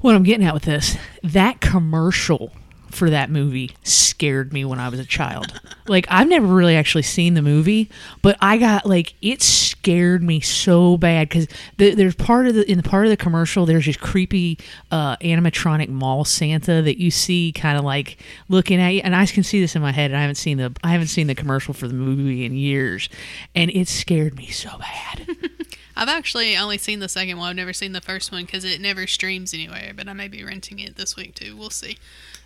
what 0.00 0.14
I'm 0.14 0.22
getting 0.22 0.46
at 0.46 0.54
with 0.54 0.64
this, 0.64 0.96
that 1.22 1.60
commercial 1.60 2.52
for 2.92 3.10
that 3.10 3.30
movie 3.30 3.70
scared 3.82 4.52
me 4.52 4.64
when 4.64 4.78
I 4.78 4.88
was 4.88 5.00
a 5.00 5.04
child. 5.04 5.60
like 5.88 6.06
I've 6.08 6.28
never 6.28 6.46
really 6.46 6.76
actually 6.76 7.02
seen 7.02 7.34
the 7.34 7.42
movie, 7.42 7.90
but 8.20 8.36
I 8.40 8.58
got 8.58 8.86
like 8.86 9.14
it 9.22 9.42
scared 9.42 10.22
me 10.22 10.40
so 10.40 10.96
bad 10.96 11.28
because 11.28 11.48
the, 11.78 11.94
there's 11.94 12.14
part 12.14 12.46
of 12.46 12.54
the 12.54 12.70
in 12.70 12.76
the 12.76 12.88
part 12.88 13.04
of 13.06 13.10
the 13.10 13.16
commercial 13.16 13.66
there's 13.66 13.86
this 13.86 13.96
creepy 13.96 14.58
uh, 14.90 15.16
animatronic 15.16 15.88
mall 15.88 16.24
Santa 16.24 16.82
that 16.82 16.98
you 16.98 17.10
see 17.10 17.52
kind 17.52 17.78
of 17.78 17.84
like 17.84 18.18
looking 18.48 18.80
at 18.80 18.90
you, 18.90 19.00
and 19.02 19.16
I 19.16 19.26
can 19.26 19.42
see 19.42 19.60
this 19.60 19.74
in 19.74 19.82
my 19.82 19.92
head. 19.92 20.10
And 20.10 20.18
I 20.18 20.20
haven't 20.20 20.36
seen 20.36 20.58
the 20.58 20.74
I 20.84 20.90
haven't 20.90 21.08
seen 21.08 21.26
the 21.26 21.34
commercial 21.34 21.74
for 21.74 21.88
the 21.88 21.94
movie 21.94 22.44
in 22.44 22.54
years, 22.54 23.08
and 23.54 23.70
it 23.70 23.88
scared 23.88 24.36
me 24.36 24.46
so 24.48 24.70
bad. 24.78 25.26
I've 25.96 26.08
actually 26.08 26.56
only 26.56 26.78
seen 26.78 27.00
the 27.00 27.08
second 27.08 27.38
one. 27.38 27.50
I've 27.50 27.56
never 27.56 27.72
seen 27.72 27.92
the 27.92 28.00
first 28.00 28.32
one 28.32 28.44
because 28.44 28.64
it 28.64 28.80
never 28.80 29.06
streams 29.06 29.52
anywhere. 29.52 29.92
But 29.94 30.08
I 30.08 30.12
may 30.14 30.28
be 30.28 30.42
renting 30.42 30.78
it 30.78 30.96
this 30.96 31.16
week 31.16 31.34
too. 31.34 31.56
We'll 31.56 31.70
see. 31.70 31.98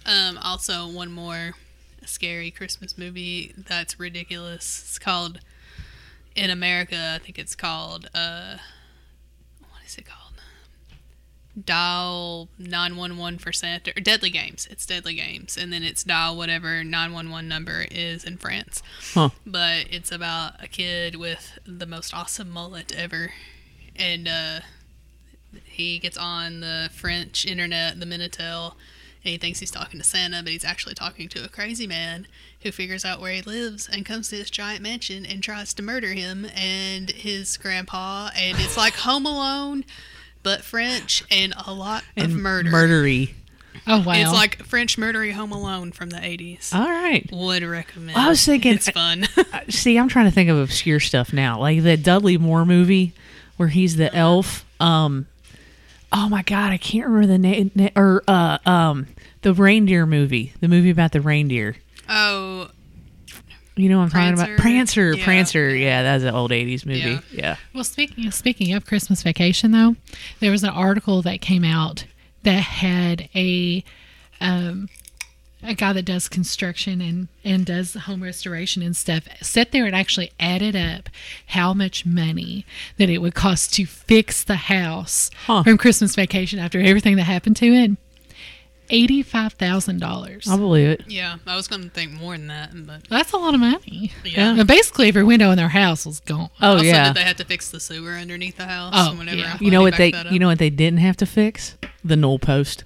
Um, 0.06 0.38
also, 0.38 0.86
one 0.88 1.10
more 1.12 1.52
scary 2.04 2.50
Christmas 2.50 2.96
movie 2.96 3.52
that's 3.56 3.98
ridiculous. 3.98 4.82
It's 4.86 4.98
called 4.98 5.40
in 6.34 6.50
America. 6.50 7.12
I 7.14 7.18
think 7.18 7.38
it's 7.38 7.54
called. 7.56 8.08
Uh, 8.14 8.56
what 9.60 9.82
is 9.84 9.98
it 9.98 10.06
called? 10.06 10.22
Dial 11.64 12.48
nine 12.58 12.96
one 12.96 13.16
one 13.16 13.38
for 13.38 13.50
Santa 13.50 13.90
or 13.96 14.00
Deadly 14.00 14.28
Games. 14.28 14.68
It's 14.70 14.84
Deadly 14.84 15.14
Games, 15.14 15.56
and 15.56 15.72
then 15.72 15.82
it's 15.82 16.04
dial 16.04 16.36
whatever 16.36 16.84
nine 16.84 17.12
one 17.14 17.30
one 17.30 17.48
number 17.48 17.86
is 17.90 18.24
in 18.24 18.36
France 18.36 18.82
Huh. 19.14 19.30
but 19.46 19.86
it's 19.90 20.12
about 20.12 20.62
a 20.62 20.68
kid 20.68 21.16
with 21.16 21.58
the 21.66 21.86
most 21.86 22.12
awesome 22.12 22.50
mullet 22.50 22.92
ever, 22.94 23.32
and 23.96 24.28
uh, 24.28 24.60
he 25.64 25.98
gets 25.98 26.18
on 26.18 26.60
the 26.60 26.90
French 26.92 27.46
internet, 27.46 27.98
the 27.98 28.04
Minitel, 28.06 28.74
and 29.26 29.32
he 29.32 29.38
thinks 29.38 29.58
he's 29.58 29.72
talking 29.72 29.98
to 29.98 30.04
Santa, 30.06 30.40
but 30.44 30.52
he's 30.52 30.64
actually 30.64 30.94
talking 30.94 31.28
to 31.30 31.44
a 31.44 31.48
crazy 31.48 31.84
man 31.88 32.28
who 32.62 32.70
figures 32.70 33.04
out 33.04 33.20
where 33.20 33.32
he 33.32 33.42
lives 33.42 33.88
and 33.92 34.06
comes 34.06 34.28
to 34.28 34.36
this 34.36 34.50
giant 34.50 34.80
mansion 34.82 35.26
and 35.26 35.42
tries 35.42 35.74
to 35.74 35.82
murder 35.82 36.12
him 36.12 36.46
and 36.54 37.10
his 37.10 37.56
grandpa, 37.56 38.30
and 38.36 38.56
it's 38.60 38.76
like 38.76 38.94
Home 38.94 39.26
Alone, 39.26 39.84
but 40.44 40.62
French 40.62 41.24
and 41.28 41.52
a 41.66 41.74
lot 41.74 42.04
of 42.16 42.22
And 42.24 42.36
murder. 42.40 42.70
Murdery. 42.70 43.34
Oh 43.88 44.02
wow! 44.02 44.14
It's 44.14 44.32
like 44.32 44.64
French 44.64 44.96
murdery 44.96 45.32
Home 45.32 45.50
Alone 45.52 45.90
from 45.92 46.10
the 46.10 46.24
eighties. 46.24 46.70
All 46.72 46.88
right. 46.88 47.28
Would 47.32 47.62
recommend. 47.64 48.16
I 48.16 48.28
was 48.28 48.44
thinking- 48.44 48.74
it's 48.74 48.88
fun. 48.88 49.26
See, 49.68 49.96
I'm 49.98 50.08
trying 50.08 50.24
to 50.26 50.30
think 50.30 50.50
of 50.50 50.56
obscure 50.56 50.98
stuff 51.00 51.32
now, 51.32 51.58
like 51.60 51.82
the 51.82 51.96
Dudley 51.96 52.38
Moore 52.38 52.64
movie 52.64 53.12
where 53.56 53.68
he's 53.68 53.96
the 53.96 54.12
elf. 54.14 54.64
Um, 54.80 55.26
oh 56.12 56.28
my 56.28 56.42
god, 56.42 56.72
I 56.72 56.78
can't 56.78 57.06
remember 57.06 57.26
the 57.26 57.38
name. 57.38 57.70
Na- 57.74 57.88
or 57.96 58.22
uh, 58.28 58.58
um, 58.66 59.06
the 59.42 59.52
reindeer 59.52 60.06
movie, 60.06 60.52
the 60.60 60.68
movie 60.68 60.90
about 60.90 61.12
the 61.12 61.20
reindeer. 61.20 61.76
oh, 62.08 62.68
You 63.76 63.88
know 63.88 63.98
what 63.98 64.04
I'm 64.04 64.10
talking 64.10 64.34
about? 64.34 64.58
Prancer? 64.58 65.12
Prancer, 65.12 65.14
Yeah. 65.16 65.24
Prancer. 65.24 65.76
Yeah, 65.76 66.02
that's 66.02 66.24
an 66.24 66.34
old 66.34 66.50
'80s 66.50 66.86
movie. 66.86 66.98
Yeah. 67.00 67.20
Yeah. 67.32 67.56
Well, 67.74 67.84
speaking 67.84 68.30
speaking 68.30 68.72
of 68.74 68.86
Christmas 68.86 69.22
Vacation, 69.22 69.70
though, 69.72 69.96
there 70.40 70.50
was 70.50 70.62
an 70.62 70.70
article 70.70 71.22
that 71.22 71.40
came 71.40 71.64
out 71.64 72.04
that 72.44 72.60
had 72.62 73.28
a 73.34 73.84
um, 74.40 74.88
a 75.66 75.74
guy 75.74 75.92
that 75.92 76.05
does 76.05 76.29
construction 76.29 77.00
and 77.00 77.29
and 77.44 77.66
does 77.66 77.94
home 77.94 78.22
restoration 78.22 78.83
and 78.83 78.96
stuff 78.96 79.24
sat 79.42 79.72
there 79.72 79.85
and 79.87 79.94
actually 79.94 80.31
added 80.40 80.74
up 80.76 81.09
how 81.48 81.74
much 81.74 82.05
money 82.07 82.64
that 82.98 83.09
it 83.11 83.18
would 83.18 83.35
cost 83.35 83.72
to 83.74 83.87
fix 83.87 84.42
the 84.44 84.57
house 84.57 85.31
Huh. 85.46 85.62
from 85.62 85.79
Christmas 85.79 86.14
Vacation 86.14 86.59
after 86.59 86.81
everything 86.81 87.16
that 87.16 87.24
happened 87.24 87.57
to 87.57 87.66
it. 87.66 87.90
Eighty-five 88.88 89.55
thousand 89.55 89.98
dollars. 90.00 90.46
I'll 90.48 90.59
believe 90.59 90.87
it. 90.88 91.02
yeah. 91.09 91.38
I 91.44 91.57
was 91.57 91.66
going 91.66 91.83
to 91.83 91.88
think 91.90 92.12
more 92.12 92.37
than 92.37 92.46
that, 92.46 92.70
but 92.87 93.02
That's 93.09 93.33
a 93.33 93.37
lot 93.37 93.52
of 93.52 93.59
money. 93.59 94.12
yeah. 94.24 94.55
And 94.57 94.68
basically, 94.68 95.09
every 95.09 95.24
window 95.24 95.50
in 95.50 95.57
their 95.57 95.70
house 95.70 96.07
was 96.07 96.20
gone. 96.20 96.50
Oh 96.62 96.74
also, 96.74 96.85
yeah. 96.85 97.09
did 97.09 97.16
they 97.16 97.24
have 97.24 97.37
to 97.38 97.44
fix 97.44 97.68
the 97.72 97.81
sewer 97.81 98.12
underneath 98.12 98.57
the 98.59 98.66
house? 98.66 98.92
Oh, 98.96 99.16
whenever 99.16 99.38
yeah. 99.38 99.57
You 99.61 99.72
know 99.72 99.83
what 99.83 99.96
they? 99.96 100.12
You 100.31 100.38
know 100.38 100.46
what 100.46 100.61
they 100.61 100.70
didn't 100.70 101.00
have 101.00 101.16
to 101.16 101.26
fix? 101.26 101.76
The 102.05 102.14
newel 102.14 102.38
post. 102.38 102.85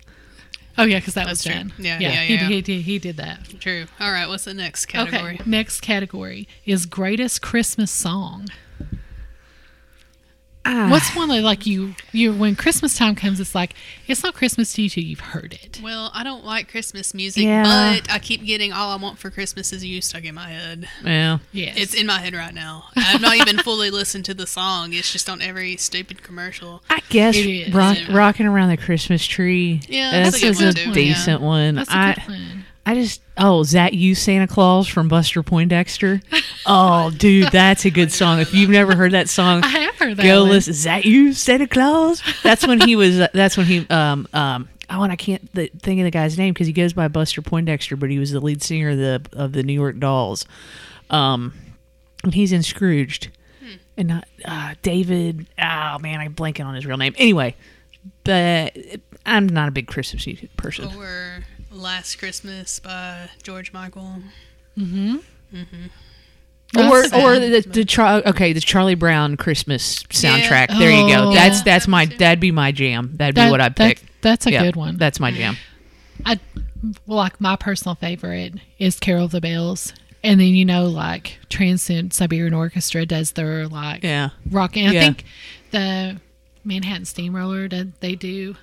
Oh 0.80 0.84
yeah, 0.84 0.98
because 0.98 1.14
that 1.14 1.26
That's 1.26 1.44
was 1.44 1.52
true. 1.52 1.54
done. 1.54 1.72
Yeah, 1.78 1.98
yeah, 1.98 2.12
yeah, 2.12 2.22
he, 2.22 2.34
yeah. 2.34 2.48
He, 2.48 2.60
he, 2.62 2.80
he 2.80 2.98
did 2.98 3.18
that. 3.18 3.40
True. 3.60 3.84
All 4.00 4.10
right. 4.10 4.26
What's 4.26 4.44
the 4.44 4.54
next 4.54 4.86
category? 4.86 5.34
Okay, 5.34 5.42
next 5.44 5.82
category 5.82 6.48
is 6.64 6.86
greatest 6.86 7.42
Christmas 7.42 7.90
song. 7.90 8.48
Ah. 10.62 10.88
What's 10.90 11.16
one 11.16 11.30
that 11.30 11.40
like 11.42 11.64
you 11.64 11.94
you 12.12 12.34
when 12.34 12.54
Christmas 12.54 12.94
time 12.96 13.14
comes, 13.14 13.40
it's 13.40 13.54
like 13.54 13.72
it's 14.06 14.22
not 14.22 14.34
Christmas 14.34 14.74
to 14.74 14.82
you 14.82 14.90
till 14.90 15.02
you've 15.02 15.20
heard 15.20 15.54
it. 15.54 15.80
Well, 15.82 16.10
I 16.12 16.22
don't 16.22 16.44
like 16.44 16.68
Christmas 16.70 17.14
music, 17.14 17.44
Yeah. 17.44 17.62
but 18.02 18.12
I 18.12 18.18
keep 18.18 18.44
getting 18.44 18.70
"All 18.70 18.90
I 18.92 18.96
Want 18.96 19.18
for 19.18 19.30
Christmas 19.30 19.72
Is 19.72 19.82
You" 19.84 20.02
stuck 20.02 20.22
in 20.24 20.34
my 20.34 20.50
head. 20.50 20.86
Yeah. 21.02 21.38
Yes, 21.52 21.76
It's 21.78 21.94
in 21.94 22.06
my 22.06 22.18
head 22.18 22.34
right 22.34 22.52
now. 22.52 22.84
I've 22.94 23.22
not 23.22 23.36
even 23.36 23.56
fully 23.58 23.90
listened 23.90 24.26
to 24.26 24.34
the 24.34 24.46
song. 24.46 24.92
It's 24.92 25.10
just 25.10 25.30
on 25.30 25.40
every 25.40 25.78
stupid 25.78 26.22
commercial. 26.22 26.82
I 26.90 27.00
guess 27.08 27.36
It 27.36 27.46
is. 27.46 27.72
rock, 27.74 27.96
Yeah. 27.98 28.14
rocking 28.14 28.44
around 28.46 28.68
the 28.68 28.76
Christmas 28.76 29.26
tree. 29.26 29.80
Yeah, 29.88 30.10
that's 30.10 30.40
that's 30.40 30.42
a 30.42 30.46
good 30.46 30.50
is 30.50 30.60
a 30.60 30.64
one, 30.66 30.74
too, 30.74 31.00
yeah. 31.00 31.14
decent 31.14 31.40
one. 31.40 31.74
That's 31.76 31.90
a 31.90 31.96
I, 31.96 32.14
good 32.14 32.28
one. 32.28 32.64
I 32.90 32.94
just 32.94 33.22
oh, 33.38 33.60
is 33.60 33.70
that 33.70 33.94
you, 33.94 34.16
Santa 34.16 34.48
Claus 34.48 34.88
from 34.88 35.06
Buster 35.06 35.44
Poindexter? 35.44 36.20
oh, 36.66 37.12
dude, 37.12 37.52
that's 37.52 37.84
a 37.84 37.90
good 37.90 38.10
song. 38.10 38.40
If 38.40 38.52
you've 38.52 38.68
never 38.68 38.96
heard 38.96 39.12
that 39.12 39.28
song, 39.28 39.62
I 39.62 39.68
have 39.68 39.94
heard 39.94 40.16
that. 40.16 40.24
go 40.24 40.40
one. 40.40 40.50
listen. 40.50 40.72
Is 40.72 40.82
that 40.82 41.04
you, 41.04 41.32
Santa 41.32 41.68
Claus? 41.68 42.20
That's 42.42 42.66
when 42.66 42.80
he 42.80 42.96
was. 42.96 43.18
That's 43.32 43.56
when 43.56 43.66
he 43.66 43.86
um 43.90 44.26
um. 44.32 44.68
Oh, 44.90 45.04
and 45.04 45.12
I 45.12 45.14
can't 45.14 45.54
th- 45.54 45.70
think 45.80 46.00
of 46.00 46.04
the 46.04 46.10
guy's 46.10 46.36
name 46.36 46.52
because 46.52 46.66
he 46.66 46.72
goes 46.72 46.92
by 46.92 47.06
Buster 47.06 47.42
Poindexter, 47.42 47.94
but 47.94 48.10
he 48.10 48.18
was 48.18 48.32
the 48.32 48.40
lead 48.40 48.60
singer 48.60 48.90
of 48.90 48.98
the 48.98 49.22
of 49.34 49.52
the 49.52 49.62
New 49.62 49.72
York 49.72 50.00
Dolls. 50.00 50.44
Um, 51.10 51.54
and 52.24 52.34
he's 52.34 52.50
in 52.50 52.64
Scrooged, 52.64 53.28
and 53.96 54.08
not 54.08 54.26
uh, 54.44 54.74
David. 54.82 55.46
Oh 55.60 55.98
man, 56.00 56.18
I'm 56.18 56.34
blanking 56.34 56.66
on 56.66 56.74
his 56.74 56.84
real 56.86 56.96
name. 56.96 57.14
Anyway, 57.18 57.54
but 58.24 58.76
I'm 59.24 59.48
not 59.48 59.68
a 59.68 59.70
big 59.70 59.86
Christmas 59.86 60.26
person. 60.56 60.86
Or 60.96 61.44
"Last 61.80 62.16
Christmas" 62.18 62.78
by 62.80 63.28
George 63.42 63.72
Michael. 63.72 64.16
Mm-hmm. 64.78 65.16
Mm-hmm. 65.54 65.86
or 66.78 67.02
That's 67.02 67.12
or 67.12 67.34
sad. 67.34 67.52
the, 67.52 67.60
the 67.70 67.84
Char- 67.84 68.22
okay 68.26 68.52
the 68.52 68.60
Charlie 68.60 68.94
Brown 68.94 69.36
Christmas 69.36 70.02
soundtrack. 70.04 70.68
There 70.78 70.90
you 70.90 71.08
go. 71.12 71.30
Oh. 71.30 71.34
That's 71.34 71.58
Yeah. 71.58 71.64
that's 71.64 71.88
my 71.88 72.06
that'd 72.06 72.40
be 72.40 72.52
my 72.52 72.70
jam. 72.72 73.10
That'd 73.14 73.34
be 73.34 73.50
what 73.50 73.60
I'd 73.60 73.74
that- 73.76 73.96
pick. 73.98 74.02
That's 74.22 74.46
a 74.46 74.52
Yeah, 74.52 74.62
good 74.64 74.76
one. 74.76 74.96
That's 74.98 75.18
my 75.18 75.30
jam. 75.32 75.56
I 76.26 76.38
well, 77.06 77.16
like 77.18 77.40
my 77.40 77.56
personal 77.56 77.94
favorite 77.94 78.54
is 78.78 78.98
Carol 79.00 79.24
of 79.24 79.30
the 79.32 79.40
Bells, 79.40 79.92
and 80.22 80.38
then 80.40 80.48
you 80.54 80.64
know 80.64 80.86
like 80.86 81.38
Trans-Siberian 81.48 82.54
Orchestra 82.54 83.04
does 83.06 83.32
their 83.32 83.66
like 83.66 84.02
Yeah. 84.02 84.30
rock. 84.50 84.76
And 84.76 84.88
I 84.88 85.00
think 85.00 85.24
the 85.72 86.20
Manhattan 86.64 87.06
Steamroller 87.06 87.66
did 87.68 87.94
they 88.00 88.14
do 88.14 88.56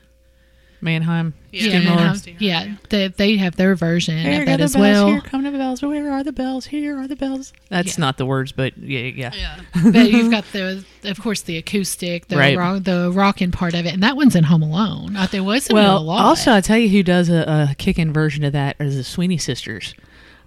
Mannheim. 0.81 1.33
Yeah, 1.51 1.63
yeah 1.63 1.69
Steamroller. 1.79 1.95
Manhattan- 2.01 2.35
yeah, 2.39 2.63
yeah. 2.63 2.75
they 2.89 3.07
they 3.07 3.37
have 3.37 3.55
their 3.55 3.75
version 3.75 4.17
Here 4.17 4.41
of 4.41 4.45
that 4.47 4.57
the 4.57 4.63
as 4.65 4.73
bells. 4.73 4.81
well. 4.83 5.07
Here 5.11 5.21
come 5.21 5.43
the 5.43 5.51
bells. 5.51 5.81
Where 5.81 6.11
are 6.11 6.23
the 6.23 6.31
bells? 6.31 6.65
Here 6.67 6.97
are 6.99 7.07
the 7.07 7.15
bells. 7.15 7.53
That's 7.69 7.97
Yeah. 7.97 8.01
not 8.05 8.17
the 8.17 8.25
words, 8.25 8.51
but 8.51 8.77
yeah, 8.77 8.99
yeah. 9.01 9.31
Yeah. 9.35 9.59
but 9.91 10.11
you've 10.11 10.29
got 10.31 10.45
the 10.51 10.85
of 11.03 11.19
course 11.21 11.41
the 11.41 11.57
acoustic, 11.57 12.27
the 12.27 12.37
Right. 12.37 12.57
rock, 12.57 12.83
the 12.83 13.11
rocking 13.13 13.51
part 13.51 13.73
of 13.73 13.85
it, 13.85 13.93
and 13.93 14.03
that 14.03 14.15
one's 14.15 14.35
in 14.35 14.43
Home 14.43 14.61
Alone. 14.63 15.15
I 15.15 15.25
think 15.25 15.45
wasn't 15.45 15.77
it 15.77 15.81
a 15.81 15.83
Well, 15.83 16.01
lot. 16.03 16.23
also 16.25 16.51
I'll 16.51 16.61
tell 16.61 16.77
you 16.77 16.89
who 16.89 17.01
does 17.03 17.29
a, 17.29 17.69
a 17.71 17.75
kick-in 17.77 18.13
version 18.13 18.43
of 18.43 18.53
that 18.53 18.75
is 18.79 18.95
the 18.95 19.03
Sweeney 19.03 19.37
Sisters 19.37 19.95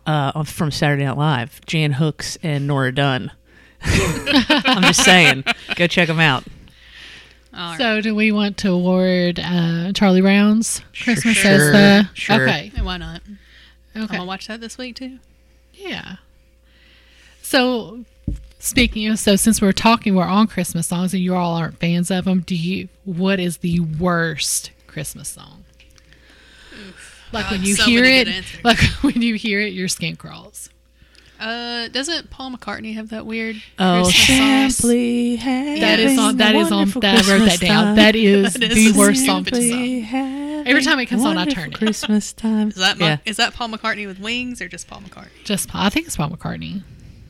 uh, 0.07 0.45
from 0.45 0.71
Saturday 0.71 1.05
Night 1.05 1.17
Live. 1.17 1.61
Jan 1.67 1.93
Hooks 1.93 2.39
and 2.43 2.67
Nora 2.67 2.93
Dunn. 2.95 3.33
I'm 3.83 4.83
just 4.83 5.03
saying, 5.05 5.45
go 5.77 5.87
check 5.87 6.09
them 6.09 6.21
out. 6.21 6.45
All 7.53 7.71
right. 7.71 7.79
so 7.79 8.01
do 8.01 8.15
we 8.15 8.31
want 8.33 8.57
to 8.59 8.71
award 8.71 9.41
uh, 9.43 9.93
Charlie 9.93 10.21
Brown's 10.21 10.81
Christmas 11.03 11.37
Sure, 11.37 11.51
as 11.51 11.73
the 11.73 12.09
sure. 12.15 12.43
okay? 12.49 12.71
Why 12.81 12.97
not? 12.97 13.23
Okay, 13.97 14.01
I'm 14.03 14.07
gonna 14.07 14.25
watch 14.25 14.47
that 14.47 14.61
this 14.61 14.79
week 14.79 14.97
too. 14.97 15.19
Yeah. 15.75 16.17
So, 17.43 18.05
speaking 18.61 19.09
of, 19.09 19.19
so 19.19 19.35
since 19.35 19.61
we're 19.61 19.73
talking, 19.73 20.15
we're 20.15 20.23
on 20.25 20.47
Christmas 20.47 20.87
songs, 20.87 21.13
and 21.13 21.23
you 21.23 21.35
all 21.35 21.57
aren't 21.57 21.79
fans 21.79 22.11
of 22.13 22.25
them. 22.25 22.41
Do 22.41 22.55
you? 22.55 22.89
What 23.05 23.41
is 23.41 23.59
the 23.59 23.81
worst 23.81 24.71
Christmas 24.87 25.29
song? 25.29 25.65
Like 27.33 27.51
when 27.51 27.63
you 27.65 27.75
so 27.75 27.85
hear 27.85 28.05
it, 28.05 28.29
like 28.65 28.79
when 29.03 29.21
you 29.23 29.35
hear 29.35 29.61
it, 29.61 29.73
your 29.73 29.89
skin 29.89 30.15
crawls. 30.17 30.71
Uh, 31.41 31.89
doesn't 31.89 32.29
Paul 32.31 32.51
McCartney 32.53 32.95
have 32.95 33.09
that 33.11 33.25
weird 33.25 33.57
Oh, 33.79 34.03
Christmas 34.05 34.37
song? 34.39 34.71
simply 34.71 35.37
That 35.37 35.99
is 35.99 36.19
on. 36.19 36.37
That 36.37 36.55
a 36.55 36.59
is 36.59 36.71
on. 36.71 36.89
That 37.01 37.25
I 37.27 37.33
wrote 37.33 37.47
that 37.49 37.61
down. 37.61 37.85
time. 37.85 37.97
That 37.97 38.15
is 38.15 38.53
That 38.61 38.63
is 38.73 38.93
the 38.93 38.99
worst 38.99 39.25
song. 39.25 39.47
song. 39.47 40.65
Every 40.67 40.83
time 40.83 40.99
it 41.01 41.07
comes 41.07 41.25
on, 41.25 41.39
I 41.39 41.47
turn 41.47 41.73
it. 41.73 41.79
Christmas 41.79 42.33
time. 42.35 42.69
Is 42.69 42.75
that 42.75 42.99
Ma- 42.99 43.07
yeah? 43.07 43.17
is 43.25 43.39
that 43.39 43.55
Paul 43.55 43.69
McCartney 43.71 44.07
with 44.07 44.21
wings 44.21 44.61
or 44.61 44.69
just 44.69 44.87
Paul 44.87 45.01
McCartney? 45.01 45.29
Just, 45.45 45.75
I 45.75 45.89
think 45.89 46.07
it's 46.07 46.17
Paul 46.17 46.29
McCartney. 46.31 46.83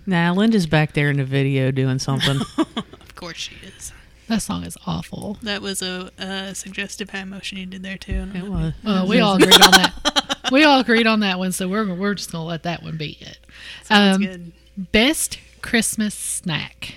Nah, 0.06 0.32
Linda's 0.32 0.66
back 0.66 0.92
there 0.94 1.08
in 1.10 1.18
the 1.18 1.24
video 1.24 1.70
doing 1.70 1.98
something. 2.00 2.40
Of 3.00 3.14
course 3.26 3.36
she 3.36 3.54
is. 3.66 3.92
That 4.30 4.40
song 4.42 4.64
is 4.64 4.76
awful. 4.86 5.36
That 5.42 5.60
was 5.60 5.82
a, 5.82 6.10
a 6.18 6.54
suggestive 6.54 7.10
hand 7.10 7.30
motion 7.30 7.58
you 7.58 7.66
did 7.66 7.82
there 7.82 7.98
too. 7.98 8.28
it 8.34 8.44
was. 8.44 8.72
Well, 8.84 9.06
we 9.06 9.20
all 9.20 9.34
agreed 9.36 9.60
on 9.60 9.70
that. 9.72 10.38
We 10.52 10.64
all 10.64 10.80
agreed 10.80 11.06
on 11.06 11.20
that 11.20 11.38
one, 11.38 11.52
so 11.52 11.68
we're 11.68 11.94
we're 11.94 12.14
just 12.14 12.32
gonna 12.32 12.44
let 12.44 12.62
that 12.62 12.82
one 12.82 12.96
be 12.96 13.18
it. 13.20 13.38
Sounds 13.84 14.16
Um, 14.16 14.22
good. 14.22 14.52
Best 14.92 15.38
Christmas 15.62 16.14
snack. 16.14 16.94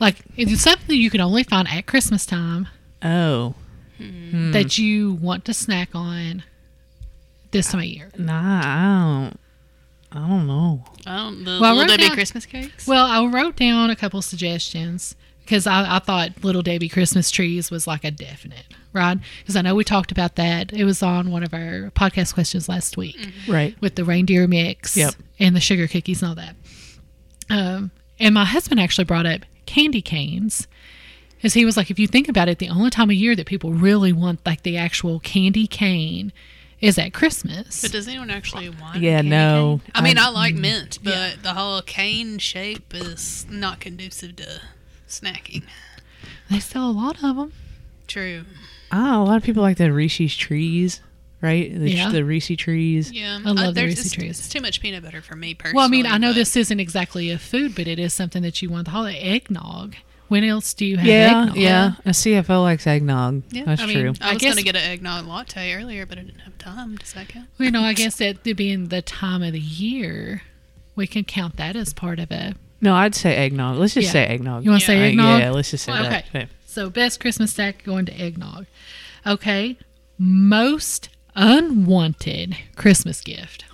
Like 0.00 0.16
it's 0.36 0.60
something 0.62 0.96
you 0.96 1.10
can 1.10 1.20
only 1.20 1.42
find 1.42 1.68
at 1.68 1.86
Christmas 1.86 2.24
time 2.24 2.68
Oh, 3.02 3.54
Hmm. 3.98 4.52
that 4.52 4.78
you 4.78 5.12
want 5.14 5.44
to 5.46 5.54
snack 5.54 5.90
on 5.94 6.44
this 7.50 7.70
time 7.72 7.80
of 7.80 7.86
year. 7.86 8.10
nah, 8.16 8.60
I 8.64 9.22
don't. 9.24 9.40
I 10.14 10.28
don't 10.28 10.46
know. 10.46 10.84
Oh, 11.06 11.30
the 11.34 11.58
Well, 11.60 11.64
I 11.64 11.68
little 11.70 11.78
wrote 11.80 11.88
Debbie 11.88 12.02
down- 12.08 12.14
Christmas 12.14 12.46
cakes. 12.46 12.86
Well, 12.86 13.06
I 13.06 13.24
wrote 13.26 13.56
down 13.56 13.90
a 13.90 13.96
couple 13.96 14.20
suggestions 14.22 15.16
because 15.44 15.66
I, 15.66 15.96
I 15.96 15.98
thought 15.98 16.44
Little 16.44 16.62
Debbie 16.62 16.88
Christmas 16.88 17.30
trees 17.30 17.70
was 17.70 17.86
like 17.86 18.04
a 18.04 18.10
definite, 18.10 18.66
right? 18.92 19.18
Because 19.40 19.56
I 19.56 19.62
know 19.62 19.74
we 19.74 19.84
talked 19.84 20.12
about 20.12 20.36
that. 20.36 20.72
It 20.72 20.84
was 20.84 21.02
on 21.02 21.30
one 21.30 21.42
of 21.42 21.52
our 21.54 21.90
podcast 21.96 22.34
questions 22.34 22.68
last 22.68 22.96
week 22.96 23.16
Right. 23.48 23.74
with 23.80 23.94
the 23.96 24.04
reindeer 24.04 24.46
mix 24.46 24.96
Yep. 24.96 25.14
and 25.40 25.56
the 25.56 25.60
sugar 25.60 25.88
cookies 25.88 26.22
and 26.22 26.28
all 26.28 26.34
that. 26.36 26.54
Um, 27.50 27.90
and 28.18 28.34
my 28.34 28.44
husband 28.44 28.80
actually 28.80 29.04
brought 29.04 29.26
up 29.26 29.42
candy 29.66 30.02
canes. 30.02 30.68
As 31.42 31.54
he 31.54 31.64
was 31.64 31.76
like, 31.76 31.90
if 31.90 31.98
you 31.98 32.06
think 32.06 32.28
about 32.28 32.48
it, 32.48 32.58
the 32.60 32.68
only 32.68 32.90
time 32.90 33.10
of 33.10 33.16
year 33.16 33.34
that 33.34 33.46
people 33.46 33.72
really 33.72 34.12
want 34.12 34.40
like 34.46 34.62
the 34.62 34.76
actual 34.76 35.18
candy 35.20 35.66
cane 35.66 36.32
is 36.82 36.98
at 36.98 37.14
Christmas. 37.14 37.80
But 37.80 37.92
does 37.92 38.06
anyone 38.08 38.28
actually 38.28 38.68
want? 38.68 39.00
Yeah, 39.00 39.16
candy 39.16 39.30
no. 39.30 39.80
cane? 39.84 39.92
I 39.94 40.00
mean, 40.02 40.18
I- 40.18 40.26
I, 40.26 40.28
like 40.28 40.54
mint, 40.54 40.98
but 41.02 41.10
Yeah. 41.14 41.32
the 41.40 41.54
whole 41.54 41.80
cane 41.80 42.38
shape 42.38 42.92
is 42.92 43.46
not 43.48 43.80
conducive 43.80 44.36
to 44.36 44.60
snacking. 45.08 45.62
they 46.50 46.60
sell 46.60 46.90
a 46.90 46.92
lot 46.92 47.22
of 47.24 47.36
them. 47.36 47.52
True. 48.06 48.44
Ah, 48.90 49.22
a 49.22 49.24
lot 49.24 49.36
of 49.38 49.42
people 49.42 49.62
like 49.62 49.78
the 49.78 49.90
Reese's 49.92 50.36
trees, 50.36 51.00
right? 51.40 51.72
The, 51.74 51.90
Yeah. 51.90 52.10
the 52.10 52.24
Reese 52.24 52.50
trees. 52.58 53.10
Yeah, 53.12 53.38
I 53.44 53.52
love 53.52 53.74
the 53.74 53.80
there's- 53.80 53.96
Reese's 53.96 54.12
trees. 54.12 54.38
It's 54.38 54.48
too 54.50 54.60
much 54.60 54.80
peanut 54.82 55.02
butter 55.02 55.22
for 55.22 55.34
me 55.36 55.54
personally. 55.54 55.76
Well, 55.76 55.86
I 55.86 55.88
mean, 55.88 56.04
I 56.06 56.18
know 56.18 56.30
but- 56.30 56.34
this 56.34 56.56
isn't 56.56 56.78
exactly 56.80 57.30
a 57.30 57.38
food, 57.38 57.74
but 57.74 57.86
it 57.86 57.98
is 57.98 58.12
something 58.12 58.42
that 58.42 58.60
you 58.60 58.68
want. 58.68 58.84
The 58.86 58.90
holiday 58.90 59.18
eggnog. 59.20 59.94
When 60.32 60.44
else 60.44 60.72
do 60.72 60.86
you 60.86 60.96
have 60.96 61.04
Yeah, 61.06 61.40
eggnog? 61.42 61.56
yeah. 61.58 61.92
A 62.06 62.10
CFO 62.10 62.62
likes 62.62 62.86
eggnog. 62.86 63.42
Yeah, 63.50 63.64
That's 63.66 63.82
I 63.82 63.86
mean, 63.86 63.98
true. 63.98 64.14
I 64.22 64.30
I 64.30 64.32
was 64.32 64.40
guess- 64.40 64.54
gonna 64.54 64.62
get 64.62 64.76
an 64.76 64.82
eggnog 64.90 65.26
latte 65.26 65.74
earlier, 65.74 66.06
but 66.06 66.16
I 66.16 66.22
didn't 66.22 66.40
have 66.40 66.56
time. 66.56 66.96
Does 66.96 67.12
that 67.12 67.28
count? 67.28 67.48
You 67.58 67.70
know, 67.70 67.82
I 67.82 67.92
guess 67.92 68.16
that 68.16 68.42
being 68.42 68.88
the 68.88 69.02
time 69.02 69.42
of 69.42 69.52
the 69.52 69.60
year, 69.60 70.40
we 70.96 71.06
can 71.06 71.24
count 71.24 71.58
that 71.58 71.76
as 71.76 71.92
part 71.92 72.18
of 72.18 72.30
it. 72.32 72.56
No, 72.80 72.94
I'd 72.94 73.14
say 73.14 73.36
eggnog. 73.36 73.76
Let's 73.76 73.92
just 73.92 74.06
Yeah. 74.06 74.12
say 74.12 74.24
eggnog. 74.24 74.64
You 74.64 74.70
want 74.70 74.80
to 74.80 74.86
say 74.86 74.96
Yeah. 74.96 75.02
Uh, 75.04 75.08
eggnog? 75.08 75.40
Yeah, 75.40 75.50
let's 75.50 75.70
just 75.70 75.84
say 75.84 75.92
Well, 75.92 76.02
that. 76.04 76.24
okay. 76.28 76.38
Okay. 76.44 76.48
So, 76.66 76.88
best 76.88 77.20
Christmas 77.20 77.50
stack 77.50 77.84
going 77.84 78.06
to 78.06 78.18
eggnog. 78.18 78.64
Okay. 79.26 79.76
Most 80.18 81.10
unwanted 81.36 82.56
Christmas 82.76 83.20
gift. 83.20 83.66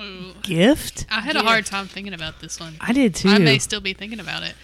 Ooh. 0.00 0.34
Gift? 0.42 1.06
I 1.10 1.22
had 1.22 1.34
a 1.34 1.42
hard 1.42 1.66
time 1.66 1.88
thinking 1.88 2.12
about 2.14 2.40
this 2.40 2.60
one. 2.60 2.76
I 2.80 2.92
did 2.92 3.16
too. 3.16 3.30
I 3.30 3.38
may 3.38 3.58
still 3.58 3.80
be 3.80 3.94
thinking 3.94 4.20
about 4.20 4.44
it. 4.44 4.54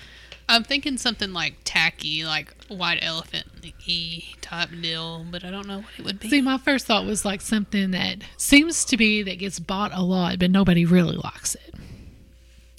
I'm 0.48 0.62
thinking 0.64 0.96
something 0.98 1.32
like 1.32 1.54
tacky, 1.64 2.24
like 2.24 2.54
white 2.68 2.98
elephant 3.02 3.46
e 3.86 4.24
type 4.40 4.70
deal, 4.80 5.24
but 5.30 5.44
I 5.44 5.50
don't 5.50 5.66
know 5.66 5.78
what 5.78 5.90
it 5.98 6.04
would 6.04 6.20
be. 6.20 6.28
See, 6.28 6.40
my 6.40 6.58
first 6.58 6.86
thought 6.86 7.06
was 7.06 7.24
like 7.24 7.40
something 7.40 7.92
that 7.92 8.18
seems 8.36 8.84
to 8.86 8.96
be 8.96 9.22
that 9.22 9.38
gets 9.38 9.58
bought 9.58 9.92
a 9.94 10.02
lot, 10.02 10.38
but 10.38 10.50
nobody 10.50 10.84
really 10.84 11.16
likes 11.16 11.54
it. 11.54 11.74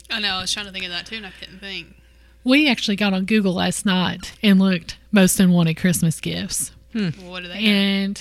I 0.09 0.20
know. 0.20 0.36
I 0.36 0.41
was 0.41 0.53
trying 0.53 0.68
to 0.68 0.72
think 0.72 0.86
of 0.86 0.91
that 0.91 1.05
too, 1.07 1.16
and 1.16 1.26
I 1.26 1.32
couldn't 1.39 1.59
think. 1.59 1.95
We 2.43 2.70
actually 2.70 2.95
got 2.95 3.13
on 3.13 3.26
Google 3.26 3.53
last 3.53 3.86
night 3.86 4.34
and 4.43 4.59
looked 4.59 4.97
most 5.11 5.39
unwanted 5.39 5.78
Christmas 5.78 6.20
gifts. 6.20 6.72
What 6.93 7.41
do 7.41 7.47
they? 7.49 7.55
have? 7.66 8.18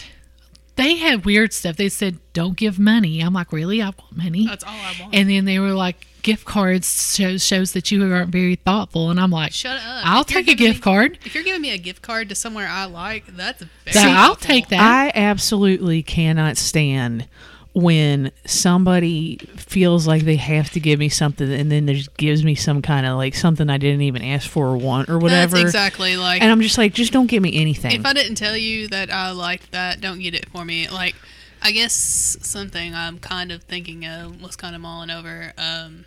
And 0.76 0.86
they 0.86 0.96
had 0.96 1.24
weird 1.24 1.52
stuff. 1.52 1.76
They 1.76 1.88
said, 1.88 2.18
don't 2.32 2.56
give 2.56 2.78
money. 2.78 3.20
I'm 3.20 3.32
like, 3.32 3.52
really? 3.52 3.80
I 3.80 3.86
want 3.86 4.16
money. 4.16 4.46
That's 4.46 4.64
all 4.64 4.70
I 4.72 4.94
want. 5.00 5.14
And 5.14 5.28
then 5.30 5.44
they 5.44 5.58
were 5.58 5.72
like, 5.72 6.06
gift 6.22 6.44
cards 6.46 7.14
shows, 7.14 7.44
shows 7.44 7.72
that 7.72 7.90
you 7.90 8.02
aren't 8.12 8.30
very 8.30 8.56
thoughtful. 8.56 9.10
And 9.10 9.20
I'm 9.20 9.30
like, 9.30 9.52
Shut 9.52 9.76
up. 9.76 9.82
I'll 10.06 10.20
If 10.22 10.26
take 10.26 10.48
a 10.48 10.54
gift 10.54 10.78
me- 10.78 10.82
card. 10.82 11.18
If 11.24 11.34
you're 11.34 11.44
giving 11.44 11.60
me 11.62 11.70
a 11.72 11.78
gift 11.78 12.02
card 12.02 12.28
to 12.30 12.34
somewhere 12.34 12.66
I 12.68 12.86
like, 12.86 13.26
that's 13.36 13.62
very 13.84 13.92
So 13.92 14.00
I'll 14.00 14.28
thoughtful. 14.34 14.46
take 14.46 14.68
that. 14.68 14.80
I 14.80 15.12
absolutely 15.14 16.02
cannot 16.02 16.56
stand 16.56 17.28
when 17.74 18.30
somebody 18.46 19.36
feels 19.56 20.06
like 20.06 20.22
they 20.22 20.36
have 20.36 20.70
to 20.70 20.78
give 20.78 21.00
me 21.00 21.08
something 21.08 21.52
and 21.52 21.72
then 21.72 21.88
just 21.88 22.16
gives 22.16 22.44
me 22.44 22.54
some 22.54 22.80
kind 22.80 23.04
of 23.04 23.16
like 23.16 23.34
something 23.34 23.68
I 23.68 23.78
didn't 23.78 24.02
even 24.02 24.22
ask 24.22 24.48
for 24.48 24.68
or 24.68 24.76
want 24.76 25.08
or 25.08 25.18
whatever. 25.18 25.56
That's 25.56 25.64
exactly 25.70 26.16
like. 26.16 26.40
And 26.40 26.52
I'm 26.52 26.60
just 26.60 26.78
like, 26.78 26.94
just 26.94 27.12
don't 27.12 27.26
give 27.26 27.42
me 27.42 27.60
anything. 27.60 27.90
if 27.90 28.06
I 28.06 28.12
didn't 28.12 28.36
tell 28.36 28.56
you 28.56 28.86
that 28.88 29.10
I 29.10 29.32
liked 29.32 29.72
that, 29.72 30.00
don't 30.00 30.20
get 30.20 30.34
it 30.34 30.48
for 30.50 30.64
me. 30.64 30.88
Like, 30.88 31.16
I 31.60 31.72
guess 31.72 31.92
something 31.94 32.94
I'm 32.94 33.18
kind 33.18 33.50
of 33.50 33.64
thinking 33.64 34.06
of 34.06 34.40
was 34.40 34.54
kind 34.54 34.76
of 34.76 34.80
mulling 34.80 35.10
over, 35.10 35.52
um, 35.58 36.04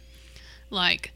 like 0.70 1.12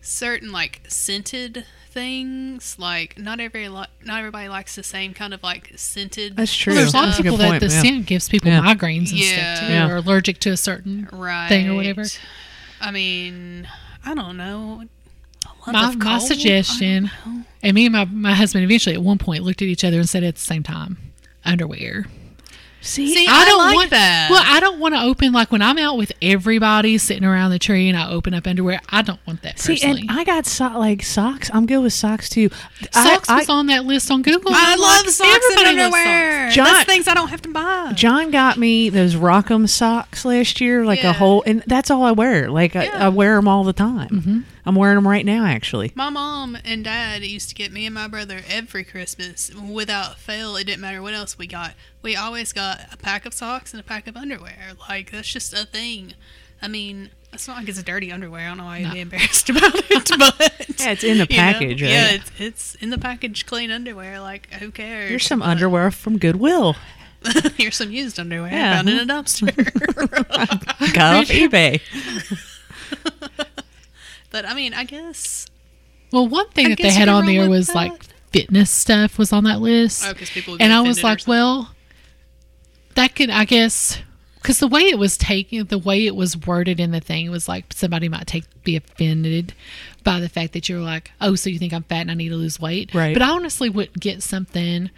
certain 0.00 0.50
like 0.50 0.80
scented 0.88 1.66
things. 1.90 2.76
Like, 2.78 3.18
not 3.18 3.40
every 3.40 3.68
li- 3.68 3.86
not 4.04 4.18
everybody 4.18 4.48
likes 4.48 4.74
the 4.76 4.82
same 4.82 5.12
kind 5.14 5.34
of 5.34 5.42
like 5.42 5.72
scented. 5.76 6.36
That's 6.36 6.54
true. 6.54 6.72
Well, 6.72 6.82
there's 6.82 6.94
a 6.94 6.96
lot 6.96 7.04
of 7.04 7.08
That's 7.10 7.18
a 7.20 7.22
good 7.22 7.28
people 7.30 7.38
that 7.38 7.48
point, 7.50 7.60
the 7.60 7.68
yeah. 7.74 7.82
scent 7.82 8.06
gives 8.06 8.28
people 8.28 8.48
Yeah. 8.50 8.60
migraines 8.62 9.10
and 9.10 9.18
Yeah. 9.18 9.54
stuff 9.54 9.66
too, 9.68 9.72
Yeah. 9.72 9.88
or 9.88 9.96
allergic 9.96 10.38
to 10.40 10.50
a 10.50 10.56
certain 10.56 11.08
right 11.12 11.48
thing 11.48 11.68
or 11.68 11.74
whatever. 11.74 12.04
I 12.80 12.90
mean, 12.90 13.68
I 14.04 14.14
don't 14.14 14.36
know. 14.36 14.84
My, 15.66 15.94
my 15.94 16.18
suggestion, 16.18 17.06
I 17.06 17.24
don't 17.24 17.36
know. 17.38 17.44
and 17.62 17.74
me 17.74 17.86
and 17.86 17.92
my, 17.92 18.04
my 18.06 18.32
husband 18.34 18.64
eventually 18.64 18.94
at 18.94 19.02
one 19.02 19.18
point 19.18 19.42
looked 19.42 19.60
at 19.60 19.68
each 19.68 19.84
other 19.84 19.98
and 19.98 20.08
said 20.08 20.24
at 20.24 20.36
the 20.36 20.40
same 20.40 20.62
time, 20.62 20.96
underwear. 21.44 22.06
See, 22.82 23.12
See, 23.14 23.26
I 23.28 23.42
I, 23.42 23.44
don't 23.44 23.58
like 23.58 23.74
want 23.76 23.90
that. 23.90 24.28
Well, 24.30 24.42
I 24.44 24.58
don't 24.58 24.78
want 24.80 24.94
to 24.94 25.02
open 25.02 25.32
like 25.32 25.52
when 25.52 25.60
I'm 25.60 25.76
out 25.76 25.98
with 25.98 26.12
everybody 26.22 26.96
sitting 26.96 27.24
around 27.24 27.50
the 27.50 27.58
tree 27.58 27.88
and 27.90 27.98
I 27.98 28.10
open 28.10 28.32
up 28.32 28.46
underwear. 28.46 28.80
I 28.88 29.02
don't 29.02 29.20
want 29.26 29.42
that 29.42 29.58
see, 29.58 29.74
personally. 29.74 30.02
and 30.08 30.10
I 30.18 30.24
got 30.24 30.46
so- 30.46 30.78
like 30.78 31.02
socks. 31.02 31.50
I'm 31.52 31.66
good 31.66 31.78
with 31.80 31.92
socks 31.92 32.28
too. 32.30 32.48
Socks 32.90 33.28
I, 33.28 33.38
was 33.40 33.48
on 33.50 33.66
that 33.66 33.84
list 33.84 34.10
on 34.10 34.22
Google. 34.22 34.52
I 34.54 34.76
love 34.76 35.04
like, 35.04 35.10
socks 35.10 35.46
and 35.58 35.66
underwear. 35.78 36.46
socks. 36.46 36.54
John- 36.56 36.64
That's 36.72 36.84
things 36.84 37.06
I 37.08 37.14
don't 37.14 37.28
have 37.28 37.42
to 37.42 37.50
buy. 37.50 37.92
John 37.94 38.30
got 38.30 38.56
me 38.56 38.88
those 38.88 39.14
Rock'em 39.14 39.68
socks 39.68 40.24
last 40.24 40.60
year, 40.60 40.84
like 40.86 41.02
Yeah. 41.02 41.10
a 41.10 41.12
whole, 41.12 41.42
and 41.46 41.62
that's 41.66 41.90
all 41.90 42.02
I 42.04 42.12
wear. 42.12 42.50
Like 42.50 42.76
I, 42.76 42.86
I 42.86 43.08
wear 43.10 43.36
them 43.36 43.46
all 43.46 43.64
the 43.64 43.72
time. 43.74 44.08
Mm-hmm. 44.08 44.38
I'm 44.70 44.76
wearing 44.76 44.94
them 44.94 45.06
right 45.08 45.26
now, 45.26 45.44
actually. 45.46 45.90
My 45.96 46.10
mom 46.10 46.56
and 46.64 46.84
dad 46.84 47.22
used 47.22 47.48
to 47.48 47.54
get 47.56 47.72
me 47.72 47.86
and 47.86 47.94
my 47.94 48.06
brother 48.06 48.40
every 48.48 48.84
Christmas 48.84 49.50
without 49.52 50.16
fail. 50.18 50.54
It 50.56 50.64
didn't 50.64 50.80
matter 50.80 51.02
what 51.02 51.12
else 51.12 51.36
we 51.36 51.46
got. 51.48 51.74
We 52.02 52.14
always 52.14 52.52
got 52.52 52.80
a 52.92 52.96
pack 52.96 53.26
of 53.26 53.34
socks 53.34 53.72
and 53.74 53.80
a 53.80 53.84
pack 53.84 54.06
of 54.06 54.16
underwear. 54.16 54.74
Like 54.88 55.10
that's 55.10 55.28
just 55.32 55.52
a 55.52 55.66
thing. 55.66 56.14
I 56.62 56.68
mean, 56.68 57.10
it's 57.32 57.48
not 57.48 57.56
like 57.56 57.68
it's 57.68 57.82
dirty 57.82 58.12
underwear. 58.12 58.42
I 58.46 58.48
don't 58.50 58.58
know 58.58 58.64
why 58.64 58.78
you'd 58.78 58.92
be 58.92 59.00
embarrassed 59.00 59.50
about 59.50 59.72
it, 59.74 60.10
but 60.18 60.78
Yeah, 60.78 60.92
it's 60.92 61.02
in 61.02 61.18
the 61.18 61.26
you 61.28 61.36
know, 61.36 61.42
package, 61.42 61.82
right? 61.82 61.90
Yeah, 61.90 62.10
it's 62.12 62.30
it's 62.38 62.74
in 62.76 62.90
the 62.90 62.98
package, 62.98 63.46
clean 63.46 63.70
underwear. 63.72 64.20
Like 64.20 64.52
who 64.54 64.70
cares? 64.70 65.08
Here's 65.10 65.26
some 65.26 65.40
But- 65.40 65.48
underwear 65.48 65.90
from 65.90 66.16
Goodwill. 66.18 66.76
Here's 67.56 67.76
some 67.76 67.90
used 67.90 68.18
underwear 68.20 68.50
Yeah. 68.52 68.76
found 68.76 68.88
in 68.88 68.98
a 68.98 69.04
dumpster. 69.12 69.54
Got 70.94 71.16
off 71.16 71.28
eBay. 71.28 71.80
But 74.30 74.44
I 74.46 74.54
mean, 74.54 74.74
I 74.74 74.84
guess 74.84 75.46
Well, 76.12 76.26
one 76.28 76.48
thing 76.50 76.66
I 76.66 76.68
that 76.70 76.78
they 76.82 76.90
had 76.90 77.08
on 77.08 77.26
there 77.26 77.48
was 77.48 77.68
that. 77.68 77.76
like 77.76 78.02
fitness 78.32 78.70
stuff 78.70 79.18
was 79.18 79.32
on 79.32 79.44
that 79.44 79.60
list. 79.60 80.04
oh, 80.06 80.12
because 80.12 80.30
people 80.30 80.52
would 80.52 80.62
and 80.62 80.70
get 80.70 80.76
I 80.76 80.80
was 80.82 81.02
like, 81.02 81.26
well, 81.26 81.74
that 82.94 83.14
could, 83.14 83.30
I 83.30 83.44
guess, 83.44 83.98
because 84.42 84.58
the 84.58 84.66
way 84.68 84.82
it 84.82 84.98
was 84.98 85.16
taken, 85.16 85.66
the 85.66 85.78
way 85.78 86.06
it 86.06 86.14
was 86.16 86.36
worded 86.36 86.80
in 86.80 86.90
the 86.90 87.00
thing, 87.00 87.26
it 87.26 87.30
was 87.30 87.48
like 87.48 87.72
somebody 87.72 88.08
might 88.08 88.26
take 88.26 88.44
be 88.64 88.76
offended 88.76 89.54
by 90.04 90.20
the 90.20 90.28
fact 90.28 90.52
that 90.54 90.68
you're 90.68 90.80
like, 90.80 91.10
oh, 91.20 91.34
so 91.34 91.50
you 91.50 91.58
think 91.58 91.72
I'm 91.72 91.82
fat 91.84 92.02
and 92.02 92.10
I 92.10 92.14
need 92.14 92.28
to 92.30 92.36
lose 92.36 92.58
weight, 92.60 92.94
Right. 92.94 93.14
But 93.14 93.22
I 93.22 93.30
honestly 93.30 93.68
wouldn't 93.70 93.98
get 94.00 94.22
something 94.22 94.90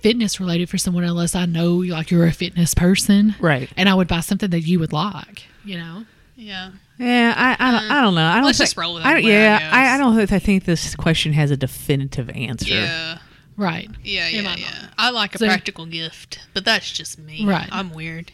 fitness 0.00 0.38
related 0.38 0.68
for 0.68 0.76
someone 0.76 1.02
unless 1.04 1.34
I 1.34 1.46
know 1.46 1.76
like 1.76 2.10
you're 2.10 2.26
a 2.26 2.32
fitness 2.32 2.74
person, 2.74 3.34
Right. 3.40 3.70
And 3.76 3.88
I 3.88 3.94
would 3.94 4.08
buy 4.08 4.20
something 4.20 4.50
that 4.50 4.60
you 4.60 4.78
would 4.80 4.92
like, 4.92 5.44
you 5.64 5.76
know. 5.78 6.04
yeah. 6.36 6.70
Yeah, 6.98 7.34
I, 7.36 7.56
I, 7.58 7.70
don't, 7.72 7.82
mm. 7.82 7.90
I 7.90 8.00
don't 8.02 8.14
know. 8.14 8.24
I 8.24 8.34
don't 8.36 8.44
Let's 8.44 8.58
think- 8.58 8.68
just 8.68 8.76
roll 8.76 8.94
with 8.94 9.04
I 9.04 9.08
don't, 9.10 9.16
underwear, 9.18 9.56
I 9.56 9.60
yeah. 9.60 9.70
I, 9.72 9.94
I 9.94 9.98
don't 9.98 10.14
think 10.16 10.32
I 10.32 10.38
think 10.38 10.64
this 10.64 10.94
question 10.94 11.32
has 11.32 11.50
a 11.50 11.56
definitive 11.56 12.30
answer. 12.30 12.72
Yeah. 12.74 13.18
Right. 13.56 13.88
Yeah, 14.02 14.28
yeah, 14.28 14.42
my 14.42 14.54
yeah. 14.56 14.64
mind. 14.64 14.88
I 14.98 15.10
like 15.10 15.34
a 15.34 15.38
So- 15.38 15.46
practical 15.46 15.86
gift, 15.86 16.40
but 16.54 16.64
that's 16.64 16.90
just 16.90 17.18
me. 17.18 17.44
Right. 17.44 17.68
I'm 17.72 17.92
weird. 17.92 18.32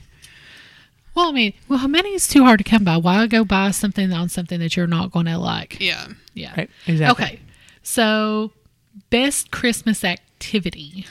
Well, 1.15 1.29
I 1.29 1.33
mean, 1.33 1.55
well, 1.69 1.89
money 1.89 2.15
is 2.15 2.29
too 2.29 2.45
hard 2.45 2.59
to 2.59 2.65
come 2.65 2.85
by. 2.85 2.97
Why 2.97 3.27
go 3.27 3.45
buy 3.45 3.73
something 3.73 4.13
on 4.13 4.29
something 4.29 4.61
that 4.61 4.77
you're 4.77 4.87
not 4.87 5.11
going 5.11 5.27
to 5.27 5.39
like? 5.39 5.81
Yeah. 5.81 6.07
Yeah. 6.35 6.55
Right. 6.57 6.71
Exactly. 6.87 7.25
Okay. 7.25 7.41
So, 7.83 8.53
best 9.11 9.51
Christmas 9.51 10.05
activity. 10.05 11.07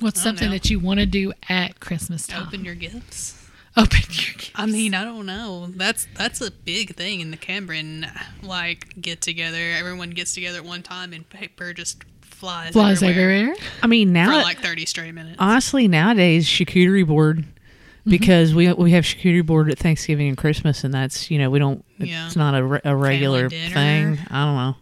What's 0.00 0.22
something 0.22 0.48
know. 0.48 0.54
that 0.54 0.70
you 0.70 0.78
want 0.78 1.00
to 1.00 1.06
do 1.06 1.32
at 1.48 1.80
Christmas 1.80 2.26
time? 2.28 2.46
Open 2.46 2.64
your 2.64 2.76
gifts. 2.76 3.37
Open 3.76 4.00
your 4.10 4.34
gifts. 4.34 4.50
I 4.54 4.66
mean, 4.66 4.94
I 4.94 5.04
don't 5.04 5.26
know. 5.26 5.66
That's 5.68 6.06
that's 6.16 6.40
a 6.40 6.50
big 6.50 6.96
thing 6.96 7.20
in 7.20 7.30
the 7.30 7.36
Cameron 7.36 8.06
like 8.42 9.00
get 9.00 9.20
together. 9.20 9.58
Everyone 9.78 10.10
gets 10.10 10.34
together 10.34 10.58
at 10.58 10.64
one 10.64 10.82
time 10.82 11.12
and 11.12 11.28
paper 11.28 11.72
just 11.72 12.02
flies, 12.22 12.72
flies 12.72 13.02
everywhere, 13.02 13.30
everywhere. 13.50 13.56
I 13.82 13.86
mean, 13.86 14.08
for 14.08 14.12
now 14.14 14.42
like 14.42 14.58
30 14.60 14.86
straight 14.86 15.12
minutes. 15.14 15.36
honestly, 15.38 15.86
nowadays 15.88 16.46
charcuterie 16.46 17.06
board 17.06 17.44
Mm-hmm. 18.00 18.10
because 18.10 18.54
we 18.54 18.72
we 18.72 18.92
have 18.92 19.04
charcuterie 19.04 19.44
board 19.44 19.70
at 19.70 19.78
Thanksgiving 19.78 20.28
and 20.28 20.36
Christmas, 20.38 20.82
and 20.84 20.94
that's 20.94 21.30
you 21.30 21.38
know 21.38 21.50
we 21.50 21.58
don't. 21.58 21.84
Yeah. 21.98 22.26
It's 22.26 22.36
not 22.36 22.54
a, 22.54 22.64
re- 22.64 22.80
a 22.84 22.96
regular 22.96 23.50
thing. 23.50 24.18
I 24.30 24.44
don't 24.44 24.56
know. 24.56 24.76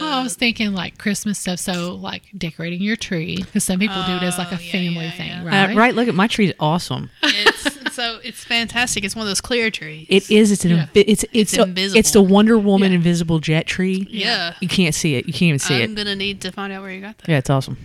Oh, 0.00 0.18
I 0.18 0.22
was 0.22 0.34
thinking 0.34 0.74
like 0.74 0.98
Christmas 0.98 1.38
stuff. 1.38 1.60
So, 1.60 1.94
like 1.94 2.24
decorating 2.36 2.82
your 2.82 2.96
tree. 2.96 3.36
Because 3.36 3.64
some 3.64 3.78
people 3.78 4.02
do 4.06 4.16
it 4.16 4.22
as 4.22 4.36
like 4.36 4.48
Oh, 4.52 4.56
a 4.56 4.62
yeah, 4.62 4.72
family 4.72 5.04
yeah, 5.06 5.10
thing, 5.12 5.28
yeah. 5.28 5.44
right? 5.46 5.70
Uh, 5.70 5.78
right. 5.78 5.94
Look 5.94 6.08
at 6.08 6.14
my 6.14 6.26
tree's 6.26 6.52
awesome. 6.60 7.08
it's, 7.22 7.77
So 7.98 8.20
it's 8.22 8.44
fantastic. 8.44 9.02
It's 9.02 9.16
one 9.16 9.22
of 9.26 9.28
those 9.28 9.40
clear 9.40 9.72
trees. 9.72 10.06
It 10.08 10.30
is. 10.30 10.52
It's 10.52 10.64
an. 10.64 10.70
Yeah. 10.70 10.86
It's 10.94 11.24
it's 11.24 11.52
It's 11.52 11.58
a, 11.58 11.62
invisible. 11.62 11.98
It's 11.98 12.10
the 12.12 12.22
Wonder 12.22 12.56
Woman 12.56 12.92
Yeah. 12.92 12.98
invisible 12.98 13.40
jet 13.40 13.66
tree. 13.66 14.06
Yeah. 14.08 14.54
You 14.60 14.68
can't 14.68 14.94
see 14.94 15.16
it. 15.16 15.26
You 15.26 15.32
can't 15.32 15.42
even 15.48 15.58
see 15.58 15.82
it. 15.82 15.82
I'm 15.82 15.96
gonna 15.96 16.14
need 16.14 16.40
to 16.42 16.52
find 16.52 16.72
out 16.72 16.82
where 16.82 16.92
you 16.92 17.00
got 17.00 17.18
that. 17.18 17.28
Yeah, 17.28 17.38
it's 17.38 17.50
awesome. 17.50 17.76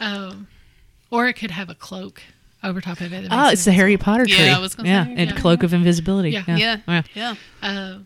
Um, 0.00 0.48
or 1.12 1.28
it 1.28 1.34
could 1.34 1.52
have 1.52 1.70
a 1.70 1.76
cloak 1.76 2.22
over 2.64 2.80
top 2.80 3.00
of 3.00 3.12
it. 3.12 3.28
Oh, 3.30 3.50
it's 3.50 3.64
the 3.64 3.70
Harry. 3.70 3.96
Potter 3.96 4.26
Yeah, 4.26 4.36
tree. 4.36 4.48
I 4.48 4.58
was 4.58 4.74
gonna 4.74 4.88
yeah, 4.88 5.04
say, 5.04 5.14
and 5.16 5.30
yeah. 5.30 5.36
cloak 5.36 5.62
of 5.62 5.72
invisibility. 5.72 6.30
Yeah. 6.30 6.42
Yeah. 6.48 6.56
Yeah. 6.56 6.76
yeah. 6.88 7.02
Yeah. 7.14 7.34
Uh, 7.62 7.98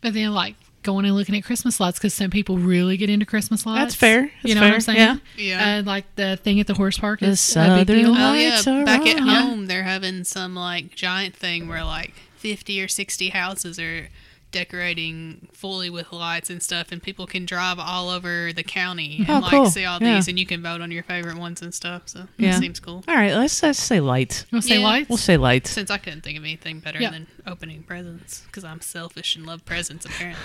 but 0.00 0.14
then, 0.14 0.32
like 0.32 0.54
going 0.82 1.04
and 1.04 1.14
looking 1.14 1.36
at 1.36 1.44
Christmas 1.44 1.78
lights 1.80 1.98
because 1.98 2.12
some 2.14 2.30
people 2.30 2.58
really 2.58 2.96
get 2.96 3.08
into 3.10 3.24
Christmas 3.26 3.64
lights. 3.66 3.80
That's 3.80 3.94
fair. 3.94 4.22
That's 4.22 4.34
you 4.44 4.54
know 4.54 4.60
fair. 4.62 4.68
what 4.70 4.74
I'm 4.74 4.80
saying? 4.80 4.98
Yeah. 4.98 5.16
Yeah. 5.36 5.78
Uh, 5.78 5.82
like 5.84 6.04
the 6.16 6.36
thing 6.36 6.60
at 6.60 6.66
the 6.66 6.74
horse 6.74 6.98
park 6.98 7.20
The 7.20 7.26
is 7.28 7.56
a 7.56 7.84
big 7.84 7.86
deal. 7.88 8.10
Oh 8.10 8.32
yeah, 8.34 8.50
Lights 8.50 8.66
are 8.66 8.84
back 8.84 9.06
at 9.06 9.20
on. 9.20 9.26
home 9.28 9.66
they're 9.66 9.82
having 9.84 10.24
some 10.24 10.54
like 10.54 10.94
giant 10.94 11.36
thing 11.36 11.68
where 11.68 11.84
like 11.84 12.14
fifty 12.36 12.82
or 12.82 12.88
sixty 12.88 13.28
houses 13.30 13.78
are 13.78 14.08
decorating 14.50 15.48
fully 15.52 15.88
with 15.90 16.12
lights 16.12 16.50
and 16.50 16.62
stuff, 16.62 16.92
and 16.92 17.02
people 17.02 17.26
can 17.26 17.46
drive 17.46 17.78
all 17.78 18.10
over 18.10 18.52
the 18.52 18.62
county 18.62 19.18
and 19.20 19.30
Oh, 19.30 19.38
like 19.40 19.50
cool. 19.50 19.66
see 19.70 19.84
all 19.86 19.98
Yeah. 20.00 20.16
these, 20.16 20.28
and 20.28 20.38
you 20.38 20.44
can 20.46 20.62
vote 20.62 20.80
on 20.82 20.90
your 20.90 21.02
favorite 21.02 21.36
ones 21.38 21.62
and 21.62 21.74
stuff. 21.74 22.02
So 22.06 22.28
Yeah. 22.36 22.56
it 22.56 22.60
seems 22.60 22.78
cool. 22.78 23.02
All 23.08 23.14
right, 23.14 23.32
let's, 23.34 23.62
let's 23.62 23.78
say 23.78 24.00
lights. 24.00 24.44
We'll 24.52 24.60
say 24.62 24.78
Yeah. 24.78 24.84
lights. 24.84 25.08
We'll 25.08 25.16
say 25.18 25.36
lights. 25.38 25.70
Since 25.70 25.90
I 25.90 25.96
couldn't 25.98 26.20
think 26.20 26.36
of 26.38 26.44
anything 26.44 26.80
better 26.80 27.00
Yeah. 27.00 27.10
than 27.10 27.26
opening 27.46 27.82
presents, 27.82 28.40
because 28.46 28.62
I'm 28.64 28.80
selfish 28.82 29.36
and 29.36 29.46
love 29.46 29.64
presents 29.64 30.04
apparently. 30.04 30.44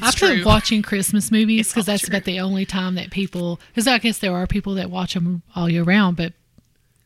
I 0.00 0.08
It's 0.08 0.18
feel 0.18 0.28
true. 0.28 0.36
like 0.38 0.46
watching 0.46 0.82
Christmas 0.82 1.30
movies 1.30 1.68
because 1.68 1.86
that's 1.86 2.02
true. 2.02 2.12
about 2.14 2.24
the 2.24 2.40
only 2.40 2.66
time 2.66 2.94
that 2.96 3.10
people. 3.10 3.60
Because 3.68 3.86
I 3.86 3.98
guess 3.98 4.18
there 4.18 4.34
are 4.34 4.46
people 4.46 4.74
that 4.74 4.90
watch 4.90 5.14
them 5.14 5.42
all 5.54 5.68
year 5.68 5.82
round, 5.84 6.16
but 6.16 6.32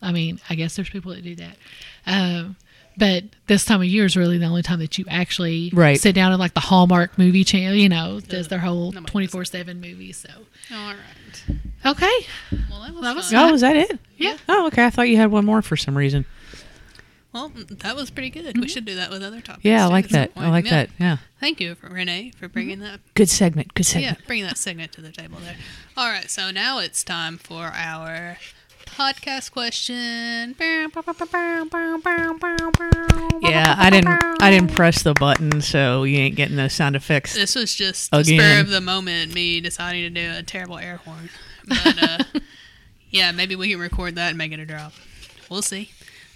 I 0.03 0.13
mean, 0.13 0.41
I 0.49 0.55
guess 0.55 0.77
there's 0.77 0.89
people 0.91 1.13
that 1.15 1.23
do 1.23 1.35
that. 1.37 1.57
Um, 2.07 2.57
but 2.97 3.25
this 3.47 3.65
time 3.65 3.81
of 3.81 3.87
year 3.87 4.05
is 4.05 4.17
really 4.17 4.37
the 4.39 4.47
only 4.47 4.63
time 4.63 4.79
that 4.81 4.99
you 4.99 5.05
actually 5.09 5.71
Right. 5.73 5.99
sit 6.01 6.15
down 6.15 6.33
and 6.33 6.41
like 6.41 6.55
the 6.55 6.61
Hallmark 6.61 7.17
movie 7.19 7.45
channel, 7.45 7.75
you 7.75 7.89
know, 7.89 8.21
does 8.21 8.49
their 8.49 8.59
whole 8.59 8.93
twenty 8.93 9.27
four 9.27 9.45
seven 9.45 9.81
movie. 9.81 10.13
So 10.13 10.29
All 10.73 10.95
right. 10.95 11.59
okay, 11.87 12.27
Well, 12.71 12.83
that 12.83 12.93
was, 12.95 13.03
That 13.03 13.17
was. 13.17 13.33
Oh, 13.35 13.53
was 13.53 13.61
that 13.61 13.77
it? 13.77 13.99
Yeah. 14.17 14.37
Oh, 14.49 14.67
okay. 14.69 14.85
I 14.85 14.91
thought 14.91 15.09
you 15.09 15.17
had 15.17 15.31
one 15.31 15.45
more 15.45 15.63
for 15.63 15.77
some 15.77 15.97
reason. 15.97 16.25
Well, 17.33 17.51
mm, 17.51 17.79
that 17.79 17.95
was 17.95 18.11
pretty 18.11 18.31
good. 18.31 18.45
We 18.45 18.53
mm-hmm. 18.53 18.65
should 18.65 18.85
do 18.85 18.97
that 18.97 19.11
with 19.11 19.23
other 19.23 19.41
topics. 19.41 19.65
Yeah, 19.65 19.85
I 19.85 19.89
like 19.89 20.09
that. 20.09 20.33
I 20.37 20.51
like 20.51 20.65
Yeah. 20.65 20.71
that. 20.71 20.91
Yeah. 20.99 21.17
Thank 21.39 21.61
you, 21.61 21.75
for 21.75 21.89
Renee, 21.89 22.33
for 22.33 22.47
mm-hmm. 22.47 22.53
bringing 22.53 22.81
that 22.81 23.01
Good 23.15 23.31
segment. 23.31 23.75
Good 23.75 23.87
segment. 23.87 24.05
Yeah, 24.05 24.11
segment. 24.11 24.27
bring 24.27 24.43
that 24.43 24.59
segment 24.59 24.93
to 24.93 25.01
the 25.01 25.13
table 25.13 25.39
there. 25.43 25.57
All 25.97 26.09
right, 26.09 26.29
so 26.29 26.51
now 26.51 26.79
it's 26.79 27.05
time 27.05 27.39
for 27.39 27.67
our 27.67 28.39
podcast 28.85 29.53
question. 29.53 30.55
Yeah, 33.41 33.75
I 33.79 33.91
didn't. 33.91 34.43
I 34.43 34.51
didn't 34.51 34.75
press 34.75 35.03
the 35.03 35.15
button, 35.15 35.61
so 35.61 36.05
you 36.05 36.19
ain't 36.19 36.35
getting 36.37 36.57
those 36.57 36.73
sound 36.73 36.97
effects. 36.97 37.35
This 37.35 37.55
was 37.55 37.75
just 37.75 38.13
Again. 38.13 38.41
spur 38.41 38.61
of 38.61 38.71
the 38.71 38.81
moment, 38.81 39.35
me 39.35 39.61
deciding 39.61 40.03
to 40.03 40.21
do 40.21 40.33
a 40.37 40.43
terrible 40.43 40.79
air 40.79 40.97
horn. 40.97 41.31
But 41.67 42.03
uh, 42.03 42.19
yeah, 43.11 43.33
maybe 43.33 43.55
we 43.57 43.71
can 43.71 43.79
record 43.79 44.17
that 44.17 44.31
and 44.31 44.39
make 44.39 44.53
it 44.53 44.61
a 44.61 44.67
drop. 44.67 44.93
We'll 45.49 45.63
see. 45.63 45.91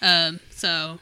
Um, 0.05 0.40
so 0.50 0.98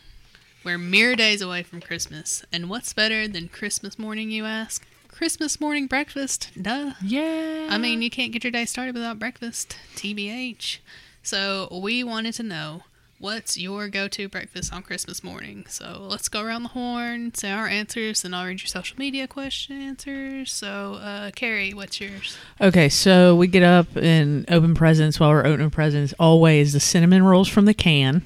we're 0.65 0.79
mere 0.79 1.17
days 1.17 1.43
away 1.43 1.65
from 1.65 1.81
Christmas, 1.81 2.45
and 2.53 2.71
what's 2.71 2.93
better 2.93 3.27
than 3.27 3.49
Christmas 3.49 3.99
morning? 3.99 4.31
You 4.31 4.45
ask. 4.45 4.87
Christmas 5.09 5.61
morning 5.61 5.89
breakfast, 5.89 6.51
duh. 6.61 6.93
yeah. 7.03 7.67
I 7.69 7.79
mean, 7.79 8.01
you 8.01 8.11
can't 8.11 8.33
get 8.33 8.45
your 8.45 8.53
day 8.53 8.65
started 8.65 8.95
without 8.95 9.19
breakfast. 9.19 9.77
TBH. 9.97 10.79
So 11.23 11.69
we 11.83 12.05
wanted 12.05 12.35
to 12.35 12.45
know 12.45 12.83
what's 13.19 13.59
your 13.59 13.89
go-to 13.89 14.29
breakfast 14.29 14.73
on 14.73 14.83
Christmas 14.83 15.23
morning. 15.23 15.65
So 15.69 16.07
let's 16.09 16.29
go 16.29 16.41
around 16.41 16.63
the 16.63 16.71
horn, 16.71 17.35
say 17.35 17.51
our 17.51 17.67
answers, 17.67 18.25
and 18.25 18.35
I'll 18.37 18.47
read 18.47 18.61
your 18.61 18.69
social 18.69 18.99
media 18.99 19.27
question 19.27 19.81
answers. 19.83 20.53
So, 20.53 20.95
uh, 20.95 21.31
Carrie, 21.33 21.75
what's 21.75 22.01
yours? 22.01 22.37
Okay, 22.61 22.89
so 22.89 23.35
we 23.35 23.49
get 23.49 23.65
up 23.65 23.97
and 23.97 24.49
open 24.49 24.75
presents 24.75 25.19
while 25.19 25.31
we're 25.31 25.47
opening 25.47 25.71
presents. 25.71 26.15
Always 26.21 26.73
the 26.73 26.81
cinnamon 26.81 27.25
rolls 27.25 27.49
from 27.49 27.65
the 27.65 27.75
can. 27.75 28.23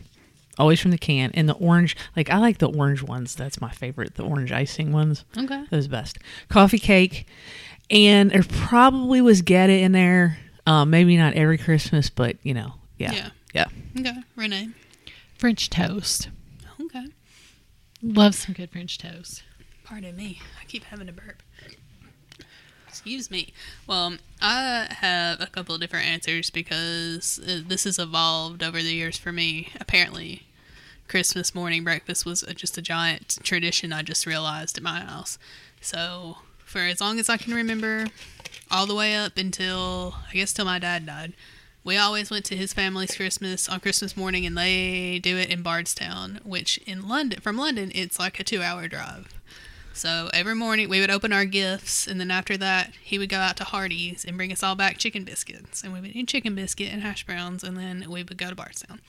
Always 0.59 0.81
from 0.81 0.91
the 0.91 0.99
can. 0.99 1.31
And 1.35 1.49
the 1.49 1.55
orange, 1.55 1.97
like 2.17 2.31
I 2.31 2.39
like 2.39 2.59
the 2.59 2.71
orange 2.71 3.03
ones. 3.03 3.35
That's 3.35 3.61
my 3.61 3.71
favorite. 3.71 4.15
The 4.15 4.25
orange 4.25 4.53
icing 4.53 4.93
ones. 4.93 5.25
Okay. 5.37 5.65
Those 5.71 5.89
best. 5.89 6.19
Coffee 6.49 6.79
cake. 6.79 7.27
And 7.91 8.31
there 8.31 8.43
probably 8.43 9.21
was 9.21 9.43
goetta 9.43 9.81
in 9.81 9.93
there. 9.93 10.39
Um, 10.67 10.91
maybe 10.91 11.17
not 11.17 11.35
every 11.35 11.59
Christmas, 11.59 12.11
but 12.11 12.37
you 12.43 12.55
know, 12.55 12.75
yeah. 12.99 13.13
Yeah. 13.13 13.29
Yeah. 13.55 13.67
Okay. 14.01 14.23
Renee. 14.35 14.71
French 15.39 15.71
toast. 15.71 16.29
Okay. 16.81 17.07
Love 18.03 18.35
some 18.35 18.55
good 18.55 18.71
French 18.71 18.99
toast. 18.99 19.43
Pardon 19.85 20.17
me. 20.17 20.41
I 20.61 20.65
keep 20.65 20.85
having 20.85 21.09
a 21.09 21.13
burp. 21.13 21.43
Excuse 22.97 23.31
me. 23.31 23.53
Well, 23.87 24.15
I 24.41 24.89
have 25.01 25.39
a 25.41 25.47
couple 25.47 25.75
of 25.75 25.83
different 25.83 26.07
answers 26.07 26.49
because 26.49 27.39
uh, 27.47 27.61
this 27.67 27.85
has 27.85 27.99
evolved 27.99 28.63
over 28.63 28.79
the 28.83 28.95
years 28.95 29.19
for 29.19 29.33
me. 29.33 29.69
Apparently, 29.79 30.47
Christmas 31.07 31.55
morning 31.55 31.85
breakfast 31.85 32.25
was 32.25 32.41
just 32.55 32.79
a 32.79 32.83
giant 32.83 33.39
tradition 33.43 33.93
I 33.93 34.01
just 34.01 34.25
realized 34.25 34.79
at 34.79 34.83
my 34.83 35.01
house. 35.01 35.39
So, 35.83 36.39
for 36.65 36.79
as 36.79 37.03
long 37.03 37.19
as 37.19 37.29
I 37.29 37.37
can 37.37 37.53
remember, 37.53 38.07
all 38.71 38.87
the 38.87 38.95
way 38.95 39.15
up 39.15 39.37
until 39.37 40.17
I 40.31 40.33
guess 40.33 40.55
till 40.55 40.65
my 40.65 40.79
dad 40.79 41.05
died, 41.05 41.35
we 41.85 41.99
always 41.99 42.31
went 42.31 42.47
to 42.47 42.57
his 42.57 42.73
family's 42.73 43.15
Christmas 43.15 43.69
on 43.69 43.81
Christmas 43.81 44.17
morning, 44.17 44.47
and 44.47 44.57
they 44.57 45.19
do 45.19 45.37
it 45.37 45.51
in 45.51 45.61
Bardstown, 45.63 46.41
which 46.45 46.79
in 46.79 47.07
London, 47.07 47.41
from 47.41 47.59
London, 47.59 47.93
it's 47.95 48.19
like 48.19 48.41
a 48.41 48.45
two-hour 48.45 48.89
drive. 48.89 49.36
So 49.97 50.29
every 50.35 50.55
morning 50.55 50.91
we 50.91 51.01
would 51.01 51.11
open 51.11 51.33
our 51.33 51.47
gifts, 51.47 52.07
and 52.07 52.21
then 52.21 52.31
after 52.31 52.57
that, 52.59 52.93
he 53.03 53.19
would 53.19 53.31
go 53.31 53.39
out 53.39 53.57
to 53.57 53.65
Hardee's 53.65 54.25
and 54.27 54.37
bring 54.37 54.53
us 54.53 54.63
all 54.63 54.75
back 54.75 54.99
chicken 54.99 55.25
biscuits, 55.25 55.83
and 55.83 55.93
we 55.93 56.01
would 56.03 56.15
eat 56.15 56.29
chicken 56.29 56.55
biscuit 56.55 56.93
and 56.93 57.03
hash 57.03 57.25
browns, 57.25 57.65
and 57.65 57.79
then 57.79 58.05
we 58.11 58.23
would 58.23 58.37
go 58.37 58.51
to 58.51 58.55
Bardstown. 58.55 59.01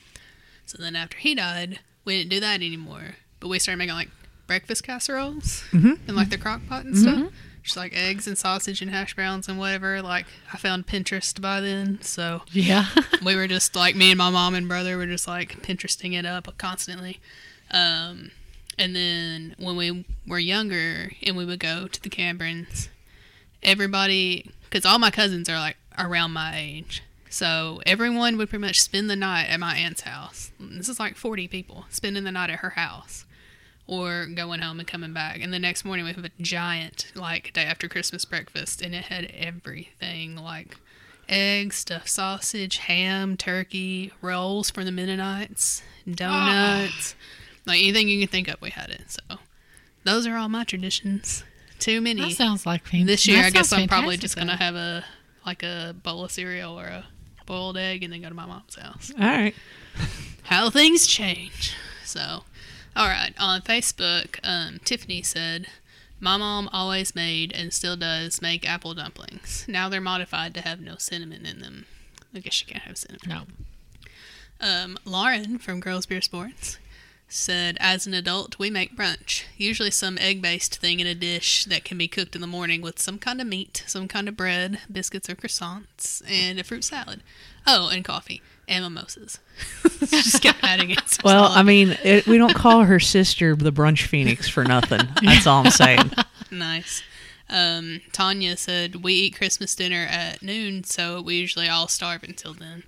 So 0.64 0.78
then 0.80 0.96
after 0.96 1.18
he 1.18 1.34
died, 1.34 1.80
we 2.06 2.16
didn't 2.18 2.30
do 2.30 2.40
that 2.40 2.54
anymore, 2.54 3.16
but 3.38 3.48
we 3.48 3.58
started 3.58 3.76
making 3.78 3.96
like 3.96 4.08
breakfast 4.46 4.82
casseroles 4.82 5.62
and 5.72 6.16
like 6.16 6.30
the 6.30 6.38
crock 6.38 6.62
pot 6.68 6.86
and 6.86 6.96
stuff. 6.96 7.32
Just 7.62 7.76
like 7.76 7.92
eggs 7.94 8.26
and 8.26 8.38
sausage 8.38 8.80
and 8.80 8.90
hash 8.90 9.14
browns 9.14 9.46
and 9.46 9.58
whatever. 9.58 10.00
Like 10.00 10.24
I 10.54 10.56
found 10.56 10.86
Pinterest 10.86 11.38
by 11.38 11.60
then, 11.60 12.00
so 12.00 12.40
Yeah. 12.50 12.86
we 13.22 13.36
were 13.36 13.46
just 13.46 13.76
like 13.76 13.94
me 13.94 14.10
and 14.10 14.16
my 14.16 14.30
mom 14.30 14.54
and 14.54 14.66
brother 14.66 14.96
were 14.96 15.04
just 15.04 15.28
like 15.28 15.60
Pinteresting 15.62 16.18
it 16.18 16.24
up 16.24 16.56
constantly. 16.56 17.20
Um, 17.70 18.30
and 18.78 18.94
then 18.94 19.54
when 19.58 19.76
we 19.76 20.04
were 20.26 20.38
younger 20.38 21.12
and 21.22 21.36
we 21.36 21.44
would 21.44 21.60
go 21.60 21.88
to 21.88 22.02
the 22.02 22.10
Cambrons, 22.10 22.88
everybody, 23.62 24.50
because 24.64 24.86
all 24.86 24.98
my 24.98 25.10
cousins 25.10 25.48
are 25.48 25.58
like 25.58 25.76
around 25.98 26.32
my 26.32 26.56
age, 26.56 27.02
so 27.30 27.80
everyone 27.84 28.36
would 28.38 28.48
pretty 28.50 28.64
much 28.64 28.80
spend 28.80 29.10
the 29.10 29.16
night 29.16 29.46
at 29.46 29.60
my 29.60 29.76
aunt's 29.76 30.02
house. 30.02 30.50
This 30.58 30.88
is 30.88 31.00
like 31.00 31.16
40 31.16 31.48
people 31.48 31.84
spending 31.90 32.24
the 32.24 32.32
night 32.32 32.50
at 32.50 32.60
her 32.60 32.70
house 32.70 33.26
or 33.86 34.26
going 34.26 34.60
home 34.60 34.78
and 34.78 34.88
coming 34.88 35.12
back. 35.12 35.40
And 35.40 35.52
the 35.52 35.58
next 35.58 35.84
morning 35.84 36.04
we 36.04 36.12
have 36.12 36.24
a 36.24 36.30
giant 36.40 37.10
like 37.14 37.52
day 37.52 37.64
after 37.64 37.88
Christmas 37.88 38.24
breakfast 38.24 38.80
and 38.80 38.94
it 38.94 39.04
had 39.04 39.32
everything 39.36 40.36
like 40.36 40.76
eggs, 41.28 41.76
stuffed 41.76 42.08
sausage, 42.08 42.78
ham, 42.78 43.36
turkey, 43.36 44.12
rolls 44.22 44.70
from 44.70 44.84
the 44.84 44.92
Mennonites, 44.92 45.82
ah. 46.06 46.12
donuts, 46.14 47.14
like 47.68 47.78
anything 47.80 48.08
you 48.08 48.18
can 48.20 48.28
think 48.28 48.48
of, 48.48 48.60
we 48.60 48.70
had 48.70 48.90
it. 48.90 49.02
So 49.10 49.38
those 50.04 50.26
are 50.26 50.36
all 50.36 50.48
my 50.48 50.64
traditions. 50.64 51.44
Too 51.78 52.00
many. 52.00 52.22
that 52.22 52.32
sounds 52.32 52.66
like 52.66 52.86
fan- 52.86 53.06
this 53.06 53.26
year, 53.28 53.44
I 53.44 53.50
guess 53.50 53.72
I'm 53.72 53.86
probably 53.88 54.16
just 54.16 54.36
gonna 54.36 54.52
though. 54.52 54.56
have 54.64 54.74
a 54.74 55.04
like 55.46 55.62
a 55.62 55.94
bowl 56.02 56.24
of 56.24 56.32
cereal 56.32 56.78
or 56.78 56.86
a 56.86 57.06
boiled 57.46 57.76
egg 57.78 58.02
and 58.02 58.12
then 58.12 58.20
go 58.22 58.28
to 58.28 58.34
my 58.34 58.44
mom's 58.44 58.74
house 58.74 59.10
All 59.18 59.24
right. 59.26 59.54
how 60.44 60.68
things 60.70 61.06
change. 61.06 61.74
So, 62.04 62.42
all 62.96 63.06
right, 63.08 63.32
on 63.38 63.62
Facebook, 63.62 64.38
um, 64.42 64.80
Tiffany 64.84 65.22
said, 65.22 65.66
My 66.20 66.36
mom 66.36 66.68
always 66.72 67.14
made 67.14 67.52
and 67.52 67.72
still 67.72 67.96
does 67.96 68.42
make 68.42 68.68
apple 68.68 68.92
dumplings. 68.94 69.64
Now 69.68 69.88
they're 69.88 70.00
modified 70.00 70.52
to 70.54 70.60
have 70.62 70.80
no 70.80 70.96
cinnamon 70.98 71.46
in 71.46 71.60
them. 71.60 71.86
I 72.34 72.40
guess 72.40 72.60
you 72.60 72.66
can't 72.66 72.82
have 72.84 72.98
cinnamon. 72.98 73.20
No. 73.28 73.42
Um, 74.60 74.98
Lauren 75.04 75.58
from 75.58 75.80
Girls 75.80 76.04
Beer 76.06 76.20
Sports 76.20 76.78
said, 77.28 77.76
As 77.80 78.06
an 78.06 78.14
adult, 78.14 78.58
we 78.58 78.70
make 78.70 78.96
brunch. 78.96 79.44
Usually 79.56 79.90
some 79.90 80.18
egg 80.18 80.42
based 80.42 80.76
thing 80.76 81.00
in 81.00 81.06
a 81.06 81.14
dish 81.14 81.64
that 81.66 81.84
can 81.84 81.98
be 81.98 82.08
cooked 82.08 82.34
in 82.34 82.40
the 82.40 82.46
morning 82.46 82.80
with 82.80 82.98
some 82.98 83.18
kind 83.18 83.40
of 83.40 83.46
meat, 83.46 83.84
some 83.86 84.08
kind 84.08 84.28
of 84.28 84.36
bread, 84.36 84.80
biscuits 84.90 85.28
or 85.28 85.34
croissants, 85.34 86.22
and 86.28 86.58
a 86.58 86.64
fruit 86.64 86.84
salad. 86.84 87.22
Oh, 87.66 87.90
and 87.92 88.04
coffee 88.04 88.42
and 88.66 88.84
mimosas. 88.84 89.38
Just 89.98 90.42
kept 90.42 90.62
adding 90.62 90.90
it. 90.90 91.18
Well, 91.24 91.44
I 91.44 91.62
mean, 91.62 91.96
it, 92.02 92.26
we 92.26 92.38
don't 92.38 92.54
call 92.54 92.84
her 92.84 93.00
sister 93.00 93.54
the 93.56 93.72
brunch 93.72 94.06
phoenix 94.06 94.48
for 94.48 94.64
nothing. 94.64 95.00
That's 95.22 95.46
all 95.46 95.64
I'm 95.64 95.70
saying. 95.70 96.10
Nice. 96.50 97.02
Um, 97.50 98.00
Tanya 98.12 98.56
said, 98.56 99.02
We 99.02 99.12
eat 99.12 99.36
Christmas 99.36 99.74
dinner 99.74 100.06
at 100.10 100.42
noon, 100.42 100.82
so 100.82 101.20
we 101.20 101.34
usually 101.34 101.68
all 101.68 101.88
starve 101.88 102.22
until 102.22 102.54
then. 102.54 102.84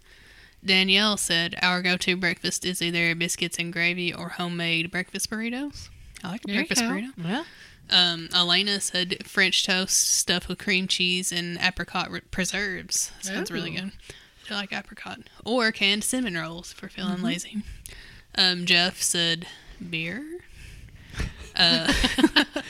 Danielle 0.64 1.16
said, 1.16 1.56
Our 1.62 1.80
go 1.82 1.96
to 1.96 2.16
breakfast 2.16 2.64
is 2.64 2.82
either 2.82 3.14
biscuits 3.14 3.58
and 3.58 3.72
gravy 3.72 4.12
or 4.12 4.30
homemade 4.30 4.90
breakfast 4.90 5.30
burritos. 5.30 5.88
I 6.22 6.32
like 6.32 6.42
breakfast 6.42 6.82
burrito. 6.82 7.12
Well, 7.22 7.46
Um, 7.90 8.28
Elena 8.34 8.80
said 8.80 9.26
French 9.26 9.64
toast 9.64 9.96
stuffed 9.96 10.48
with 10.48 10.58
cream 10.58 10.86
cheese 10.86 11.32
and 11.32 11.58
apricot 11.60 12.08
r- 12.12 12.20
preserves. 12.30 13.10
Sounds 13.20 13.50
really 13.50 13.70
good. 13.70 13.90
I 14.50 14.54
like 14.54 14.72
apricot. 14.72 15.20
Or 15.44 15.72
canned 15.72 16.04
cinnamon 16.04 16.36
rolls 16.36 16.72
for 16.72 16.88
feeling 16.88 17.16
Mm-hmm. 17.16 17.24
lazy. 17.24 17.62
Um, 18.36 18.66
Jeff 18.66 19.00
said 19.02 19.46
beer. 19.88 20.24
Uh, 21.56 21.92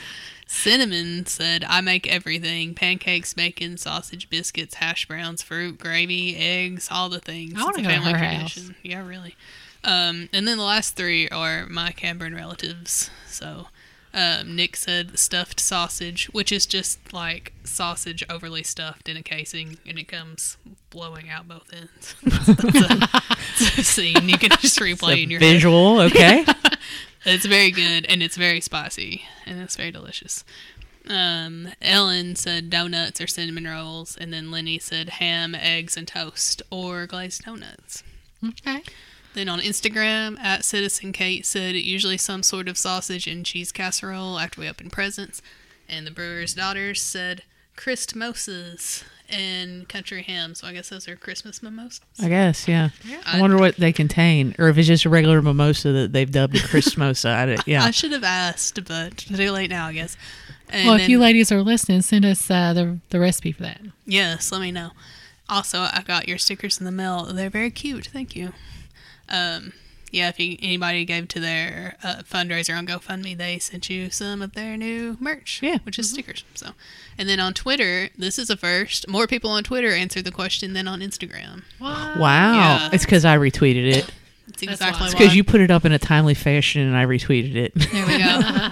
Cinnamon 0.50 1.26
said, 1.26 1.64
I 1.66 1.80
make 1.80 2.12
everything 2.12 2.74
pancakes, 2.74 3.32
bacon, 3.34 3.76
sausage, 3.76 4.28
biscuits, 4.28 4.74
hash 4.74 5.06
browns, 5.06 5.42
fruit, 5.42 5.78
gravy, 5.78 6.36
eggs, 6.36 6.88
all 6.90 7.08
the 7.08 7.20
things. 7.20 7.54
I 7.56 7.68
It's 7.68 7.78
a 7.78 7.82
go 7.82 7.88
to 7.88 7.94
family 7.94 8.12
her 8.12 8.18
house. 8.18 8.70
Yeah, 8.82 9.06
really. 9.06 9.36
Um, 9.84 10.28
and 10.32 10.48
then 10.48 10.58
the 10.58 10.64
last 10.64 10.96
three 10.96 11.28
are 11.28 11.66
my 11.66 11.92
Cameron 11.92 12.34
relatives. 12.34 13.10
So 13.28 13.68
um, 14.12 14.56
Nick 14.56 14.74
said 14.74 15.20
stuffed 15.20 15.60
sausage, 15.60 16.26
which 16.32 16.50
is 16.50 16.66
just 16.66 17.12
like 17.12 17.52
sausage 17.62 18.24
overly 18.28 18.64
stuffed 18.64 19.08
in 19.08 19.16
a 19.16 19.22
casing, 19.22 19.78
and 19.86 20.00
it 20.00 20.08
comes 20.08 20.56
blowing 20.90 21.30
out 21.30 21.46
both 21.46 21.72
ends. 21.72 22.16
That's 22.24 22.90
a, 22.90 23.08
it's 23.52 23.78
a 23.78 23.84
scene 23.84 24.28
you 24.28 24.36
can 24.36 24.50
just 24.60 24.78
replay 24.80 25.22
in 25.22 25.30
your 25.30 25.38
head. 25.38 25.52
visual, 25.52 26.00
okay. 26.00 26.44
It's 27.24 27.44
very 27.44 27.70
good 27.70 28.06
and 28.06 28.22
it's 28.22 28.36
very 28.36 28.60
spicy 28.60 29.22
and 29.46 29.60
it's 29.60 29.76
very 29.76 29.90
delicious. 29.90 30.44
Um, 31.08 31.68
Ellen 31.80 32.36
said 32.36 32.70
donuts 32.70 33.20
or 33.20 33.26
cinnamon 33.26 33.64
rolls, 33.64 34.16
and 34.16 34.32
then 34.32 34.50
Lenny 34.50 34.78
said 34.78 35.08
ham, 35.08 35.54
eggs, 35.54 35.96
and 35.96 36.06
toast 36.06 36.62
or 36.70 37.06
glazed 37.06 37.44
donuts. 37.44 38.02
Okay. 38.46 38.82
Then 39.34 39.48
on 39.48 39.60
Instagram, 39.60 40.38
at 40.38 40.64
Citizen 40.64 41.12
Kate 41.12 41.46
said 41.46 41.74
usually 41.74 42.18
some 42.18 42.42
sort 42.42 42.68
of 42.68 42.76
sausage 42.76 43.26
and 43.26 43.46
cheese 43.46 43.72
casserole 43.72 44.38
after 44.38 44.60
we 44.60 44.68
open 44.68 44.90
presents. 44.90 45.40
And 45.88 46.06
the 46.06 46.10
brewer's 46.10 46.54
daughters 46.54 47.02
said 47.02 47.42
Christmosas 47.76 49.04
and 49.32 49.88
country 49.88 50.22
ham. 50.22 50.54
So 50.54 50.66
I 50.66 50.72
guess 50.72 50.88
those 50.88 51.08
are 51.08 51.16
Christmas 51.16 51.62
mimosas. 51.62 52.00
I 52.20 52.28
guess, 52.28 52.66
yeah. 52.68 52.90
I 53.26 53.38
I- 53.38 53.40
wonder 53.40 53.56
what 53.58 53.76
they 53.76 53.92
contain, 53.92 54.54
or 54.58 54.68
if 54.68 54.78
it's 54.78 54.88
just 54.88 55.04
a 55.04 55.08
regular 55.10 55.40
mimosa 55.42 55.92
that 55.92 56.12
they've 56.12 56.30
dubbed 56.30 56.56
a 56.56 56.60
Christmosa. 56.60 57.30
I 57.34 57.46
don't- 57.46 57.62
yeah. 57.66 57.84
I 57.84 57.90
should 57.90 58.12
have 58.12 58.24
asked, 58.24 58.84
but 58.86 59.16
too 59.18 59.50
late 59.52 59.70
now, 59.70 59.86
I 59.86 59.92
guess. 59.92 60.16
And 60.68 60.86
well, 60.86 60.94
if 60.96 61.02
then- 61.02 61.10
you 61.10 61.18
ladies 61.18 61.50
are 61.50 61.62
listening, 61.62 62.02
send 62.02 62.24
us 62.24 62.50
uh, 62.50 62.72
the 62.72 62.98
the 63.10 63.18
recipe 63.20 63.52
for 63.52 63.62
that. 63.62 63.80
Yes, 64.06 64.52
let 64.52 64.60
me 64.60 64.70
know. 64.70 64.90
Also, 65.48 65.80
I 65.80 66.02
got 66.06 66.28
your 66.28 66.38
stickers 66.38 66.78
in 66.78 66.84
the 66.84 66.92
mail. 66.92 67.24
They're 67.24 67.50
very 67.50 67.70
cute. 67.72 68.06
Thank 68.12 68.36
you. 68.36 68.52
Um, 69.28 69.72
yeah, 70.10 70.28
if 70.28 70.38
you, 70.40 70.56
anybody 70.60 71.04
gave 71.04 71.28
to 71.28 71.40
their 71.40 71.96
uh, 72.02 72.22
fundraiser 72.28 72.76
on 72.76 72.86
GoFundMe, 72.86 73.36
they 73.36 73.58
sent 73.58 73.88
you 73.90 74.10
some 74.10 74.42
of 74.42 74.54
their 74.54 74.76
new 74.76 75.16
merch. 75.20 75.60
Yeah. 75.62 75.78
which 75.84 75.98
is 75.98 76.10
stickers. 76.10 76.44
So, 76.54 76.70
and 77.16 77.28
then 77.28 77.40
on 77.40 77.54
Twitter, 77.54 78.08
this 78.18 78.38
is 78.38 78.50
a 78.50 78.56
first. 78.56 79.08
More 79.08 79.26
people 79.26 79.50
on 79.50 79.62
Twitter 79.64 79.92
answered 79.92 80.24
the 80.24 80.32
question 80.32 80.72
than 80.72 80.88
on 80.88 81.00
Instagram. 81.00 81.62
wow. 81.80 82.54
Yeah. 82.54 82.90
It's 82.92 83.04
because 83.04 83.24
I 83.24 83.36
retweeted 83.38 83.86
it. 83.94 84.10
That's 84.46 84.62
That's 84.62 84.62
exactly 84.62 85.00
why. 85.00 85.06
It's 85.06 85.14
because 85.14 85.34
you 85.36 85.44
put 85.44 85.60
it 85.60 85.70
up 85.70 85.84
in 85.84 85.92
a 85.92 85.98
timely 85.98 86.34
fashion 86.34 86.82
and 86.82 86.96
I 86.96 87.04
retweeted 87.06 87.54
it. 87.54 87.72
There 87.74 88.06
we 88.06 88.18
go. 88.18 88.70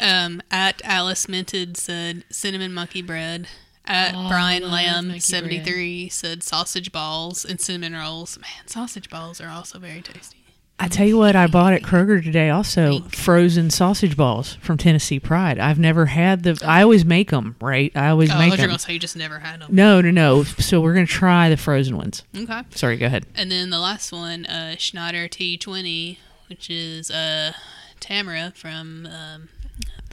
um, 0.00 0.40
at 0.50 0.80
Alice 0.82 1.28
Minted 1.28 1.76
said 1.76 2.24
cinnamon 2.30 2.72
monkey 2.72 3.02
bread. 3.02 3.46
At 3.84 4.14
Oh, 4.14 4.28
Brian 4.28 4.70
Lamb 4.70 5.18
seventy 5.20 5.58
three 5.58 6.08
said 6.10 6.42
sausage 6.42 6.92
balls 6.92 7.44
and 7.44 7.60
cinnamon 7.60 7.94
rolls. 7.94 8.38
Man, 8.38 8.66
sausage 8.66 9.10
balls 9.10 9.40
are 9.40 9.48
also 9.48 9.78
very 9.78 10.00
tasty. 10.00 10.36
I 10.82 10.88
tell 10.88 11.06
you 11.06 11.18
what, 11.18 11.36
I 11.36 11.46
bought 11.46 11.74
at 11.74 11.82
Kroger 11.82 12.24
today 12.24 12.48
also 12.48 13.00
frozen 13.10 13.68
sausage 13.68 14.16
balls 14.16 14.54
from 14.62 14.78
Tennessee 14.78 15.20
Pride. 15.20 15.58
I've 15.58 15.78
never 15.78 16.06
had 16.06 16.42
the. 16.42 16.58
I 16.66 16.82
always 16.82 17.04
make 17.04 17.30
them, 17.30 17.54
right? 17.60 17.92
I 17.94 18.08
always 18.08 18.30
Oh, 18.32 18.38
make 18.38 18.50
were 18.52 18.56
them. 18.56 18.76
you 18.88 18.98
just 18.98 19.14
never 19.14 19.40
had 19.40 19.60
them. 19.60 19.68
No, 19.74 20.00
no, 20.00 20.10
no. 20.10 20.42
So 20.42 20.80
we're 20.80 20.94
gonna 20.94 21.06
try 21.06 21.50
the 21.50 21.58
frozen 21.58 21.98
ones. 21.98 22.22
Okay. 22.34 22.62
Sorry, 22.70 22.96
go 22.96 23.06
ahead. 23.06 23.26
And 23.36 23.52
then 23.52 23.68
the 23.68 23.78
last 23.78 24.10
one, 24.10 24.46
uh, 24.46 24.76
Schneider 24.78 25.28
T 25.28 25.58
twenty, 25.58 26.18
which 26.48 26.70
is 26.70 27.10
uh, 27.10 27.52
Tamara 28.00 28.52
from 28.56 29.06
um, 29.06 29.48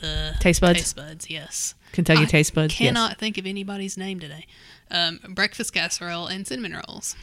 the 0.01 0.33
Taste 0.41 0.59
Buds? 0.59 0.79
Taste 0.79 0.95
Buds, 0.97 1.29
yes. 1.29 1.75
Kentucky 1.93 2.23
I 2.23 2.25
Taste 2.25 2.53
Buds. 2.53 2.75
Cannot 2.75 3.17
think 3.17 3.37
of 3.37 3.45
anybody's 3.45 3.97
name 3.97 4.19
today. 4.19 4.45
Um, 4.91 5.19
breakfast 5.29 5.73
casserole 5.73 6.27
and 6.27 6.45
cinnamon 6.45 6.73
rolls. 6.87 7.15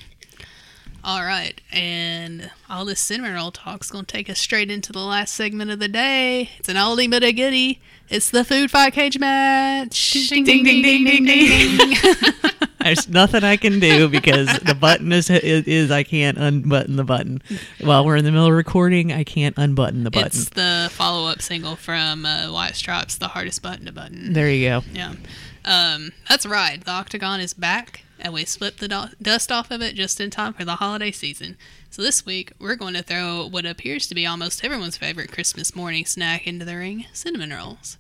All 1.06 1.22
right, 1.22 1.60
and 1.70 2.50
all 2.70 2.86
this 2.86 2.98
cinnamon 2.98 3.34
roll 3.34 3.50
talk's 3.50 3.90
gonna 3.90 4.04
take 4.04 4.30
us 4.30 4.38
straight 4.38 4.70
into 4.70 4.90
the 4.90 5.00
last 5.00 5.34
segment 5.34 5.70
of 5.70 5.78
the 5.78 5.86
day. 5.86 6.48
It's 6.58 6.70
an 6.70 6.76
oldie 6.76 7.10
but 7.10 7.22
a 7.22 7.30
goodie. 7.30 7.82
It's 8.08 8.30
the 8.30 8.42
food 8.42 8.70
fight 8.70 8.94
cage 8.94 9.18
match. 9.18 10.12
Ding, 10.30 10.44
ding, 10.44 10.64
ding, 10.64 10.80
ding, 10.80 11.04
ding, 11.04 11.24
ding. 11.26 11.96
There's 12.80 13.06
nothing 13.08 13.44
I 13.44 13.58
can 13.58 13.80
do 13.80 14.08
because 14.08 14.46
the 14.60 14.74
button 14.74 15.12
is, 15.12 15.28
is 15.28 15.66
is 15.66 15.90
I 15.90 16.04
can't 16.04 16.38
unbutton 16.38 16.96
the 16.96 17.04
button 17.04 17.42
while 17.82 18.04
we're 18.06 18.16
in 18.16 18.24
the 18.24 18.30
middle 18.30 18.46
of 18.46 18.54
recording. 18.54 19.12
I 19.12 19.24
can't 19.24 19.56
unbutton 19.58 20.04
the 20.04 20.10
button. 20.10 20.26
It's 20.28 20.48
the 20.50 20.88
follow-up 20.90 21.42
single 21.42 21.76
from 21.76 22.24
uh, 22.24 22.50
White 22.50 22.76
Stripes, 22.76 23.16
"The 23.16 23.28
Hardest 23.28 23.60
Button 23.60 23.84
to 23.86 23.92
Button." 23.92 24.32
there 24.32 24.50
you 24.50 24.68
go. 24.68 24.82
Yeah, 24.92 25.14
um, 25.66 26.12
that's 26.28 26.46
right. 26.46 26.82
The 26.82 26.90
octagon 26.90 27.40
is 27.40 27.52
back, 27.52 28.03
and 28.20 28.32
we 28.32 28.44
split 28.44 28.78
the 28.78 28.88
do- 28.88 29.14
dust 29.20 29.50
off 29.52 29.70
of 29.70 29.82
it 29.82 29.94
just 29.94 30.20
in 30.20 30.30
time 30.30 30.52
for 30.52 30.64
the 30.64 30.76
holiday 30.76 31.10
season. 31.10 31.56
So 31.90 32.02
this 32.02 32.24
week 32.24 32.52
we're 32.58 32.76
going 32.76 32.94
to 32.94 33.02
throw 33.02 33.46
what 33.46 33.66
appears 33.66 34.06
to 34.08 34.14
be 34.14 34.26
almost 34.26 34.64
everyone's 34.64 34.96
favorite 34.96 35.32
Christmas 35.32 35.74
morning 35.76 36.04
snack 36.04 36.46
into 36.46 36.64
the 36.64 36.76
ring: 36.76 37.06
cinnamon 37.12 37.50
rolls. 37.50 37.98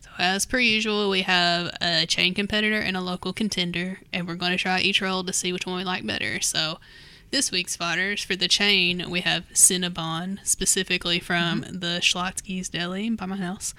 So 0.00 0.10
as 0.18 0.44
per 0.46 0.58
usual, 0.58 1.08
we 1.08 1.22
have 1.22 1.76
a 1.80 2.06
chain 2.06 2.34
competitor 2.34 2.78
and 2.78 2.96
a 2.96 3.00
local 3.00 3.32
contender, 3.32 4.00
and 4.12 4.26
we're 4.26 4.34
going 4.34 4.52
to 4.52 4.58
try 4.58 4.80
each 4.80 5.00
roll 5.00 5.24
to 5.24 5.32
see 5.32 5.52
which 5.52 5.66
one 5.66 5.76
we 5.76 5.84
like 5.84 6.06
better. 6.06 6.40
So. 6.40 6.78
This 7.30 7.50
week's 7.50 7.76
fighters 7.76 8.22
for 8.22 8.36
the 8.36 8.46
chain, 8.46 9.08
we 9.08 9.22
have 9.22 9.48
Cinnabon, 9.54 10.38
specifically 10.46 11.18
from 11.18 11.62
mm-hmm. 11.62 11.78
the 11.78 11.98
Schlotzsky's 12.02 12.68
Deli 12.68 13.08
by 13.08 13.24
my 13.24 13.38
house. 13.38 13.72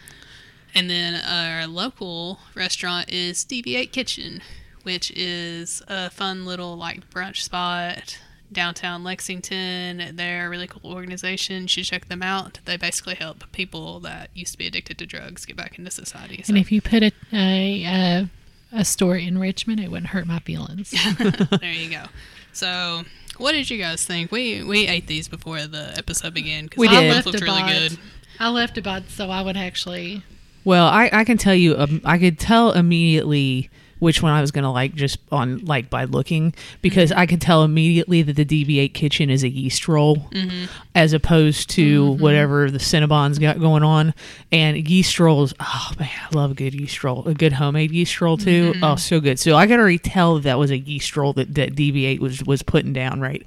And 0.74 0.90
then 0.90 1.24
our 1.24 1.68
local 1.68 2.40
restaurant 2.56 3.12
is 3.12 3.44
Deviate 3.44 3.92
Kitchen, 3.92 4.42
which 4.84 5.12
is 5.12 5.82
a 5.88 6.10
fun 6.10 6.46
little 6.46 6.76
like 6.78 7.10
brunch 7.10 7.42
spot 7.42 8.20
downtown 8.52 9.04
Lexington. 9.04 10.16
They're 10.16 10.46
a 10.46 10.50
really 10.50 10.68
cool 10.68 10.92
organization. 10.94 11.64
You 11.64 11.68
should 11.68 11.86
check 11.86 12.08
them 12.08 12.22
out. 12.22 12.60
They 12.66 12.78
basically 12.78 13.16
help 13.16 13.52
people 13.52 14.00
that 14.02 14.30
used 14.36 14.52
to 14.52 14.58
be 14.58 14.68
addicted 14.68 14.98
to 15.00 15.06
drugs 15.06 15.46
get 15.46 15.56
back 15.58 15.78
into 15.80 15.90
society. 15.92 16.44
So 16.44 16.52
And 16.52 16.58
if 16.60 16.72
you 16.72 16.82
put 16.82 17.02
a 17.04 17.12
a, 17.32 17.84
a, 17.86 18.30
a 18.72 18.86
store 18.86 19.16
in 19.18 19.40
Richmond, 19.40 19.80
it 19.80 19.90
wouldn't 19.90 20.08
hurt 20.10 20.28
my 20.28 20.40
feelings. 20.40 20.92
there 21.60 21.72
you 21.72 21.90
go. 21.90 22.04
So, 22.52 23.04
what 23.40 23.54
did 23.54 23.72
you 23.72 23.80
guys 23.80 24.06
think? 24.06 24.32
We 24.32 24.64
we 24.64 24.88
ate 24.88 25.08
these 25.08 25.28
before 25.28 25.66
the 25.66 25.94
episode 25.98 26.34
began 26.36 26.66
because 26.66 26.78
We 26.80 26.88
they 26.88 27.08
both 27.08 27.12
left 27.16 27.26
looked 27.26 27.42
a 27.42 27.46
really 27.46 27.62
bite. 27.62 27.90
good. 27.90 28.00
I 28.40 28.50
left 28.50 28.78
a 28.78 28.82
bite, 28.84 29.10
so 29.10 29.30
I 29.32 29.42
would 29.42 29.58
actually. 29.58 30.22
Well, 30.64 30.86
I, 30.86 31.10
I 31.12 31.24
can 31.26 31.38
tell 31.38 31.56
you, 31.56 31.76
um, 31.78 32.02
I 32.06 32.18
could 32.20 32.40
tell 32.40 32.72
immediately 32.72 33.70
which 34.04 34.22
one 34.22 34.34
I 34.34 34.42
was 34.42 34.52
going 34.52 34.66
to 34.66 34.70
like 34.70 34.96
just 34.96 35.18
on 35.32 35.60
like 35.60 35.90
by 35.90 36.04
looking 36.04 36.54
because 36.82 37.10
mm-hmm. 37.10 37.20
I 37.20 37.26
could 37.26 37.40
tell 37.40 37.64
immediately 37.64 38.22
that 38.22 38.36
the 38.36 38.44
DV8 38.44 38.94
kitchen 38.94 39.30
is 39.30 39.44
a 39.44 39.50
yeast 39.50 39.88
roll 39.88 40.18
mm-hmm. 40.18 40.66
as 40.94 41.14
opposed 41.14 41.70
to 41.72 42.04
mm-hmm. 42.04 42.22
whatever 42.22 42.70
the 42.70 42.80
Cinnabon's 42.80 43.40
got 43.40 43.62
going 43.62 43.82
on. 43.82 44.14
And 44.52 44.88
yeast 44.90 45.20
rolls, 45.22 45.54
oh 45.62 45.92
man, 45.98 46.10
I 46.10 46.36
love 46.36 46.52
a 46.52 46.54
good 46.54 46.74
yeast 46.74 47.02
roll, 47.02 47.26
a 47.26 47.34
good 47.34 47.54
homemade 47.54 47.92
yeast 47.92 48.20
roll 48.20 48.36
too. 48.36 48.74
Oh, 48.84 48.98
so 48.98 49.22
good. 49.22 49.40
So 49.40 49.56
I 49.56 49.68
could 49.68 49.80
already 49.80 50.00
tell 50.00 50.38
that 50.40 50.60
was 50.60 50.70
a 50.70 50.78
yeast 50.78 51.16
roll 51.16 51.32
that, 51.34 51.56
that 51.56 51.74
DV8 51.74 52.20
was 52.20 52.44
was 52.44 52.62
putting 52.62 52.92
down 52.92 53.22
right. 53.22 53.46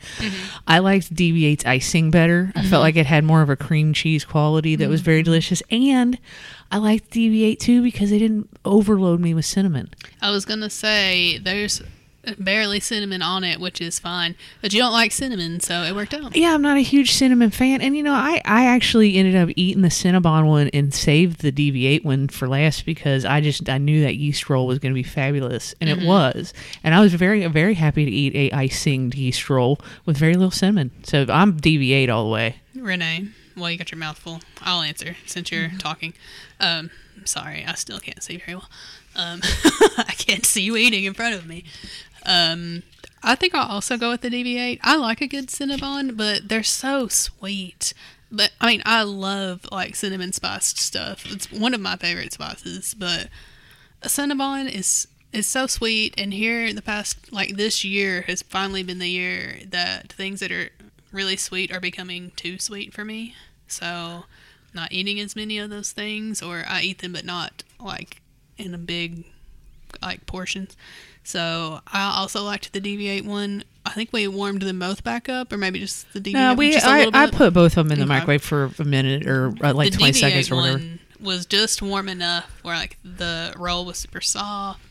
I 0.66 0.78
liked 0.78 1.14
DV8's 1.14 1.66
icing 1.66 2.10
better. 2.10 2.50
I 2.56 2.64
felt 2.64 2.80
like 2.80 2.96
it 2.96 3.04
had 3.04 3.24
more 3.24 3.42
of 3.42 3.50
a 3.50 3.56
cream 3.56 3.92
cheese 3.92 4.24
quality 4.24 4.74
that 4.76 4.88
was 4.88 5.02
very 5.02 5.22
delicious 5.22 5.62
and. 5.70 6.18
I 6.70 6.78
liked 6.78 7.10
DV8 7.10 7.58
too 7.58 7.82
because 7.82 8.10
they 8.10 8.18
didn't 8.18 8.48
overload 8.64 9.20
me 9.20 9.34
with 9.34 9.44
cinnamon. 9.44 9.90
I 10.20 10.30
was 10.30 10.44
gonna 10.44 10.70
say 10.70 11.38
there's 11.38 11.82
barely 12.38 12.80
cinnamon 12.80 13.22
on 13.22 13.44
it, 13.44 13.60
which 13.60 13.80
is 13.80 13.98
fine, 13.98 14.34
but 14.60 14.72
you 14.72 14.80
don't 14.80 14.92
like 14.92 15.12
cinnamon, 15.12 15.60
so 15.60 15.82
it 15.82 15.94
worked 15.94 16.14
out. 16.14 16.36
Yeah, 16.36 16.54
I'm 16.54 16.62
not 16.62 16.76
a 16.76 16.80
huge 16.80 17.12
cinnamon 17.12 17.50
fan, 17.50 17.80
and 17.80 17.96
you 17.96 18.02
know, 18.02 18.14
I 18.14 18.40
I 18.44 18.66
actually 18.66 19.16
ended 19.16 19.36
up 19.36 19.50
eating 19.56 19.82
the 19.82 19.88
Cinnabon 19.88 20.46
one 20.46 20.68
and 20.68 20.92
saved 20.92 21.40
the 21.40 21.52
DV8 21.52 22.04
one 22.04 22.28
for 22.28 22.48
last 22.48 22.84
because 22.84 23.24
I 23.24 23.40
just 23.40 23.68
I 23.68 23.78
knew 23.78 24.02
that 24.02 24.16
yeast 24.16 24.48
roll 24.50 24.66
was 24.66 24.78
going 24.78 24.92
to 24.92 24.98
be 24.98 25.02
fabulous, 25.02 25.74
and 25.80 25.88
it 25.88 25.98
mm-hmm. 25.98 26.08
was, 26.08 26.52
and 26.82 26.94
I 26.94 27.00
was 27.00 27.14
very 27.14 27.46
very 27.46 27.74
happy 27.74 28.04
to 28.04 28.10
eat 28.10 28.34
a 28.34 28.54
icing 28.54 29.12
yeast 29.12 29.48
roll 29.48 29.80
with 30.04 30.16
very 30.16 30.34
little 30.34 30.50
cinnamon. 30.50 30.90
So 31.04 31.26
I'm 31.28 31.58
DV8 31.58 32.08
all 32.10 32.24
the 32.24 32.30
way. 32.30 32.56
Renee, 32.74 33.28
well, 33.56 33.70
you 33.70 33.78
got 33.78 33.90
your 33.90 33.98
mouth 33.98 34.18
full. 34.18 34.40
I'll 34.62 34.82
answer 34.82 35.16
since 35.26 35.50
you're 35.50 35.70
talking. 35.78 36.14
Um, 36.60 36.90
sorry, 37.24 37.64
I 37.66 37.74
still 37.74 37.98
can't 37.98 38.22
see 38.22 38.36
very 38.36 38.56
well. 38.56 38.68
Um, 39.14 39.40
I 39.98 40.14
can't 40.16 40.44
see 40.44 40.62
you 40.62 40.76
eating 40.76 41.04
in 41.04 41.14
front 41.14 41.34
of 41.34 41.46
me. 41.46 41.64
Um, 42.24 42.82
I 43.22 43.34
think 43.34 43.54
I'll 43.54 43.68
also 43.68 43.96
go 43.96 44.10
with 44.10 44.20
the 44.20 44.28
DV8. 44.28 44.80
I 44.82 44.96
like 44.96 45.20
a 45.20 45.26
good 45.26 45.48
Cinnabon, 45.48 46.16
but 46.16 46.48
they're 46.48 46.62
so 46.62 47.08
sweet. 47.08 47.94
But 48.30 48.52
I 48.60 48.66
mean, 48.66 48.82
I 48.84 49.02
love 49.02 49.66
like 49.70 49.96
cinnamon 49.96 50.32
spiced 50.32 50.78
stuff. 50.78 51.24
It's 51.26 51.50
one 51.50 51.74
of 51.74 51.80
my 51.80 51.96
favorite 51.96 52.32
spices. 52.32 52.94
But 52.94 53.28
a 54.02 54.08
Cinnabon 54.08 54.72
is 54.72 55.08
is 55.32 55.46
so 55.46 55.66
sweet. 55.66 56.14
And 56.18 56.34
here, 56.34 56.64
in 56.64 56.76
the 56.76 56.82
past 56.82 57.32
like 57.32 57.56
this 57.56 57.84
year 57.84 58.22
has 58.22 58.42
finally 58.42 58.82
been 58.82 58.98
the 58.98 59.08
year 59.08 59.60
that 59.68 60.12
things 60.12 60.40
that 60.40 60.52
are 60.52 60.70
really 61.16 61.36
sweet 61.36 61.72
are 61.72 61.80
becoming 61.80 62.30
too 62.36 62.58
sweet 62.58 62.92
for 62.94 63.04
me. 63.04 63.34
So, 63.66 64.24
not 64.74 64.92
eating 64.92 65.18
as 65.18 65.34
many 65.34 65.58
of 65.58 65.70
those 65.70 65.90
things, 65.92 66.42
or 66.42 66.64
I 66.68 66.82
eat 66.82 66.98
them, 66.98 67.12
but 67.12 67.24
not 67.24 67.64
like 67.80 68.20
in 68.58 68.74
a 68.74 68.78
big 68.78 69.24
like 70.02 70.26
portions. 70.26 70.76
So 71.24 71.80
I 71.92 72.14
also 72.18 72.42
liked 72.44 72.72
the 72.72 72.80
DV8 72.80 73.24
one. 73.24 73.64
I 73.84 73.90
think 73.90 74.12
we 74.12 74.28
warmed 74.28 74.62
them 74.62 74.78
both 74.78 75.02
back 75.02 75.28
up, 75.28 75.52
or 75.52 75.56
maybe 75.56 75.80
just 75.80 76.12
the 76.12 76.20
DV8 76.20 76.32
No, 76.34 76.48
one 76.50 76.56
we 76.58 76.76
a 76.76 76.78
I, 76.84 77.10
I 77.12 77.30
put 77.30 77.52
both 77.52 77.76
of 77.76 77.88
them 77.88 77.92
in 77.92 77.98
the 77.98 78.04
Okay. 78.04 78.08
microwave 78.20 78.42
for 78.42 78.70
a 78.78 78.84
minute 78.84 79.26
or 79.26 79.52
uh, 79.62 79.72
like 79.72 79.90
the 79.90 79.98
20 79.98 80.12
DV8 80.12 80.16
seconds 80.20 80.50
or 80.52 80.56
whatever. 80.56 80.78
one 80.78 80.98
was 81.20 81.46
just 81.46 81.80
warm 81.82 82.08
enough 82.08 82.44
where 82.62 82.76
like 82.76 82.98
the 83.02 83.54
roll 83.56 83.84
was 83.84 83.98
super 83.98 84.20
soft, 84.20 84.85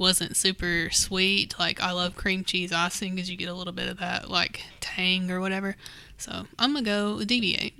wasn't 0.00 0.36
super 0.36 0.88
sweet. 0.90 1.54
Like 1.58 1.80
I 1.80 1.92
love 1.92 2.16
cream 2.16 2.42
cheese 2.42 2.72
icing 2.72 3.14
because 3.14 3.30
you 3.30 3.36
get 3.36 3.48
a 3.48 3.54
little 3.54 3.72
bit 3.72 3.88
of 3.88 3.98
that 3.98 4.30
like 4.30 4.62
tang 4.80 5.30
or 5.30 5.40
whatever. 5.40 5.76
So 6.18 6.46
I'm 6.58 6.72
gonna 6.72 6.84
go 6.84 7.16
with 7.16 7.28
DV8. 7.28 7.72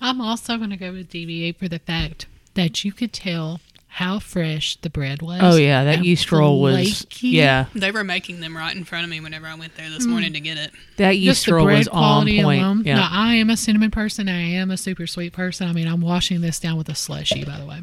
I'm 0.00 0.20
also 0.20 0.56
going 0.56 0.70
to 0.70 0.76
go 0.76 0.92
with 0.92 1.10
DV8 1.10 1.56
for 1.56 1.68
the 1.68 1.78
fact 1.78 2.26
that 2.54 2.84
you 2.84 2.92
could 2.92 3.12
tell 3.12 3.60
how 3.94 4.18
fresh 4.18 4.76
the 4.76 4.88
bread 4.88 5.20
was. 5.20 5.40
Oh 5.42 5.56
yeah, 5.56 5.84
that 5.84 5.96
and 5.96 6.06
yeast 6.06 6.30
roll 6.30 6.60
was 6.60 7.06
yeah. 7.20 7.66
They 7.74 7.90
were 7.90 8.04
making 8.04 8.40
them 8.40 8.56
right 8.56 8.74
in 8.74 8.84
front 8.84 9.04
of 9.04 9.10
me 9.10 9.20
whenever 9.20 9.46
I 9.46 9.54
went 9.56 9.76
there 9.76 9.90
this 9.90 10.06
mm. 10.06 10.10
morning 10.10 10.32
to 10.32 10.40
get 10.40 10.56
it. 10.56 10.70
That 10.96 11.12
Just 11.12 11.20
yeast 11.20 11.46
the 11.46 11.54
roll 11.54 11.66
bread 11.66 11.78
was 11.78 11.88
on 11.88 12.26
point. 12.26 12.44
alone. 12.44 12.82
Yeah. 12.84 12.96
Now, 12.96 13.08
I 13.10 13.34
am 13.34 13.50
a 13.50 13.56
cinnamon 13.56 13.90
person. 13.90 14.28
I 14.28 14.40
am 14.40 14.70
a 14.70 14.76
super 14.76 15.06
sweet 15.06 15.32
person. 15.32 15.68
I 15.68 15.72
mean, 15.72 15.88
I'm 15.88 16.00
washing 16.00 16.40
this 16.40 16.60
down 16.60 16.78
with 16.78 16.88
a 16.88 16.94
slushy, 16.94 17.44
by 17.44 17.58
the 17.58 17.66
way. 17.66 17.82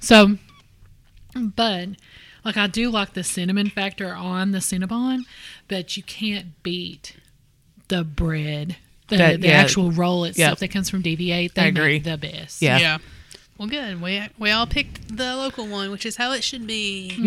So, 0.00 0.38
but 1.34 1.88
like 2.44 2.56
I 2.56 2.66
do 2.66 2.90
like 2.90 3.14
the 3.14 3.24
cinnamon 3.24 3.68
factor 3.70 4.14
on 4.14 4.52
the 4.52 4.58
Cinnabon, 4.58 5.20
but 5.68 5.96
you 5.96 6.02
can't 6.02 6.62
beat 6.62 7.16
the 7.88 8.04
bread, 8.04 8.76
the, 9.08 9.16
That- 9.16 9.40
the 9.40 9.48
yeah. 9.48 9.54
actual 9.54 9.90
roll 9.92 10.24
itself 10.24 10.52
Yep. 10.52 10.58
that 10.58 10.68
comes 10.68 10.90
from 10.90 11.02
DV8. 11.02 11.54
They 11.54 11.62
I 11.62 11.66
agree. 11.66 11.94
make 11.94 12.04
the 12.04 12.18
best. 12.18 12.62
Yeah. 12.62 12.98
Well, 13.58 13.68
good. 13.68 14.00
We 14.02 14.20
we 14.38 14.50
all 14.50 14.66
picked 14.66 15.14
the 15.16 15.36
local 15.36 15.68
one, 15.68 15.90
which 15.92 16.04
is 16.04 16.16
how 16.16 16.32
it 16.32 16.42
should 16.42 16.66
be. 16.66 17.14
Yay. 17.16 17.26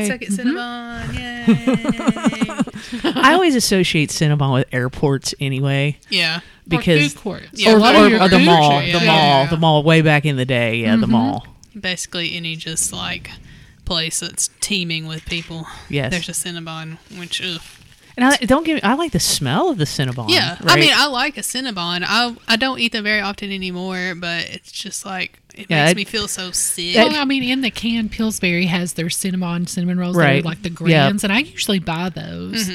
Yay! 0.00 0.08
Suck 0.08 0.22
it, 0.22 0.30
mm-hmm. 0.30 0.48
Cinnabon! 0.48 1.14
Yay! 1.14 3.12
I 3.22 3.34
always 3.34 3.54
associate 3.54 4.10
Cinnabon 4.10 4.54
with 4.54 4.66
airports 4.72 5.34
anyway 5.38 5.98
yeah. 6.08 6.40
because 6.66 7.12
food 7.12 7.20
courts. 7.22 7.48
Yeah, 7.52 7.74
or, 7.74 7.78
a 7.78 8.16
or- 8.16 8.22
or 8.22 8.28
the 8.28 8.38
mall, 8.40 8.80
the 8.80 8.86
yeah. 8.86 9.04
mall, 9.06 9.42
Yeah. 9.44 9.46
the 9.50 9.56
mall 9.58 9.82
way 9.84 10.00
back 10.00 10.24
in 10.24 10.36
the 10.36 10.46
day. 10.46 10.76
Yeah, 10.76 10.96
the 10.96 11.02
mm-hmm. 11.02 11.12
mall. 11.12 11.46
Basically, 11.80 12.34
any 12.36 12.56
just 12.56 12.92
like 12.92 13.30
place 13.84 14.20
that's 14.20 14.50
teeming 14.60 15.06
with 15.06 15.24
people. 15.26 15.66
Yes. 15.88 16.10
There's 16.12 16.28
a 16.28 16.32
Cinnabon, 16.32 16.98
which 17.18 17.42
ugh. 17.42 17.60
And 18.16 18.24
I 18.26 18.36
don't 18.38 18.64
give. 18.64 18.80
I 18.82 18.94
like 18.94 19.12
the 19.12 19.20
smell 19.20 19.70
of 19.70 19.78
the 19.78 19.84
Cinnabon. 19.84 20.28
Yeah, 20.28 20.56
I 20.64 20.74
mean, 20.74 20.90
I 20.92 21.06
like 21.06 21.36
a 21.38 21.42
Cinnabon. 21.42 22.02
I 22.04 22.34
I 22.48 22.56
don't 22.56 22.80
eat 22.80 22.90
them 22.90 23.04
very 23.04 23.20
often 23.20 23.52
anymore, 23.52 24.14
but 24.16 24.48
it's 24.50 24.72
just 24.72 25.06
like 25.06 25.38
it 25.54 25.66
Yeah, 25.70 25.84
makes 25.84 25.92
it- 25.92 25.96
me 25.98 26.04
feel 26.04 26.26
so 26.26 26.50
sick. 26.50 26.96
Well, 26.96 27.14
I 27.14 27.24
mean, 27.24 27.44
in 27.44 27.60
the 27.60 27.70
can, 27.70 28.08
Pillsbury 28.08 28.66
has 28.66 28.94
their 28.94 29.08
cinnamon 29.08 29.68
cinnamon 29.68 29.98
rolls 30.00 30.16
that 30.16 30.22
Right. 30.22 30.44
are 30.44 30.48
like 30.48 30.62
the 30.62 30.68
Yeah. 30.70 30.74
grands, 30.74 31.22
and 31.22 31.32
I 31.32 31.38
usually 31.40 31.78
buy 31.78 32.08
those. 32.08 32.68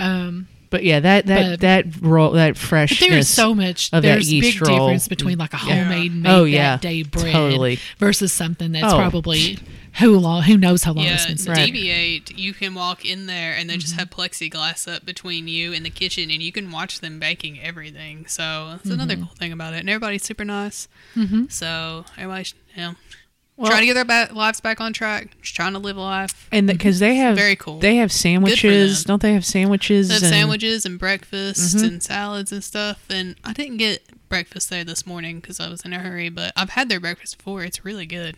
Um, 0.00 0.48
but 0.70 0.82
yeah, 0.84 1.00
that 1.00 1.26
that 1.26 1.50
But- 1.50 1.60
that 1.60 1.84
roll 2.00 2.30
that 2.32 2.54
but 2.54 2.58
freshness. 2.58 3.00
there's 3.10 3.28
so 3.28 3.54
much. 3.54 3.86
of 3.92 4.02
that 4.02 4.02
There's 4.02 4.32
yeast 4.32 4.58
big 4.60 4.68
roll. 4.68 4.86
difference 4.86 5.08
between 5.08 5.38
like 5.38 5.52
a 5.52 5.56
homemade 5.58 6.14
made 6.14 6.30
Oh, 6.30 6.44
that 6.44 6.50
yeah. 6.50 6.76
day 6.78 7.02
bread 7.02 7.32
Totally. 7.32 7.78
versus 7.98 8.32
something 8.32 8.72
that's 8.72 8.92
Oh. 8.92 8.96
probably 8.96 9.58
who 9.98 10.16
long 10.18 10.42
who 10.44 10.56
knows 10.56 10.84
how 10.84 10.92
long 10.92 11.04
yeah, 11.04 11.14
it's 11.14 11.26
been 11.26 11.36
sitting. 11.36 11.52
Right. 11.54 11.72
DV8, 11.74 12.38
you 12.38 12.54
can 12.54 12.74
walk 12.74 13.04
in 13.04 13.26
there 13.26 13.54
and 13.56 13.68
they 13.68 13.76
just 13.76 13.94
Mm-hmm. 13.96 13.98
have 14.00 14.10
plexiglass 14.10 14.86
up 14.92 15.04
between 15.04 15.48
you 15.48 15.72
and 15.72 15.84
the 15.84 15.90
kitchen, 15.90 16.30
and 16.30 16.40
you 16.42 16.52
can 16.52 16.70
watch 16.70 17.00
them 17.00 17.18
baking 17.18 17.60
everything. 17.60 18.26
So 18.28 18.68
that's 18.70 18.82
Mm-hmm. 18.84 18.92
another 18.92 19.16
cool 19.16 19.34
thing 19.36 19.52
about 19.52 19.74
it. 19.74 19.78
And 19.80 19.90
everybody's 19.90 20.22
super 20.22 20.44
nice. 20.44 20.86
Mhm. 21.16 21.50
So 21.50 22.04
everybody's, 22.16 22.54
you 22.76 22.82
know, 22.82 22.94
Well- 23.60 23.70
trying 23.70 23.82
to 23.82 23.86
get 23.86 23.94
their 23.94 24.04
ba- 24.04 24.32
lives 24.34 24.60
back 24.60 24.80
on 24.80 24.92
track, 24.92 25.28
just 25.42 25.54
trying 25.54 25.74
to 25.74 25.78
live 25.78 25.96
a 25.96 26.00
life. 26.00 26.48
and 26.50 26.66
because 26.66 26.98
they 26.98 27.16
have 27.16 27.36
Very 27.36 27.56
cool. 27.56 27.78
They 27.78 27.96
have 27.96 28.10
sandwiches, 28.10 29.04
don't 29.04 29.20
they? 29.22 29.34
Have 29.34 29.44
sandwiches. 29.44 30.08
They 30.08 30.14
have 30.14 30.22
and- 30.22 30.32
sandwiches 30.32 30.84
and 30.86 30.98
breakfasts 30.98 31.74
Mm-hmm. 31.74 31.84
and 31.84 32.02
salads 32.02 32.52
and 32.52 32.64
stuff. 32.64 33.04
And 33.10 33.36
I 33.44 33.52
didn't 33.52 33.76
get 33.76 34.02
breakfast 34.28 34.70
there 34.70 34.84
this 34.84 35.06
morning 35.06 35.40
because 35.40 35.60
I 35.60 35.68
was 35.68 35.82
in 35.82 35.92
a 35.92 35.98
hurry, 35.98 36.28
but 36.30 36.52
I've 36.56 36.70
had 36.70 36.88
their 36.88 37.00
breakfast 37.00 37.38
before. 37.38 37.62
It's 37.64 37.84
really 37.84 38.06
good. 38.06 38.36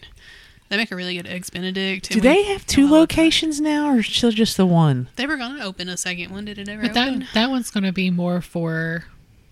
They 0.70 0.78
make 0.78 0.90
a 0.90 0.96
really 0.96 1.16
good 1.16 1.26
eggs 1.26 1.50
Benedict. 1.50 2.08
Do 2.08 2.14
and 2.14 2.22
we- 2.22 2.28
they 2.28 2.42
have 2.44 2.66
two 2.66 2.80
I 2.80 2.84
love 2.84 2.90
that. 2.90 2.96
locations 3.18 3.60
now, 3.60 3.90
or 3.94 4.02
still 4.02 4.30
just 4.30 4.56
the 4.56 4.64
one? 4.66 5.08
They 5.16 5.26
were 5.26 5.36
going 5.36 5.58
to 5.58 5.62
open 5.64 5.88
a 5.90 5.98
second 5.98 6.30
one. 6.30 6.46
Did 6.46 6.58
it 6.58 6.68
ever 6.68 6.80
But 6.82 6.94
that 6.94 7.08
open? 7.08 7.28
that 7.34 7.50
one's 7.50 7.70
going 7.70 7.84
to 7.84 7.92
be 7.92 8.10
more 8.10 8.40
for 8.40 9.04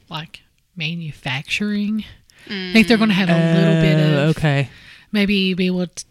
like 0.08 0.40
manufacturing. 0.76 2.04
I 2.46 2.72
think 2.72 2.88
they're 2.88 2.96
going 2.96 3.10
to 3.10 3.14
have 3.14 3.28
a 3.28 3.32
little 3.34 3.80
bit 3.82 3.96
Oh, 4.16 4.22
of 4.30 4.36
okay. 4.38 4.70
Maybe 5.12 5.54
be 5.54 5.66
able 5.66 5.86
to 5.86 6.04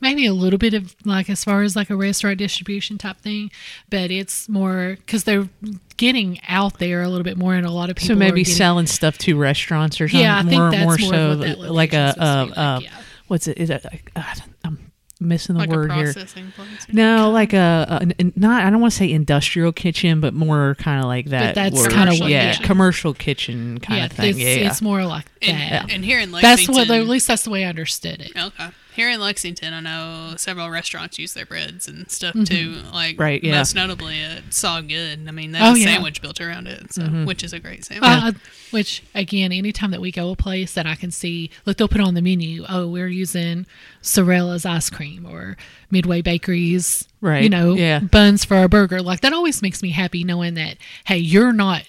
maybe 0.00 0.26
a 0.26 0.34
little 0.34 0.58
bit 0.58 0.74
of 0.74 0.96
like 1.04 1.30
as 1.30 1.44
far 1.44 1.62
as 1.62 1.76
like 1.76 1.88
a 1.88 1.96
restaurant 1.96 2.36
distribution 2.36 2.98
type 2.98 3.16
thing 3.18 3.50
but 3.88 4.10
it's 4.10 4.48
more 4.48 4.96
because 4.98 5.24
they're 5.24 5.48
getting 5.96 6.40
out 6.48 6.78
there 6.78 7.02
a 7.02 7.08
little 7.08 7.22
bit 7.22 7.38
more 7.38 7.54
and 7.54 7.64
a 7.64 7.70
lot 7.70 7.88
of 7.88 7.96
people 7.96 8.08
So 8.08 8.14
maybe 8.18 8.42
getting, 8.42 8.56
selling 8.56 8.86
stuff 8.86 9.16
to 9.18 9.38
restaurants 9.38 10.00
or 10.00 10.08
something. 10.08 10.24
yeah 10.24 10.38
i 10.38 10.42
think 10.42 10.60
more, 10.60 10.70
that's 10.72 10.84
more, 10.84 10.96
more, 10.98 10.98
so 10.98 11.30
of 11.30 11.38
what 11.38 11.46
that 11.46 11.58
like 11.72 11.92
a 11.92 12.14
location's 12.16 12.18
uh, 12.20 12.44
be 12.46 12.52
uh, 12.52 12.74
like, 12.74 12.84
yeah. 12.84 13.02
what's 13.28 13.46
it? 13.46 13.58
Is 13.58 13.70
it? 13.70 13.86
Uh, 14.16 14.34
I'm 14.64 14.91
missing 15.22 15.54
the 15.54 15.60
like 15.60 15.70
word 15.70 15.90
a 15.90 15.94
here. 15.94 16.12
processing 16.12 16.52
place. 16.52 16.68
or 16.88 16.92
No, 16.92 17.30
like 17.30 17.52
a, 17.52 17.86
a 17.88 17.94
an- 18.20 18.32
not. 18.36 18.62
I 18.64 18.70
don't 18.70 18.80
want 18.80 18.92
to 18.92 18.98
say 18.98 19.10
industrial 19.10 19.72
kitchen, 19.72 20.20
but 20.20 20.34
more 20.34 20.74
kind 20.78 21.00
of 21.00 21.06
like 21.06 21.26
that. 21.26 21.54
that's 21.54 21.76
word. 21.76 21.90
kinda 21.92 22.12
what- 22.16 22.30
yeah, 22.30 22.52
yeah. 22.52 22.66
commercial 22.66 23.14
kitchen 23.14 23.78
kind 23.80 23.98
yeah, 24.00 24.06
of 24.06 24.12
thing. 24.12 24.30
it's, 24.30 24.38
yeah, 24.38 24.54
yeah. 24.54 24.66
it's 24.70 24.82
more 24.82 25.04
like 25.04 25.26
And, 25.40 25.56
that 25.72 25.92
and 25.92 26.04
here 26.04 26.18
in 26.20 26.30
that's 26.30 26.68
what 26.68 26.88
at 26.90 27.06
least 27.06 27.26
that's 27.26 27.42
the 27.44 27.50
way 27.50 27.64
i 27.64 27.68
understood 27.68 28.20
it 28.20 28.32
okay. 28.36 28.68
Here 28.94 29.08
in 29.10 29.20
Lexington, 29.20 29.72
I 29.72 29.80
know 29.80 30.34
several 30.36 30.68
restaurants 30.70 31.18
use 31.18 31.32
their 31.34 31.46
breads 31.46 31.88
and 31.88 32.10
stuff 32.10 32.34
too. 32.44 32.76
Like 32.92 33.14
Mm-hmm. 33.14 33.22
Right, 33.22 33.42
yeah. 33.44 33.58
most 33.58 33.74
notably 33.74 34.20
at 34.22 34.52
Saw 34.52 34.80
Good. 34.80 35.26
I 35.26 35.30
mean, 35.30 35.52
they 35.52 35.58
Oh, 35.60 35.64
have 35.64 35.76
a 35.76 35.78
yeah. 35.78 35.84
sandwich 35.86 36.20
built 36.20 36.40
around 36.40 36.66
it, 36.68 36.92
so 36.92 37.02
Mm-hmm. 37.02 37.24
which 37.24 37.42
is 37.42 37.52
a 37.52 37.58
great 37.58 37.84
sandwich. 37.84 38.08
Uh, 38.10 38.32
which 38.70 39.02
again, 39.14 39.50
anytime 39.52 39.90
that 39.92 40.00
we 40.00 40.10
go 40.12 40.30
a 40.30 40.36
place 40.36 40.74
that 40.74 40.86
I 40.86 40.94
can 40.94 41.10
see, 41.10 41.50
look, 41.66 41.76
they'll 41.78 41.88
put 41.88 42.00
on 42.00 42.14
the 42.14 42.22
menu. 42.22 42.64
Oh, 42.68 42.86
we're 42.88 43.08
using 43.08 43.66
Sorella's 44.02 44.66
ice 44.66 44.90
cream 44.90 45.26
or 45.26 45.56
Midway 45.90 46.20
Bakeries, 46.22 47.08
Right, 47.20 47.42
You 47.44 47.48
know, 47.48 47.74
yeah. 47.74 48.00
buns 48.00 48.44
for 48.44 48.56
our 48.56 48.68
burger. 48.68 49.00
Like 49.00 49.20
that 49.22 49.32
always 49.32 49.62
makes 49.62 49.82
me 49.82 49.90
happy 49.90 50.24
knowing 50.24 50.54
that 50.54 50.76
hey, 51.06 51.18
you're 51.18 51.52
not 51.52 51.88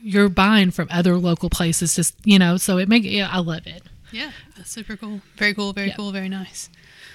you're 0.00 0.28
buying 0.28 0.70
from 0.70 0.86
other 0.90 1.16
local 1.16 1.50
places. 1.50 1.96
Just 1.96 2.14
you 2.24 2.38
know, 2.38 2.56
so 2.58 2.78
it 2.78 2.88
make 2.88 3.02
yeah, 3.04 3.28
I 3.32 3.38
love 3.40 3.66
it. 3.66 3.82
Yeah, 4.10 4.30
that's 4.56 4.70
super 4.70 4.96
cool. 4.96 5.20
Very 5.36 5.54
cool. 5.54 5.72
Very 5.72 5.88
Yeah. 5.88 5.96
cool. 5.96 6.12
Very 6.12 6.28
nice. 6.28 6.70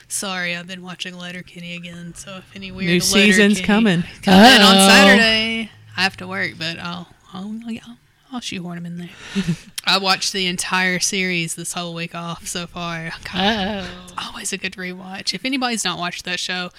Sorry, 0.07 0.55
I've 0.55 0.67
been 0.67 0.83
watching 0.83 1.17
Letterkenny 1.17 1.75
again. 1.75 2.13
So 2.15 2.37
if 2.37 2.55
any 2.55 2.71
weird 2.71 2.87
New 2.89 2.99
season's 2.99 3.59
coming. 3.61 4.03
coming 4.21 4.61
on 4.61 4.75
oh. 4.77 4.87
Saturday, 4.87 5.71
I 5.97 6.01
have 6.01 6.17
to 6.17 6.27
work, 6.27 6.51
but 6.57 6.77
I'll 6.79 7.07
I'll 7.33 7.59
I'll, 7.67 7.97
I'll 8.31 8.39
shoehorn 8.41 8.75
them 8.75 8.85
in 8.85 8.97
there. 8.97 9.09
I 9.85 9.97
watched 9.97 10.33
the 10.33 10.45
entire 10.47 10.99
series 10.99 11.55
this 11.55 11.73
whole 11.73 11.93
week 11.95 12.13
off 12.13 12.47
so 12.47 12.67
far. 12.67 13.11
God, 13.31 13.87
Oh, 13.87 14.13
always 14.27 14.53
a 14.53 14.57
good 14.57 14.73
rewatch. 14.73 15.33
If 15.33 15.45
anybody's 15.45 15.83
not 15.83 15.97
watched 15.97 16.25
that 16.25 16.39
show, 16.39 16.69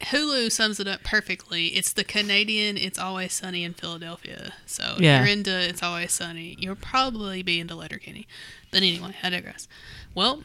Hulu 0.00 0.50
sums 0.50 0.80
it 0.80 0.88
up 0.88 1.02
perfectly. 1.02 1.68
It's 1.68 1.92
the 1.92 2.04
Canadian 2.04 2.76
It's 2.78 2.98
Always 2.98 3.32
Sunny 3.34 3.64
in 3.64 3.74
Philadelphia. 3.74 4.54
So 4.66 4.94
if 4.96 5.00
Yeah. 5.00 5.18
you're 5.20 5.28
into 5.32 5.50
It's 5.68 5.82
Always 5.82 6.12
Sunny, 6.12 6.56
you'll 6.58 6.74
probably 6.76 7.42
be 7.42 7.60
into 7.60 7.74
Letterkenny. 7.74 8.26
But 8.70 8.78
anyway, 8.78 9.14
I 9.22 9.30
digress. 9.30 9.68
Well, 10.14 10.42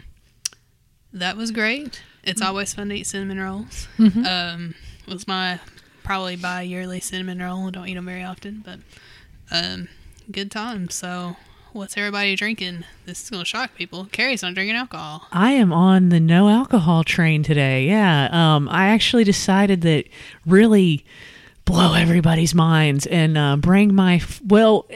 that 1.14 1.38
was 1.38 1.52
great. 1.52 2.02
It's 2.24 2.42
always 2.42 2.74
fun 2.74 2.90
to 2.90 2.96
eat 2.96 3.08
cinnamon 3.08 3.40
rolls. 3.40 3.88
Um, 4.00 4.76
it 5.08 5.14
was 5.14 5.28
my 5.28 5.60
probably 6.04 6.36
bi-yearly 6.36 7.00
cinnamon 7.00 7.40
roll. 7.42 7.68
I 7.68 7.72
don't 7.72 7.88
eat 7.88 7.94
them 7.96 8.06
very 8.06 8.24
often, 8.24 8.62
but 8.66 8.80
um, 9.52 9.88
good 10.32 10.52
time. 10.52 10.90
So, 10.90 11.38
what's 11.76 11.98
everybody 11.98 12.36
drinking? 12.38 12.86
This 13.06 13.22
is 13.24 13.30
gonna 13.30 13.44
shock 13.44 13.76
people. 13.76 14.06
Carrie's 14.06 14.42
not 14.42 14.54
drinking 14.54 14.78
alcohol. 14.78 15.28
I 15.32 15.52
am 15.52 15.74
on 15.74 16.08
the 16.08 16.22
no 16.22 16.48
alcohol 16.48 17.04
train 17.04 17.44
today. 17.44 17.86
Yeah. 17.86 18.30
Um, 18.32 18.70
I 18.70 18.88
actually 18.88 19.26
decided 19.26 19.82
that 19.82 20.06
really 20.46 21.06
blow 21.66 21.94
everybody's 21.94 22.56
minds 22.56 23.06
and 23.08 23.38
uh, 23.38 23.58
bring 23.58 23.94
my 23.94 24.22
well 24.46 24.88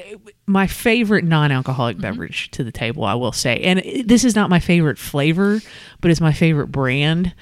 my 0.45 0.67
favorite 0.67 1.25
non-alcoholic 1.25 1.99
beverage 1.99 2.51
to 2.51 2.63
the 2.63 2.71
table 2.71 3.03
i 3.03 3.15
will 3.15 3.32
say 3.32 3.59
and 3.61 3.82
this 4.07 4.23
is 4.23 4.36
not 4.36 4.51
my 4.51 4.59
favorite 4.59 4.99
flavor 4.99 5.61
but 5.99 6.11
it's 6.11 6.21
my 6.21 6.32
favorite 6.32 6.67
brand 6.67 7.34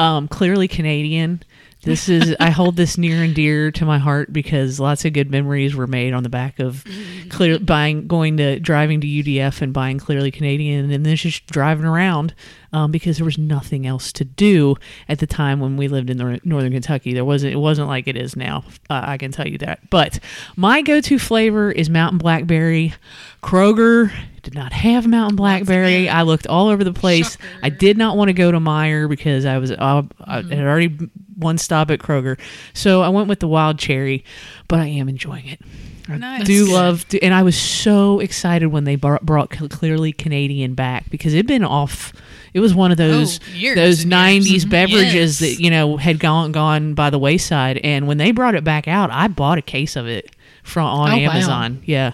um, 0.00 0.26
clearly 0.26 0.66
canadian 0.66 1.40
This 1.82 2.08
is 2.08 2.36
I 2.38 2.50
hold 2.50 2.76
this 2.76 2.96
near 2.96 3.24
and 3.24 3.34
dear 3.34 3.72
to 3.72 3.84
my 3.84 3.98
heart 3.98 4.32
because 4.32 4.78
lots 4.78 5.04
of 5.04 5.12
good 5.12 5.32
memories 5.32 5.74
were 5.74 5.88
made 5.88 6.12
on 6.12 6.22
the 6.22 6.28
back 6.28 6.60
of 6.60 6.84
clear 7.28 7.58
buying 7.58 8.06
going 8.06 8.36
to 8.36 8.60
driving 8.60 9.00
to 9.00 9.06
UDF 9.06 9.60
and 9.62 9.72
buying 9.72 9.98
clearly 9.98 10.30
Canadian 10.30 10.92
and 10.92 11.04
then 11.04 11.16
just 11.16 11.46
driving 11.46 11.84
around 11.84 12.34
um, 12.72 12.90
because 12.90 13.18
there 13.18 13.24
was 13.24 13.38
nothing 13.38 13.86
else 13.86 14.12
to 14.12 14.24
do 14.24 14.76
at 15.08 15.18
the 15.18 15.26
time 15.26 15.60
when 15.60 15.76
we 15.76 15.88
lived 15.88 16.08
in 16.10 16.16
nor- 16.18 16.38
northern 16.44 16.72
Kentucky. 16.72 17.12
There 17.12 17.24
wasn't 17.24 17.52
it 17.52 17.56
wasn't 17.58 17.88
like 17.88 18.08
it 18.08 18.16
is 18.16 18.36
now. 18.36 18.64
Uh, 18.88 19.02
I 19.04 19.18
can 19.18 19.30
tell 19.32 19.46
you 19.46 19.58
that. 19.58 19.88
But 19.90 20.18
my 20.56 20.82
go-to 20.82 21.18
flavor 21.18 21.70
is 21.70 21.90
mountain 21.90 22.18
blackberry. 22.18 22.94
Kroger 23.42 24.12
did 24.42 24.54
not 24.54 24.72
have 24.72 25.06
mountain 25.06 25.36
blackberry. 25.36 26.08
I 26.08 26.22
looked 26.22 26.46
all 26.46 26.68
over 26.68 26.84
the 26.84 26.92
place. 26.92 27.32
Shocker. 27.32 27.44
I 27.62 27.68
did 27.68 27.96
not 27.98 28.16
want 28.16 28.28
to 28.28 28.32
go 28.32 28.50
to 28.50 28.58
Meijer 28.58 29.08
because 29.08 29.44
I 29.44 29.58
was 29.58 29.70
uh, 29.70 30.02
I 30.24 30.36
had 30.36 30.60
already 30.60 30.96
one 31.36 31.58
stop 31.58 31.90
at 31.90 31.98
Kroger, 31.98 32.38
so 32.72 33.02
I 33.02 33.08
went 33.08 33.28
with 33.28 33.40
the 33.40 33.48
wild 33.48 33.78
cherry. 33.78 34.24
But 34.68 34.80
I 34.80 34.86
am 34.86 35.08
enjoying 35.08 35.46
it. 35.46 35.60
I 36.08 36.16
Nice. 36.16 36.46
do 36.46 36.66
love, 36.72 37.06
and 37.22 37.32
I 37.32 37.42
was 37.44 37.56
so 37.56 38.18
excited 38.18 38.66
when 38.66 38.84
they 38.84 38.96
brought, 38.96 39.24
brought 39.24 39.50
clearly 39.50 40.12
Canadian 40.12 40.74
back 40.74 41.08
because 41.10 41.32
it'd 41.32 41.46
been 41.46 41.64
off. 41.64 42.12
It 42.54 42.60
was 42.60 42.74
one 42.74 42.90
of 42.90 42.98
those 42.98 43.40
Oh, 43.40 43.74
those 43.74 44.04
'90s 44.04 44.50
years. 44.50 44.62
Mm-hmm. 44.64 44.70
beverages 44.70 45.40
Yes. 45.40 45.56
that 45.56 45.62
you 45.62 45.70
know 45.70 45.96
had 45.96 46.18
gone 46.18 46.52
gone 46.52 46.94
by 46.94 47.10
the 47.10 47.18
wayside. 47.18 47.78
And 47.78 48.06
when 48.06 48.18
they 48.18 48.30
brought 48.30 48.54
it 48.54 48.64
back 48.64 48.86
out, 48.88 49.10
I 49.10 49.28
bought 49.28 49.58
a 49.58 49.62
case 49.62 49.96
of 49.96 50.06
it 50.06 50.34
from 50.62 50.86
on 50.86 51.10
Oh, 51.10 51.14
wow. 51.14 51.18
Amazon. 51.32 51.82
Yeah, 51.84 52.12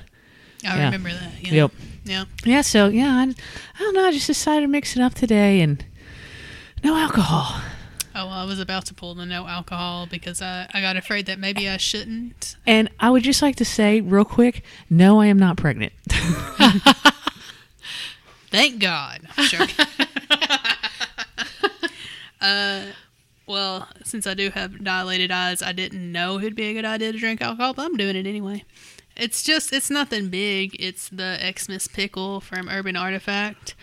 I 0.65 0.77
Yeah. 0.77 0.85
remember 0.87 1.11
that. 1.11 1.33
Yeah. 1.43 1.53
Yep. 1.53 1.73
Yeah. 2.05 2.25
yeah. 2.45 2.61
So 2.63 2.89
yeah, 2.89 3.15
I, 3.17 3.23
I 3.25 3.79
don't 3.81 3.95
know. 3.95 4.07
I 4.07 4.13
just 4.13 4.27
decided 4.29 4.63
to 4.63 4.69
mix 4.69 4.97
it 4.97 5.03
up 5.03 5.15
today 5.15 5.61
and 5.61 5.85
no 6.85 6.97
alcohol. 6.97 7.61
Oh, 8.15 8.27
well, 8.27 8.35
I 8.35 8.45
was 8.47 8.59
about 8.59 8.85
to 8.87 8.95
pull 8.95 9.15
the 9.15 9.25
no 9.27 9.47
alcohol 9.47 10.07
because 10.11 10.43
I, 10.43 10.67
I 10.75 10.81
got 10.81 10.97
afraid 10.97 11.27
that 11.27 11.39
maybe 11.39 11.69
I 11.69 11.77
shouldn't. 11.77 12.57
And 12.67 12.89
I 12.99 13.11
would 13.11 13.23
just 13.23 13.43
like 13.43 13.55
to 13.57 13.65
say 13.65 14.01
real 14.01 14.25
quick, 14.25 14.65
no, 14.91 15.21
I 15.21 15.27
am 15.27 15.39
not 15.39 15.57
pregnant. 15.57 15.93
Thank 18.51 18.81
God. 18.81 19.29
Sure. 19.43 19.67
uh, 22.41 22.83
well, 23.47 23.89
since 24.05 24.27
I 24.27 24.35
do 24.35 24.51
have 24.51 24.83
dilated 24.85 25.31
eyes, 25.31 25.63
I 25.63 25.73
didn't 25.73 26.11
know 26.13 26.39
it'd 26.39 26.55
be 26.55 26.69
a 26.71 26.75
good 26.75 26.85
idea 26.85 27.13
to 27.13 27.19
drink 27.19 27.41
alcohol, 27.41 27.75
but 27.75 27.85
I'm 27.85 27.97
doing 27.97 28.17
it 28.17 28.27
anyway. 28.27 28.65
It's 29.17 29.43
just, 29.43 29.73
it's 29.73 29.91
nothing 29.91 30.29
big. 30.29 30.77
It's 30.79 31.09
the 31.09 31.39
Xmas 31.59 31.89
pickle 31.89 32.41
from 32.41 32.69
Urban 32.69 32.97
Artifact, 32.97 33.75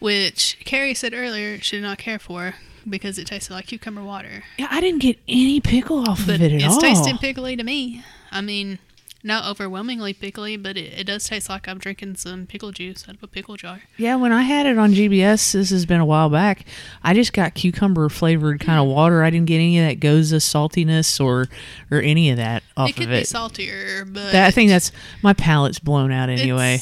which 0.00 0.58
Carrie 0.64 0.94
said 0.94 1.14
earlier 1.14 1.58
she 1.60 1.76
did 1.76 1.82
not 1.82 1.98
care 1.98 2.18
for 2.18 2.54
because 2.88 3.18
it 3.18 3.28
tasted 3.28 3.54
like 3.54 3.68
cucumber 3.68 4.02
water. 4.02 4.42
yeah, 4.58 4.66
I 4.70 4.80
didn't 4.80 5.00
get 5.00 5.18
any 5.28 5.60
pickle 5.60 6.00
off 6.08 6.26
But 6.26 6.36
of 6.36 6.42
it 6.42 6.52
at 6.52 6.62
it's 6.62 6.64
all. 6.64 6.74
It's 6.74 6.82
tasting 6.82 7.18
pickly 7.18 7.56
to 7.56 7.62
me. 7.64 8.02
I 8.30 8.40
mean, 8.40 8.78
not 9.22 9.48
overwhelmingly 9.48 10.12
pickly, 10.12 10.56
but 10.56 10.76
it, 10.76 10.98
it 10.98 11.04
does 11.04 11.24
taste 11.24 11.48
like 11.48 11.68
I'm 11.68 11.78
drinking 11.78 12.16
some 12.16 12.46
pickle 12.46 12.72
juice 12.72 13.08
out 13.08 13.14
of 13.16 13.22
a 13.22 13.26
pickle 13.26 13.56
jar. 13.56 13.82
yeah, 13.96 14.16
when 14.16 14.32
I 14.32 14.42
had 14.42 14.66
it 14.66 14.78
on 14.78 14.92
GBS, 14.92 15.52
this 15.52 15.70
has 15.70 15.86
been 15.86 16.00
a 16.00 16.04
while 16.04 16.28
back. 16.28 16.64
I 17.02 17.14
just 17.14 17.32
got 17.32 17.54
cucumber 17.54 18.08
flavored 18.08 18.60
kind 18.60 18.80
of 18.80 18.86
water. 18.86 19.22
I 19.22 19.30
didn't 19.30 19.46
get 19.46 19.56
any 19.56 19.78
of 19.78 19.86
that 19.86 20.00
gose 20.00 20.32
saltiness 20.34 21.20
or 21.24 21.46
or 21.90 22.00
any 22.00 22.30
of 22.30 22.36
that 22.38 22.62
off 22.76 22.90
it 22.90 22.94
could 22.94 23.04
of 23.04 23.10
be 23.10 23.16
it. 23.18 23.28
saltier, 23.28 24.04
but 24.04 24.32
That, 24.32 24.46
I 24.46 24.50
think 24.50 24.70
that's 24.70 24.90
my 25.22 25.32
palate's 25.32 25.78
blown 25.78 26.10
out 26.10 26.28
anyway. 26.28 26.80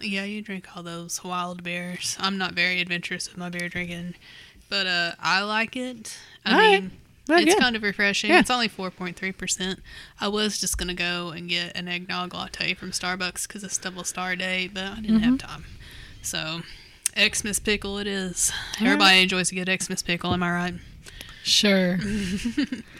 Yeah, 0.00 0.24
you 0.24 0.42
drink 0.42 0.68
all 0.76 0.82
those 0.82 1.24
wild 1.24 1.62
beers. 1.62 2.16
I'm 2.20 2.36
not 2.36 2.52
very 2.52 2.80
adventurous 2.80 3.28
with 3.28 3.38
my 3.38 3.48
beer 3.48 3.68
drinking, 3.68 4.14
but 4.68 4.86
uh, 4.86 5.12
I 5.18 5.42
like 5.42 5.74
it. 5.76 6.18
I 6.44 6.52
All 6.52 6.58
right. 6.58 6.90
It's 7.28 7.54
good. 7.54 7.60
kind 7.60 7.76
of 7.76 7.82
refreshing. 7.82 8.30
Yeah. 8.30 8.40
It's 8.40 8.50
only 8.50 8.68
4.3%. 8.68 9.78
I 10.20 10.28
was 10.28 10.58
just 10.60 10.78
going 10.78 10.88
to 10.88 10.94
go 10.94 11.30
and 11.30 11.48
get 11.48 11.76
an 11.76 11.88
eggnog 11.88 12.32
latte 12.34 12.74
from 12.74 12.90
Starbucks 12.92 13.46
because 13.48 13.64
it's 13.64 13.78
double 13.78 14.04
star 14.04 14.36
day, 14.36 14.68
but 14.72 14.84
I 14.84 15.00
didn't 15.00 15.20
have 15.20 15.34
Mm-hmm. 15.34 15.46
time. 15.46 15.64
So, 16.22 16.60
Xmas 17.18 17.58
pickle 17.58 17.98
it 17.98 18.06
is. 18.06 18.52
Everybody 18.80 19.22
enjoys 19.22 19.50
a 19.52 19.54
good 19.54 19.82
Xmas 19.82 20.02
pickle, 20.02 20.32
am 20.32 20.42
I 20.42 20.50
right? 20.52 20.74
Sure. 21.42 21.98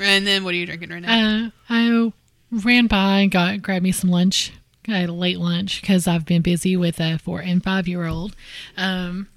And 0.01 0.27
then 0.27 0.45
what 0.45 0.55
are 0.55 0.57
you 0.57 0.67
drinking 0.67 0.91
right 0.91 1.03
now? 1.03 1.47
Uh, 1.47 1.51
I 1.69 2.13
ran 2.51 2.87
by 2.87 3.21
and 3.21 3.31
got 3.31 3.63
grabbed 3.63 3.83
me 3.83 3.93
some 3.93 4.11
lunch. 4.11 4.53
I 4.89 4.99
had 4.99 5.09
a 5.09 5.13
late 5.13 5.39
lunch 5.39 5.81
because 5.81 6.07
I've 6.07 6.25
been 6.25 6.43
busy 6.43 6.77
with 6.77 7.01
a 7.01 7.19
four 7.19 7.41
and 7.41 7.63
five 7.63 7.89
year 7.89 8.07
old. 8.07 8.37
Um, 8.77 9.29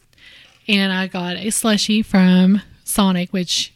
and 0.68 0.94
I 0.94 1.08
got 1.08 1.38
a 1.38 1.50
slushy 1.50 2.04
from 2.04 2.62
Sonic, 2.84 3.32
which 3.34 3.74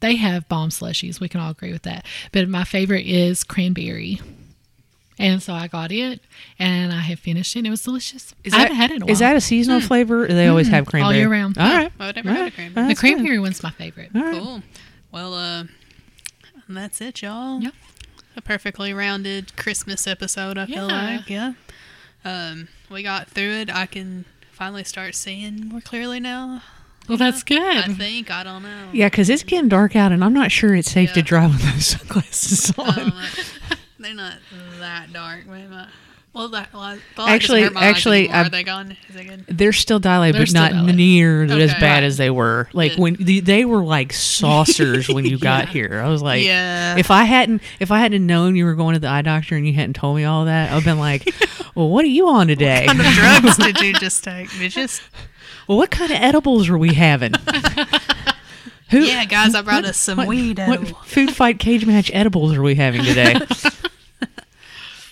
they 0.00 0.16
have 0.16 0.48
bomb 0.48 0.70
slushies. 0.70 1.20
We 1.20 1.28
can 1.28 1.40
all 1.40 1.50
agree 1.50 1.72
with 1.72 1.82
that. 1.82 2.04
But 2.32 2.48
my 2.48 2.64
favorite 2.64 3.06
is 3.06 3.44
cranberry. 3.44 4.20
And 5.18 5.42
so 5.42 5.52
I 5.52 5.66
got 5.68 5.92
it 5.92 6.20
and 6.58 6.92
I 6.94 7.00
have 7.00 7.18
finished 7.18 7.54
it. 7.54 7.58
And 7.60 7.66
it 7.66 7.70
was 7.70 7.82
delicious. 7.82 8.34
Is 8.42 8.54
I 8.54 8.56
that- 8.58 8.62
haven't 8.62 8.76
had 8.76 8.90
it 8.90 8.94
in 8.96 9.02
a 9.02 9.04
while. 9.04 9.12
Is 9.12 9.18
that 9.18 9.36
a 9.36 9.40
seasonal 9.40 9.80
flavor? 9.80 10.24
Or 10.24 10.28
they 10.28 10.46
always 10.48 10.68
have 10.68 10.86
cranberry. 10.86 11.02
all 11.02 11.10
cranberry 11.10 11.20
year 11.20 11.42
round. 11.42 11.58
All 11.58 11.68
right. 11.76 11.92
Oh, 12.00 12.04
I've 12.06 12.16
never 12.16 12.28
All 12.30 12.34
had 12.34 12.40
a 12.40 12.44
right. 12.44 12.54
cranberry. 12.54 12.84
the 12.84 12.88
That's 12.88 13.00
good. 13.02 13.14
cranberry 13.14 13.38
one's 13.38 13.62
my 13.62 13.70
favorite. 13.70 14.10
All 14.14 14.22
right. 14.22 14.40
Cool. 14.42 14.62
Well, 15.12 15.34
uh, 15.34 15.64
that's 16.68 17.00
it, 17.02 17.20
y'all. 17.20 17.60
Yep. 17.60 17.74
A 18.36 18.40
perfectly 18.40 18.94
rounded 18.94 19.54
Christmas 19.56 20.06
episode, 20.06 20.56
I 20.56 20.66
feel 20.66 20.86
like. 20.86 21.28
Yeah. 21.28 21.52
Um, 22.24 22.68
we 22.88 23.02
got 23.02 23.28
through 23.28 23.50
it. 23.52 23.70
I 23.74 23.86
can 23.86 24.24
finally 24.52 24.84
start 24.84 25.14
seeing 25.14 25.68
more 25.68 25.80
clearly 25.80 26.20
now. 26.20 26.62
Well, 27.10 27.18
that's 27.18 27.42
good. 27.42 27.60
I 27.60 27.92
think. 27.92 28.30
I 28.30 28.42
don't 28.44 28.62
know. 28.62 28.88
Yeah, 28.92 29.08
because 29.10 29.28
it's 29.28 29.42
getting 29.42 29.68
dark 29.68 29.94
out, 29.96 30.12
and 30.12 30.24
I'm 30.24 30.32
not 30.32 30.50
sure 30.50 30.74
it's 30.74 30.90
safe 30.90 31.12
to 31.14 31.22
drive 31.22 31.50
with 31.52 31.62
those 31.74 31.86
sunglasses 31.98 32.72
on. 32.78 32.98
Um, 33.00 33.12
they're 33.98 34.14
not 34.14 34.38
that 34.78 35.12
dark. 35.12 35.46
Maybe 35.46 35.68
not. 35.68 35.88
Well, 36.32 36.48
that 36.50 36.72
well, 36.72 36.96
Actually- 37.18 37.62
doesn't 37.62 37.74
hurt 37.74 37.74
my 37.74 37.80
eyes 37.80 37.86
actually. 37.96 38.30
I've- 38.30 38.46
are 38.46 38.50
they 38.50 38.62
gone? 38.62 38.96
Is 39.08 39.16
it 39.16 39.24
good? 39.24 39.44
They're 39.48 39.72
still 39.72 39.98
dilated, 39.98 40.36
They're 40.36 40.42
but 40.42 40.48
still 40.48 40.62
not 40.62 40.70
dilated. 40.72 40.94
near 40.96 41.42
as 41.42 41.72
bad 41.74 41.82
Right. 41.82 42.02
as 42.04 42.16
they 42.18 42.30
were. 42.30 42.68
Like 42.72 42.92
when 42.92 43.14
the, 43.14 43.40
they 43.40 43.64
were 43.64 43.82
like 43.82 44.12
saucers 44.12 45.08
when 45.08 45.24
you 45.24 45.38
got 45.40 45.66
Yeah. 45.66 45.72
here. 45.72 46.02
I 46.04 46.08
was 46.08 46.22
like, 46.22 46.44
Yeah. 46.44 46.96
If 46.96 47.10
I 47.10 47.24
hadn't, 47.24 47.62
if 47.80 47.90
I 47.90 47.98
hadn't 47.98 48.24
known 48.24 48.54
you 48.54 48.64
were 48.64 48.76
going 48.76 48.94
to 48.94 49.00
the 49.00 49.08
eye 49.08 49.22
doctor 49.22 49.56
and 49.56 49.66
you 49.66 49.72
hadn't 49.74 49.94
told 49.94 50.16
me 50.16 50.22
all 50.24 50.44
that, 50.44 50.70
I've 50.70 50.84
been 50.84 51.00
like, 51.00 51.28
well, 51.74 51.88
what 51.88 52.04
are 52.04 52.08
you 52.08 52.28
on 52.28 52.46
today? 52.46 52.86
What 52.86 52.96
kind 52.96 53.08
of 53.08 53.12
drugs 53.42 53.56
did 53.56 53.80
you 53.80 53.92
just 53.94 54.22
take? 54.22 54.50
Did 54.52 54.60
you 54.60 54.68
just 54.68 55.02
well, 55.70 55.78
what 55.78 55.92
kind 55.92 56.10
of 56.10 56.16
edibles 56.20 56.68
are 56.68 56.76
we 56.76 56.94
having? 56.94 57.32
Who? 58.90 59.02
yeah, 59.02 59.24
guys. 59.24 59.54
I 59.54 59.62
brought 59.62 59.84
us 59.84 59.96
some 59.96 60.18
What, 60.18 60.26
weed. 60.26 60.58
what 60.58 60.88
food 61.06 61.30
fight 61.30 61.60
cage 61.60 61.86
match 61.86 62.10
edibles 62.12 62.56
are 62.56 62.62
we 62.62 62.74
having 62.74 63.04
today? 63.04 63.36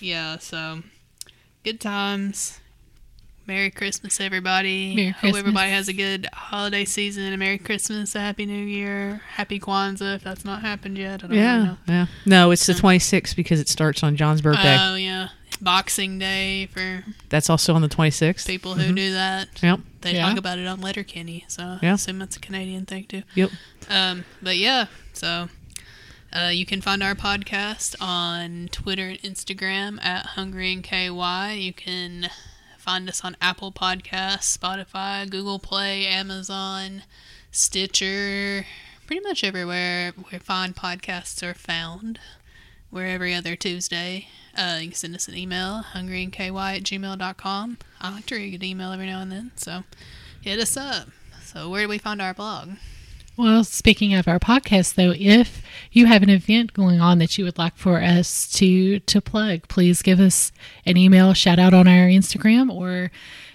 Yeah, 0.01 0.37
so 0.37 0.83
good 1.65 1.81
times. 1.81 2.61
Merry 3.45 3.69
Christmas, 3.69 4.21
everybody. 4.21 4.95
Merry 4.95 5.11
Christmas. 5.11 5.31
Hope 5.31 5.39
everybody 5.39 5.71
has 5.71 5.89
a 5.89 5.93
good 5.93 6.27
holiday 6.31 6.85
season. 6.85 7.33
A 7.33 7.35
Merry 7.35 7.57
Christmas, 7.57 8.15
a 8.15 8.21
Happy 8.21 8.45
New 8.45 8.65
Year, 8.65 9.21
Happy 9.33 9.59
Kwanzaa 9.59 10.15
if 10.15 10.23
that's 10.23 10.45
not 10.45 10.61
happened 10.61 10.97
yet. 10.97 11.15
I 11.15 11.17
don't 11.17 11.31
really 11.31 11.41
yeah, 11.41 11.63
know. 11.63 11.77
yeah. 11.87 12.05
No, 12.25 12.51
it's 12.51 12.65
the 12.65 12.71
26th 12.71 13.35
because 13.35 13.59
it 13.59 13.67
starts 13.67 14.03
on 14.03 14.15
John's 14.15 14.41
birthday. 14.41 14.77
Oh, 14.79 14.95
yeah. 14.95 15.29
Boxing 15.61 16.17
Day 16.19 16.67
for 16.67 17.03
That's 17.29 17.49
also 17.49 17.73
on 17.73 17.81
the 17.81 17.89
26th. 17.89 18.45
people 18.47 18.75
who 18.75 18.93
do 18.93 19.13
that. 19.13 19.49
Yep. 19.61 19.79
They 20.01 20.13
Yeah. 20.15 20.27
talk 20.29 20.37
about 20.37 20.57
it 20.59 20.65
on 20.67 20.79
Letterkenny, 20.81 21.45
so 21.47 21.79
I 21.81 21.85
assume 21.87 22.19
that's 22.19 22.37
a 22.37 22.39
Canadian 22.39 22.85
thing 22.85 23.05
too. 23.05 23.23
Yep. 23.35 23.51
Um, 23.89 24.25
but 24.41 24.55
yeah, 24.57 24.85
so 25.13 25.49
uh, 26.33 26.49
you 26.53 26.65
can 26.65 26.79
find 26.81 27.03
our 27.03 27.15
podcast 27.15 27.95
on 27.99 28.69
Twitter 28.71 29.09
and 29.09 29.21
Instagram 29.21 30.01
at 30.03 30.25
Hungry 30.27 30.71
and 30.71 30.83
KY. 30.83 31.53
You 31.59 31.73
can 31.73 32.29
find 32.77 33.09
us 33.09 33.25
on 33.25 33.35
Apple 33.41 33.71
Podcasts, 33.73 34.57
Spotify, 34.57 35.29
Google 35.29 35.59
Play, 35.59 36.05
Amazon, 36.07 37.03
Stitcher, 37.51 38.65
pretty 39.05 39.21
much 39.21 39.43
everywhere 39.43 40.13
where 40.29 40.39
fine 40.39 40.73
podcasts 40.73 41.43
are 41.43 41.53
found. 41.53 42.19
We're 42.91 43.07
every 43.07 43.33
other 43.35 43.55
Tuesday. 43.55 44.29
Uh, 44.59 44.79
you 44.81 44.87
can 44.87 44.95
send 44.95 45.15
us 45.15 45.29
an 45.29 45.37
email, 45.37 45.85
hungryandky 45.93 46.49
at 46.75 46.83
gmail.com. 46.83 47.77
I 48.01 48.11
like 48.11 48.25
to 48.25 48.35
read 48.35 48.55
an 48.55 48.63
email 48.65 48.91
every 48.91 49.05
now 49.05 49.21
and 49.21 49.31
then, 49.31 49.51
so 49.55 49.83
hit 50.41 50.59
us 50.59 50.75
up. 50.75 51.07
So, 51.41 51.69
where 51.69 51.83
do 51.83 51.87
we 51.87 51.97
find 51.97 52.21
our 52.21 52.33
blog? 52.33 52.71
Well, 53.37 53.63
speaking 53.63 54.13
of 54.13 54.27
our 54.27 54.37
podcast, 54.37 54.95
though, 54.95 55.13
if 55.15 55.61
you 55.93 56.07
have 56.07 56.23
an 56.23 56.29
event 56.29 56.73
going 56.73 56.99
on 56.99 57.19
that 57.19 57.37
you 57.37 57.45
would 57.45 57.57
like 57.57 57.77
for 57.77 58.01
us 58.01 58.51
to 58.55 58.99
to 58.99 59.21
plug, 59.21 59.69
please 59.69 60.01
give 60.01 60.19
us 60.19 60.51
an 60.85 60.97
email, 60.97 61.33
shout 61.33 61.57
out 61.57 61.73
on 61.73 61.87
our 61.87 62.09
Instagram 62.09 62.69
or 62.69 63.11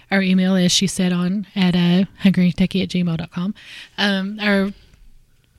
our 0.09 0.23
email, 0.23 0.55
as 0.55 0.71
she 0.71 0.87
said, 0.87 1.13
on 1.13 1.45
at 1.55 1.75
uh, 1.75 2.05
hungrykentucky 2.23 2.81
at 2.81 2.89
gmail.com. 2.89 3.53
Um, 3.99 4.39
or 4.39 4.73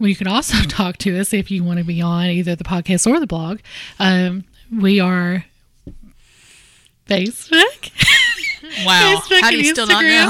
well, 0.00 0.08
you 0.08 0.16
can 0.16 0.26
also 0.26 0.56
talk 0.68 0.96
to 0.98 1.16
us 1.20 1.32
if 1.32 1.52
you 1.52 1.62
want 1.62 1.78
to 1.78 1.84
be 1.84 2.02
on 2.02 2.26
either 2.26 2.56
the 2.56 2.64
podcast 2.64 3.06
or 3.06 3.20
the 3.20 3.28
blog. 3.28 3.60
Um, 4.00 4.42
we 4.70 5.00
are 5.00 5.44
Facebook. 7.08 7.92
Wow. 8.84 9.22
Facebook 9.30 9.40
How 9.42 9.50
do 9.50 9.56
and 9.58 9.64
you 9.66 9.72
still 9.72 9.86
not 9.86 10.04
Instagram. 10.04 10.26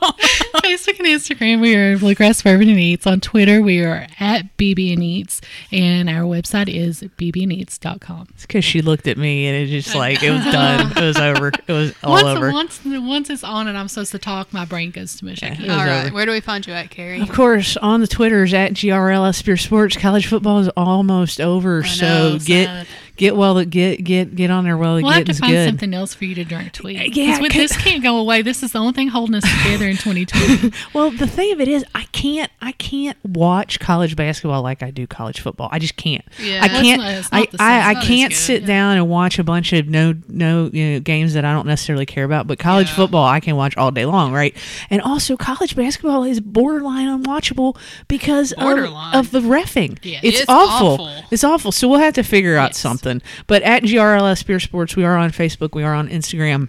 know? 0.00 0.10
Facebook 0.64 0.98
and 0.98 1.06
Instagram, 1.08 1.60
we 1.60 1.76
are 1.76 1.98
Bluegrass 1.98 2.42
Bourbon 2.42 2.70
and 2.70 2.80
Eats. 2.80 3.06
On 3.06 3.20
Twitter, 3.20 3.60
we 3.60 3.80
are 3.84 4.06
at 4.18 4.56
BB 4.56 4.94
and 4.94 5.04
Eats. 5.04 5.40
And 5.70 6.08
our 6.08 6.22
website 6.22 6.74
is 6.74 7.02
bbneats.com. 7.02 8.28
It's 8.30 8.46
because 8.46 8.64
she 8.64 8.80
looked 8.80 9.06
at 9.06 9.18
me 9.18 9.46
and 9.46 9.56
it 9.56 9.66
just 9.66 9.94
like 9.94 10.22
it 10.22 10.30
was 10.30 10.42
done. 10.46 10.90
It 10.96 11.00
was 11.02 11.18
over. 11.18 11.48
It 11.48 11.72
was 11.72 11.92
all 12.02 12.12
Once, 12.12 12.26
over. 12.26 12.50
once, 12.50 12.80
once 12.84 13.30
it's 13.30 13.44
on 13.44 13.68
and 13.68 13.76
I'm 13.76 13.88
supposed 13.88 14.12
to 14.12 14.18
talk, 14.18 14.52
my 14.54 14.64
brain 14.64 14.90
goes 14.90 15.16
to 15.16 15.26
Michigan. 15.26 15.70
I 15.70 15.74
All 15.74 15.84
right, 15.84 16.06
over. 16.06 16.14
where 16.14 16.26
do 16.26 16.32
we 16.32 16.40
find 16.40 16.66
you 16.66 16.72
at, 16.72 16.90
Carrie? 16.90 17.20
Of 17.20 17.30
course, 17.30 17.76
on 17.76 18.00
the 18.00 18.08
Twitters 18.08 18.54
at 18.54 18.72
GRLS 18.72 19.44
Pure 19.44 19.58
Sports, 19.58 19.96
college 19.96 20.26
football 20.26 20.58
is 20.60 20.68
almost 20.78 21.40
over. 21.42 21.84
so 21.84 22.30
know, 22.32 22.38
get 22.38 22.66
sad. 22.66 22.86
get 22.86 23.09
well 23.36 23.54
that 23.54 23.66
get 23.66 24.02
get 24.04 24.34
get 24.34 24.50
on 24.50 24.64
there 24.64 24.74
the 24.76 24.80
We'll 24.80 25.08
have 25.10 25.24
to 25.26 25.34
find 25.34 25.52
good. 25.52 25.68
something 25.68 25.92
else 25.94 26.14
for 26.14 26.24
you 26.24 26.34
to 26.36 26.44
drink 26.44 26.72
tweet. 26.72 26.98
Uh, 26.98 27.02
yeah, 27.04 27.26
Because 27.36 27.40
with 27.40 27.52
this 27.52 27.76
can't 27.76 28.02
go 28.02 28.16
away. 28.18 28.42
This 28.42 28.62
is 28.62 28.72
the 28.72 28.78
only 28.78 28.92
thing 28.92 29.08
holding 29.08 29.34
us 29.36 29.44
together 29.62 29.86
in 29.86 29.96
2020. 29.96 30.72
Well, 30.94 31.10
the 31.10 31.26
thing 31.26 31.52
of 31.52 31.60
it 31.60 31.68
is, 31.68 31.84
I 31.94 32.04
can't 32.12 32.50
I 32.60 32.72
can't 32.72 33.16
watch 33.24 33.78
college 33.80 34.16
basketball 34.16 34.62
like 34.62 34.82
I 34.82 34.90
do 34.90 35.06
college 35.06 35.40
football. 35.40 35.68
I 35.70 35.78
just 35.78 35.96
can't. 35.96 36.24
Yeah. 36.38 36.60
I 36.64 36.68
can't. 36.68 37.00
not- 37.00 37.28
I, 37.32 37.40
not 37.40 37.50
the 37.50 37.58
same. 37.58 37.66
I, 37.66 37.70
I 37.70 37.90
It's 37.90 37.94
not 37.94 37.96
as 38.02 38.06
can't 38.08 38.32
sit 38.32 38.60
yeah. 38.62 38.66
down 38.66 38.96
and 38.96 39.08
watch 39.08 39.38
a 39.38 39.44
bunch 39.44 39.72
of 39.72 39.88
no 39.88 40.14
no 40.28 40.70
you 40.72 40.92
know, 40.92 41.00
games 41.00 41.34
that 41.34 41.44
I 41.44 41.52
don't 41.52 41.66
necessarily 41.66 42.06
care 42.06 42.24
about. 42.24 42.46
But 42.46 42.58
college 42.58 42.88
Yeah. 42.88 42.96
football, 42.96 43.24
I 43.26 43.40
can 43.40 43.56
watch 43.56 43.76
all 43.76 43.90
day 43.90 44.06
long, 44.06 44.32
right? 44.32 44.56
And 44.88 45.00
also, 45.02 45.36
college 45.36 45.76
basketball 45.76 46.24
is 46.24 46.40
borderline 46.40 47.06
unwatchable 47.22 47.76
because 48.08 48.52
of, 48.52 48.60
Borderline. 48.60 49.14
of 49.14 49.30
the 49.30 49.40
refing. 49.40 49.98
Yeah. 50.02 50.20
it's, 50.22 50.40
It's 50.40 50.48
awful. 50.48 50.88
awful. 51.06 51.24
It's 51.30 51.44
awful. 51.44 51.72
So 51.72 51.88
we'll 51.88 52.00
have 52.00 52.14
to 52.14 52.22
figure 52.22 52.56
out 52.56 52.70
Yes. 52.70 52.78
Something. 53.10 53.28
But 53.46 53.62
at 53.62 53.82
GRLS 53.82 54.46
Beer 54.46 54.60
Sports, 54.60 54.96
we 54.96 55.04
are 55.04 55.16
on 55.16 55.30
Facebook. 55.30 55.74
We 55.74 55.82
are 55.82 55.94
on 55.94 56.08
Instagram. 56.08 56.68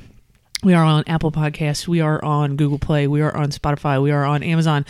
We 0.64 0.74
are 0.74 0.84
on 0.84 1.04
Apple 1.08 1.32
Podcasts. 1.32 1.88
We 1.88 2.02
are 2.02 2.24
on 2.24 2.56
Google 2.56 2.78
Play. 2.78 3.08
We 3.08 3.22
are 3.22 3.36
on 3.36 3.50
Spotify. 3.50 4.02
We 4.02 4.12
are 4.12 4.26
on 4.26 4.44
Amazon. 4.44 4.86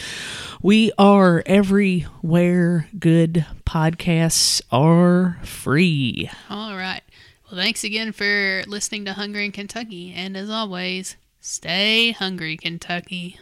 We 0.62 0.92
are 0.98 1.44
everywhere 1.46 2.90
good 3.00 3.46
podcasts 3.66 4.62
are 4.72 5.38
free. 5.44 6.30
All 6.50 6.76
right. 6.76 7.02
Well, 7.50 7.60
thanks 7.60 7.84
again 7.84 8.12
for 8.12 8.64
listening 8.68 9.06
to 9.06 9.14
Hungry 9.14 9.46
in 9.46 9.54
Kentucky. 9.54 10.14
And 10.14 10.36
as 10.36 10.50
always, 10.50 11.16
stay 11.40 12.12
hungry, 12.12 12.58
Kentucky. 12.58 13.40